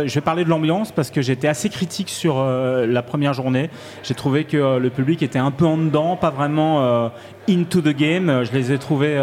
je 0.08 0.14
vais 0.14 0.20
parler 0.20 0.44
de 0.44 0.48
l'ambiance 0.48 0.90
parce 0.90 1.10
que 1.10 1.22
j'étais 1.22 1.46
assez 1.46 1.68
critique 1.68 2.08
sur 2.08 2.42
la 2.42 3.02
première 3.02 3.32
journée. 3.32 3.70
J'ai 4.02 4.14
trouvé 4.14 4.42
que 4.44 4.78
le 4.78 4.90
public 4.90 5.22
était 5.22 5.38
un 5.38 5.52
peu 5.52 5.66
en 5.66 5.76
dedans, 5.76 6.16
pas 6.16 6.30
vraiment 6.30 7.12
into 7.48 7.80
the 7.80 7.94
game. 7.94 8.42
Je 8.42 8.50
les 8.52 8.72
ai 8.72 8.78
trouvés, 8.78 9.14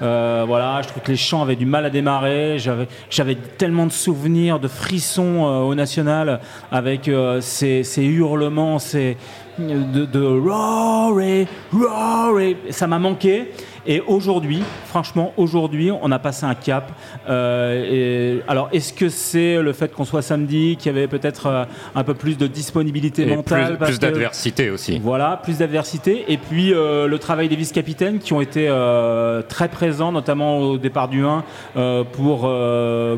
voilà, 0.00 0.80
je 0.82 0.88
trouve 0.88 1.02
que 1.02 1.10
les 1.10 1.18
chants 1.18 1.42
avaient 1.42 1.56
du 1.56 1.66
mal 1.66 1.84
à 1.84 1.90
démarrer. 1.90 2.58
J'avais, 2.58 2.88
j'avais 3.10 3.34
tellement 3.34 3.84
de 3.84 3.92
souvenirs, 3.92 4.58
de 4.58 4.68
frissons 4.68 5.42
au 5.42 5.74
national 5.74 6.40
avec 6.72 7.10
ces, 7.40 7.82
ces, 7.82 8.04
hurlements, 8.04 8.78
ces, 8.78 9.18
de, 9.58 10.04
de 10.04 10.20
Rory, 10.24 11.46
Rory. 11.72 12.56
Ça 12.70 12.86
m'a 12.86 12.98
manqué. 12.98 13.50
Et 13.86 14.00
aujourd'hui, 14.00 14.62
franchement, 14.86 15.34
aujourd'hui, 15.36 15.90
on 16.00 16.10
a 16.10 16.18
passé 16.18 16.46
un 16.46 16.54
cap. 16.54 16.90
Euh, 17.28 18.38
et, 18.38 18.42
alors, 18.48 18.70
est-ce 18.72 18.94
que 18.94 19.10
c'est 19.10 19.60
le 19.60 19.74
fait 19.74 19.92
qu'on 19.92 20.06
soit 20.06 20.22
samedi, 20.22 20.76
qu'il 20.78 20.90
y 20.90 20.96
avait 20.96 21.06
peut-être 21.06 21.46
euh, 21.48 21.64
un 21.94 22.02
peu 22.02 22.14
plus 22.14 22.38
de 22.38 22.46
disponibilité 22.46 23.28
Et 23.28 23.36
mentale 23.36 23.76
plus, 23.78 23.98
d'adversité 23.98 24.70
aussi. 24.70 24.98
voilà, 25.00 25.38
plus 25.42 25.58
d'adversité. 25.58 26.24
Et 26.28 26.38
puis 26.38 26.72
euh, 26.72 27.06
le 27.06 27.18
travail 27.18 27.48
des 27.50 27.56
vice-capitaines 27.56 28.20
qui 28.20 28.32
ont 28.32 28.40
été 28.40 28.68
très 29.50 29.68
présents, 29.68 30.12
notamment 30.12 30.60
au 30.60 30.78
départ 30.78 31.08
du 31.08 31.22
1, 31.24 31.44
euh, 31.76 32.04
pour 32.04 32.48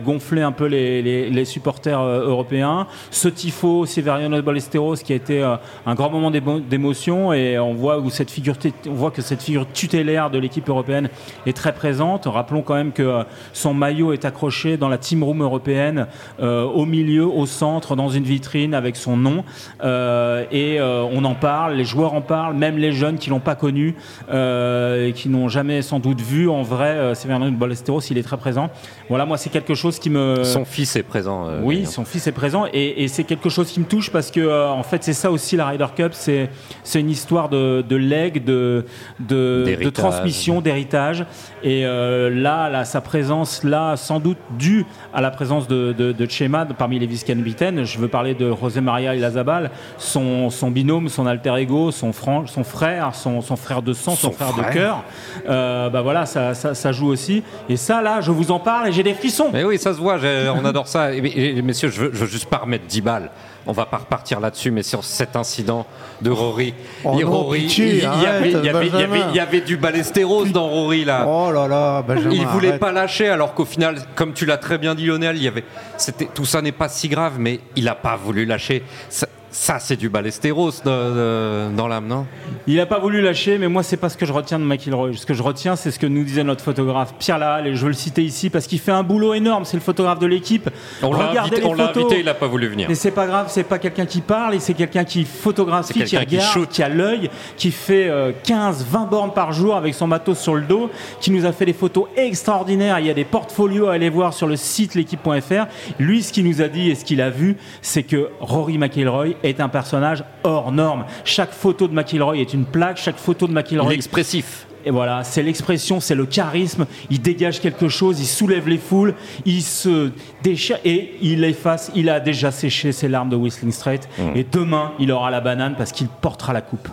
gonfler 0.05 0.43
un 0.43 0.53
peu 0.53 0.67
les, 0.67 1.01
les- 1.03 1.31
les 1.31 1.45
supporters 1.45 2.01
européens. 2.03 2.89
Ce 3.13 3.29
tifo, 3.29 3.87
Severiano 3.87 4.43
Ballesteros, 4.43 4.97
qui 4.97 5.13
a 5.13 5.17
été 5.17 5.43
un 5.43 5.95
grand 5.95 6.11
moment 6.11 6.26
d'émo- 6.31 6.61
d'émotion. 6.61 7.33
Et 7.33 7.59
on 7.59 7.75
voit, 7.75 7.99
où 7.99 8.11
cette 8.11 8.31
figure, 8.31 8.55
on 8.89 8.95
voit 8.95 9.11
que 9.11 9.23
cette 9.23 9.43
figure 9.43 9.67
tutélaire 9.73 10.31
de 10.31 10.39
l'équipe 10.39 10.69
européenne 10.69 11.09
est 11.47 11.57
très 11.57 11.73
présente. 11.75 12.27
Rappelons 12.27 12.63
quand 12.63 12.75
même 12.75 12.93
que 12.93 13.03
euh, 13.03 13.23
son 13.53 13.75
maillot 13.75 14.13
est 14.13 14.25
accroché 14.25 14.77
dans 14.77 14.89
la 14.89 14.99
team 14.99 15.23
room 15.23 15.43
européenne, 15.43 16.07
euh, 16.41 16.65
au 16.65 16.85
milieu, 16.87 17.27
au 17.27 17.47
centre, 17.47 17.97
dans 17.97 18.09
une 18.09 18.25
vitrine 18.25 18.75
avec 18.75 18.97
son 18.97 19.17
nom. 19.17 19.45
Euh, 19.83 20.45
et 20.51 20.81
euh, 20.81 21.03
on 21.13 21.25
en 21.25 21.35
parle, 21.35 21.75
les 21.75 21.85
joueurs 21.85 22.15
en 22.15 22.21
parlent, 22.21 22.55
même 22.57 22.77
les 22.79 22.93
jeunes 22.93 23.19
qui 23.19 23.31
l'ont 23.31 23.41
pas 23.41 23.55
connu 23.55 23.95
et 24.31 25.13
qui 25.15 25.29
n'ont 25.29 25.49
jamais 25.49 25.83
sans 25.83 25.99
doute 25.99 26.21
vu 26.21 26.49
en 26.49 26.63
vrai 26.63 27.15
Severiano 27.15 27.51
Ballesteros, 27.51 28.01
il 28.11 28.19
est 28.19 28.23
très 28.23 28.37
présent. 28.37 28.71
Voilà, 29.09 29.25
moi 29.27 29.37
c'est 29.37 29.51
quelque 29.51 29.75
chose 29.75 29.99
qui 29.99 30.11
me 30.11 30.43
Son 30.45 30.65
fils 30.65 30.97
est 30.97 31.03
présent. 31.03 31.47
oui, 31.63 31.87
son 31.87 32.05
fils 32.05 32.27
est 32.27 32.33
présent 32.33 32.65
et, 32.73 33.03
et 33.05 33.09
c'est 33.09 33.25
quelque 33.25 33.49
chose 33.49 33.71
qui 33.71 33.81
me 33.81 33.85
touche 33.87 34.11
parce 34.11 34.31
que 34.31 34.69
en 34.69 34.83
fait 34.83 35.03
c'est 35.05 35.13
ça 35.13 35.31
aussi 35.31 35.57
la 35.57 35.67
Ryder 35.67 35.87
Cup, 35.97 36.13
c'est 36.17 36.51
c'est 36.83 37.01
une 37.01 37.11
histoire 37.11 37.49
de, 37.49 37.85
de 37.89 37.97
legs, 37.97 38.45
de 38.45 38.85
de, 39.21 39.65
transmission, 39.91 40.61
d'héritage 40.61 41.25
et 41.63 41.85
euh, 41.87 42.31
là, 42.31 42.69
là 42.69 42.85
sa 42.85 43.01
présence 43.01 43.65
là 43.65 43.97
sans 43.97 44.21
doute 44.21 44.39
due 44.59 44.85
à 45.15 45.21
la 45.21 45.31
présence 45.31 45.69
de, 45.69 45.93
de, 45.97 46.13
de 46.13 46.27
Chema 46.31 46.65
parmi 46.67 46.99
les 46.99 47.07
vice-capitaines. 47.07 47.85
Je 47.85 47.99
veux 47.99 48.09
parler 48.09 48.35
de 48.35 48.53
José 48.61 48.81
Maria 48.81 49.15
Ilazabal, 49.15 49.71
son, 49.99 50.51
son 50.51 50.71
binôme, 50.71 51.09
son 51.09 51.27
alter 51.27 51.55
ego, 51.59 51.91
son, 51.91 52.13
fran- 52.13 52.47
son 52.47 52.65
frère, 52.65 53.15
son, 53.15 53.41
son 53.41 53.57
frère 53.57 53.83
de 53.83 53.93
sang, 53.93 54.13
son, 54.13 54.29
Son 54.29 54.33
frère, 54.33 54.49
frère. 54.49 54.69
de 54.69 54.73
cœur. 54.75 55.05
Euh, 55.49 55.89
bah 55.91 56.03
voilà, 56.03 56.27
ça, 56.27 56.55
ça, 56.55 56.75
ça 56.75 56.93
joue 56.93 57.09
aussi. 57.09 57.43
Et 57.69 57.77
ça 57.77 58.03
là, 58.03 58.21
je 58.21 58.31
vous 58.31 58.51
en 58.51 58.59
parle 58.59 58.89
et 58.89 58.93
j'ai 58.93 59.03
des 59.03 59.15
frissons. 59.15 59.51
Mais 59.53 59.65
oui, 59.65 59.79
ça 59.79 59.93
se 59.93 59.99
voit, 59.99 60.19
on 60.55 60.65
adore 60.65 60.89
ça. 60.89 61.13
Et, 61.15 61.19
et- 61.19 61.59
et, 61.59 61.63
messieurs, 61.63 61.89
je 61.89 62.01
veux, 62.03 62.11
je 62.13 62.19
veux 62.21 62.27
juste 62.27 62.47
pas 62.47 62.59
remettre 62.59 62.87
10 62.87 63.01
balles. 63.01 63.31
On 63.67 63.73
va 63.73 63.87
pas 63.87 63.97
repartir 63.99 64.39
là-dessus, 64.41 64.71
mais 64.71 64.83
sur 64.83 65.03
cet 65.05 65.35
incident 65.37 65.87
de 66.23 66.31
Rory. 66.31 66.73
Oh 67.05 67.19
Et 67.19 67.25
non, 67.25 67.31
Rory, 67.33 67.61
pitié, 67.63 67.89
il, 67.97 68.03
y 68.03 68.05
avait, 68.07 68.27
arrête, 68.27 68.45
il 68.45 68.65
y 68.65 68.69
avait- 68.69 68.87
il 68.87 68.93
y 68.93 68.97
avait- 68.97 69.07
Benjamin. 69.07 69.27
il 69.31 69.37
y 69.37 69.41
avait 69.41 69.61
du 69.61 69.77
balestéros 69.77 70.45
dans 70.47 70.69
Rory 70.69 71.05
là. 71.05 71.27
Oh 71.29 71.51
là 71.53 71.67
là, 71.67 72.03
Benjamin. 72.03 72.31
il 72.35 72.47
voulait 72.47 72.69
arrête. 72.69 72.81
pas 72.81 72.93
lâcher, 72.93 73.29
alors 73.29 73.55
qu'au 73.55 73.65
final, 73.65 73.97
comme 74.15 74.33
tu 74.35 74.47
l'as 74.47 74.57
très 74.59 74.79
bien 74.79 74.95
dit, 74.95 75.07
Lionel, 75.07 75.37
il 75.37 75.43
y 75.43 75.49
avait, 75.49 75.65
c'était, 75.97 76.29
tout 76.33 76.45
ça 76.45 76.63
n'est 76.63 76.73
pas 76.73 76.89
si 76.89 77.09
grave, 77.09 77.35
mais 77.39 77.61
il 77.75 77.89
a 77.89 77.95
pas 77.97 78.17
voulu 78.17 78.45
lâcher. 78.47 78.85
Ça, 79.09 79.27
ça, 79.59 79.79
c'est 79.79 79.97
du 79.97 80.11
balestéros 80.11 80.71
de- 80.85 80.91
de- 80.91 81.75
dans 81.75 81.89
l'âme, 81.89 82.07
non? 82.07 82.27
Il 82.67 82.77
n'a 82.77 82.85
pas 82.85 82.99
voulu 82.99 83.23
lâcher, 83.23 83.57
mais 83.57 83.69
moi, 83.69 83.83
c'est 83.83 83.97
pas 83.97 84.11
ce 84.11 84.17
que 84.19 84.27
je 84.27 84.33
retiens 84.33 84.59
de 84.59 84.65
McIlroy. 84.65 85.15
Ce 85.17 85.25
que 85.25 85.33
je 85.33 85.43
retiens, 85.43 85.77
c'est 85.77 85.91
ce 85.91 85.99
que 85.99 86.07
nous 86.07 86.25
disait 86.25 86.45
notre 86.45 86.63
photographe 86.63 87.15
Pierre 87.19 87.39
Lahalle, 87.39 87.69
et 87.69 87.75
je 87.75 87.81
veux 87.81 87.89
le 87.89 87.95
citer 87.95 88.23
ici 88.23 88.51
parce 88.51 88.67
qu'il 88.67 88.79
fait 88.81 88.93
un 88.93 89.03
boulot 89.03 89.33
énorme. 89.33 89.65
C'est 89.65 89.79
le 89.79 89.83
photographe 89.83 90.19
de 90.19 90.27
l'équipe. 90.27 90.69
On 91.03 91.13
l'a 91.13 91.31
invité, 91.41 91.65
on 91.65 91.75
invité, 92.01 92.21
il 92.21 92.29
a 92.29 92.35
pas 92.35 92.47
voulu 92.49 92.69
venir. 92.69 92.87
Mais 92.89 92.95
c'est 92.95 93.11
pas 93.13 93.27
grave, 93.27 93.47
c'est 93.49 93.65
pas 93.65 93.79
quelqu'un 93.79 94.05
qui 94.05 94.21
parle, 94.21 94.55
et 94.55 94.61
c'est 94.61 94.75
quelqu'un 94.75 95.05
qui 95.05 95.25
photographie, 95.25 95.95
qui 96.05 96.17
regarde, 96.19 96.69
qui 96.69 96.83
a 96.83 96.89
l'œil, 96.91 97.31
qui 97.57 97.71
fait 97.71 98.09
euh, 98.11 98.33
15, 98.45 98.85
20 98.91 99.07
bornes 99.07 99.33
par 99.33 99.53
jour 99.53 99.75
avec 99.75 99.95
son 99.95 100.07
matos 100.07 100.39
sur 100.39 100.55
le 100.55 100.63
dos, 100.63 100.91
qui 101.21 101.31
nous 101.31 101.47
a 101.47 101.53
fait 101.53 101.65
des 101.65 101.73
photos 101.73 102.05
extraordinaires. 102.17 102.99
Il 103.01 103.07
y 103.07 103.11
a 103.11 103.15
des 103.15 103.25
portfolios 103.25 103.87
à 103.87 103.95
aller 103.95 104.11
voir 104.11 104.35
sur 104.35 104.47
le 104.47 104.57
site 104.57 104.95
l'équipe.fr. 104.95 105.67
Lui, 105.99 106.23
ce 106.23 106.33
qu'il 106.33 106.45
nous 106.47 106.61
a 106.61 106.69
dit 106.69 106.91
et 106.91 106.95
ce 106.95 107.05
qu'il 107.07 107.23
a 107.23 107.31
vu, 107.31 107.57
c'est 107.81 108.03
que 108.03 108.29
Rory 108.41 108.77
McIlroy 108.77 109.29
est 109.49 109.61
un 109.61 109.69
personnage 109.69 110.25
hors 110.45 110.73
norme. 110.73 111.05
Chaque 111.25 111.53
photo 111.53 111.89
de 111.89 111.95
McIlroy 111.95 112.39
est 112.39 112.53
une 112.55 112.65
plaque, 112.65 112.97
chaque 112.99 113.17
photo 113.19 113.47
de 113.47 113.53
Il 113.53 113.59
est 113.59 113.63
McIlroy 113.63 113.95
expressif. 113.95 114.67
et 114.85 114.91
voilà, 114.91 115.25
c'est 115.25 115.43
l'expression, 115.43 116.01
c'est 116.01 116.15
le 116.15 116.27
charisme. 116.27 116.87
Il 117.11 117.21
dégage 117.21 117.61
quelque 117.61 117.89
chose, 117.89 118.21
il 118.21 118.27
soulève 118.27 118.69
les 118.69 118.79
foules, 118.79 119.15
il 119.45 119.63
se 119.63 120.11
déchire 120.43 120.79
et 120.85 121.15
il 121.23 121.43
efface. 121.45 121.91
Il 121.95 122.09
a 122.11 122.21
déjà 122.21 122.51
séché 122.51 122.93
ses 122.93 123.09
larmes 123.09 123.29
de 123.29 123.37
Whistling 123.37 123.73
Straight. 123.73 124.09
Mmh. 124.19 124.23
Et 124.37 124.45
demain, 124.45 124.93
il 124.99 125.11
aura 125.13 125.31
la 125.31 125.41
banane 125.41 125.75
parce 125.77 125.93
qu'il 125.93 126.09
portera 126.09 126.53
la 126.53 126.61
coupe. 126.61 126.89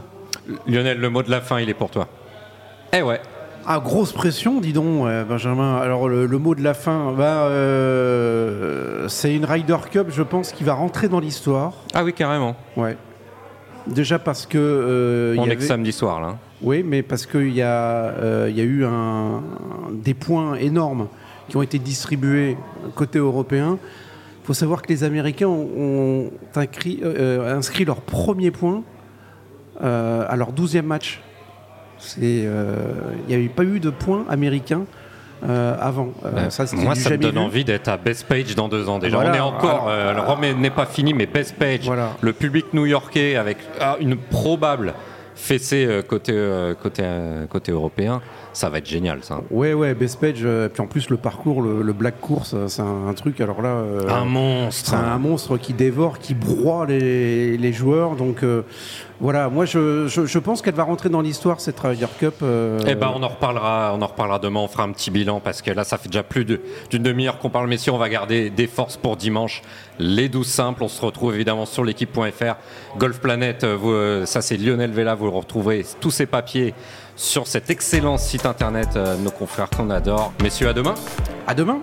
Lionel, 0.67 0.99
le 0.99 1.09
mot 1.09 1.23
de 1.23 1.31
la 1.31 1.41
fin, 1.41 1.59
il 1.59 1.69
est 1.69 1.73
pour 1.73 1.89
toi. 1.89 2.07
Eh 2.91 3.01
ouais. 3.01 3.19
Ah, 3.65 3.79
grosse 3.79 4.11
pression, 4.11 4.59
dis 4.59 4.73
donc, 4.73 5.05
ouais, 5.05 5.23
Benjamin. 5.23 5.77
Alors, 5.77 6.09
le, 6.09 6.25
le 6.25 6.37
mot 6.37 6.53
de 6.53 6.61
la 6.61 6.73
fin, 6.73 7.13
bah, 7.17 7.43
euh, 7.47 9.07
c'est 9.07 9.33
une 9.33 9.45
Ryder 9.45 9.77
Cup, 9.89 10.07
je 10.09 10.21
pense, 10.23 10.51
qui 10.51 10.63
va 10.65 10.73
rentrer 10.73 11.07
dans 11.07 11.19
l'histoire. 11.21 11.73
Ah 11.93 12.03
oui, 12.03 12.13
carrément. 12.13 12.55
Ouais. 12.75 12.97
Déjà 13.87 14.19
parce 14.19 14.45
que. 14.45 14.57
euh, 14.57 15.35
On 15.37 15.45
y 15.45 15.49
est 15.51 15.55
que 15.55 15.63
samedi 15.63 15.91
soir, 15.93 16.19
là. 16.21 16.37
Oui, 16.61 16.83
mais 16.85 17.03
parce 17.03 17.25
qu'il 17.25 17.53
y, 17.55 17.61
euh, 17.61 18.49
y 18.53 18.59
a 18.61 18.63
eu 18.63 18.85
un, 18.85 19.41
des 19.91 20.13
points 20.13 20.55
énormes 20.55 21.07
qui 21.49 21.57
ont 21.57 21.61
été 21.61 21.79
distribués 21.79 22.57
côté 22.95 23.19
européen. 23.19 23.77
Il 24.41 24.45
faut 24.47 24.53
savoir 24.53 24.81
que 24.81 24.87
les 24.89 25.03
Américains 25.05 25.47
ont, 25.47 25.69
ont 25.77 26.31
inscrit, 26.55 26.99
euh, 27.03 27.55
inscrit 27.57 27.85
leur 27.85 28.01
premier 28.01 28.51
point 28.51 28.83
euh, 29.81 30.25
à 30.27 30.35
leur 30.35 30.51
12e 30.53 30.81
match. 30.83 31.21
Euh, 32.21 32.75
Il 33.27 33.35
n'y 33.35 33.41
a 33.41 33.43
eu 33.43 33.49
pas 33.49 33.63
eu 33.63 33.79
de 33.79 33.89
points 33.89 34.25
américains 34.29 34.83
euh, 35.47 35.75
avant. 35.79 36.09
Euh, 36.25 36.29
Euh, 36.35 36.49
ça, 36.49 36.65
c'était 36.67 36.83
Moi, 36.83 36.95
ça 36.95 37.09
me 37.11 37.17
donne 37.17 37.33
vu. 37.33 37.39
envie 37.39 37.65
d'être 37.65 37.87
à 37.89 37.97
Best 37.97 38.25
Page 38.27 38.55
dans 38.55 38.69
deux 38.69 38.87
ans 38.87 38.99
déjà. 38.99 39.15
Voilà. 39.17 39.31
On 39.31 39.33
est 39.35 39.39
encore, 39.39 39.69
Alors- 39.69 39.89
euh, 39.89 40.13
le 40.13 40.21
Rome 40.21 40.45
n'est 40.61 40.69
pas 40.69 40.85
fini, 40.85 41.13
mais 41.13 41.25
Best 41.25 41.55
Page, 41.55 41.81
Voilà. 41.83 42.11
le 42.21 42.33
public 42.33 42.67
new-yorkais 42.73 43.35
avec 43.35 43.57
ah, 43.81 43.97
une 43.99 44.15
probable 44.15 44.93
fessée 45.35 45.85
euh, 45.85 46.01
côté, 46.03 46.31
euh, 46.33 46.73
côté, 46.75 47.01
euh, 47.03 47.45
côté 47.47 47.71
européen, 47.71 48.21
ça 48.53 48.69
va 48.69 48.77
être 48.77 48.87
génial 48.87 49.19
ça. 49.23 49.41
Ouais, 49.49 49.73
ouais, 49.73 49.93
Best 49.95 50.19
Page. 50.21 50.41
euh, 50.45 50.69
puis 50.69 50.81
en 50.81 50.85
plus, 50.87 51.09
le 51.09 51.17
parcours, 51.17 51.61
le, 51.61 51.81
le 51.81 51.91
Black 51.93 52.21
Course, 52.21 52.53
euh, 52.53 52.67
c'est 52.67 52.83
un, 52.83 53.07
un 53.09 53.13
truc. 53.13 53.41
Alors 53.41 53.61
là, 53.61 53.69
euh, 53.69 54.07
Un 54.09 54.25
monstre. 54.25 54.91
C'est 54.91 54.95
un 54.95 55.17
monstre 55.17 55.57
qui 55.57 55.73
dévore, 55.73 56.19
qui 56.19 56.35
broie 56.35 56.85
les, 56.85 57.57
les 57.57 57.73
joueurs. 57.73 58.15
Donc 58.15 58.43
euh, 58.43 58.61
voilà, 59.23 59.47
moi 59.49 59.63
je, 59.65 60.05
je, 60.07 60.25
je 60.25 60.37
pense 60.39 60.61
qu'elle 60.61 60.75
va 60.75 60.83
rentrer 60.83 61.07
dans 61.09 61.21
l'histoire 61.21 61.59
cette 61.61 61.79
Ryder 61.79 62.07
Cup. 62.19 62.35
euh, 62.43 62.77
Eh 62.85 62.93
ben, 62.95 63.11
on 63.15 63.23
en 63.23 63.29
reparlera, 63.29 63.93
on 63.97 64.01
en 64.01 64.07
reparlera 64.07 64.37
demain. 64.37 64.59
On 64.59 64.67
fera 64.67 64.83
un 64.83 64.91
petit 64.91 65.09
bilan 65.11 65.39
parce 65.39 65.61
que 65.61 65.71
là, 65.71 65.83
ça 65.85 65.97
fait 65.97 66.09
déjà 66.09 66.23
plus 66.23 66.43
de- 66.45 66.59
d'une 66.89 67.01
demi-heure 67.03 67.39
qu'on 67.39 67.49
parle. 67.49 67.67
Messieurs, 67.69 67.93
on 67.93 67.97
va 67.97 68.09
garder 68.09 68.49
des 68.49 68.67
forces 68.67 68.97
pour 68.97 69.15
dimanche. 69.15 69.61
Les 69.97 70.27
12 70.29 70.45
simples. 70.47 70.83
On 70.83 70.87
se 70.89 71.01
retrouve 71.03 71.33
évidemment 71.33 71.65
sur 71.65 71.83
l'équipe.fr. 71.85 72.55
Golf 72.97 73.19
Planet, 73.21 73.63
euh, 73.63 73.77
vous, 73.77 73.91
euh, 73.91 74.25
ça 74.25 74.41
c'est 74.41 74.57
Lionel 74.57 74.91
Vella. 74.91 75.15
Vous 75.15 75.31
retrouverez 75.31 75.85
tous 76.01 76.11
ces 76.11 76.25
papiers 76.25 76.73
sur 77.15 77.47
cet 77.47 77.69
excellent 77.69 78.17
site 78.17 78.45
internet 78.45 78.89
de 78.95 79.15
nos 79.23 79.31
confrères 79.31 79.69
qu'on 79.69 79.89
adore. 79.89 80.33
Messieurs, 80.43 80.67
à 80.67 80.73
demain. 80.73 80.95
À 81.47 81.53
demain. 81.53 81.79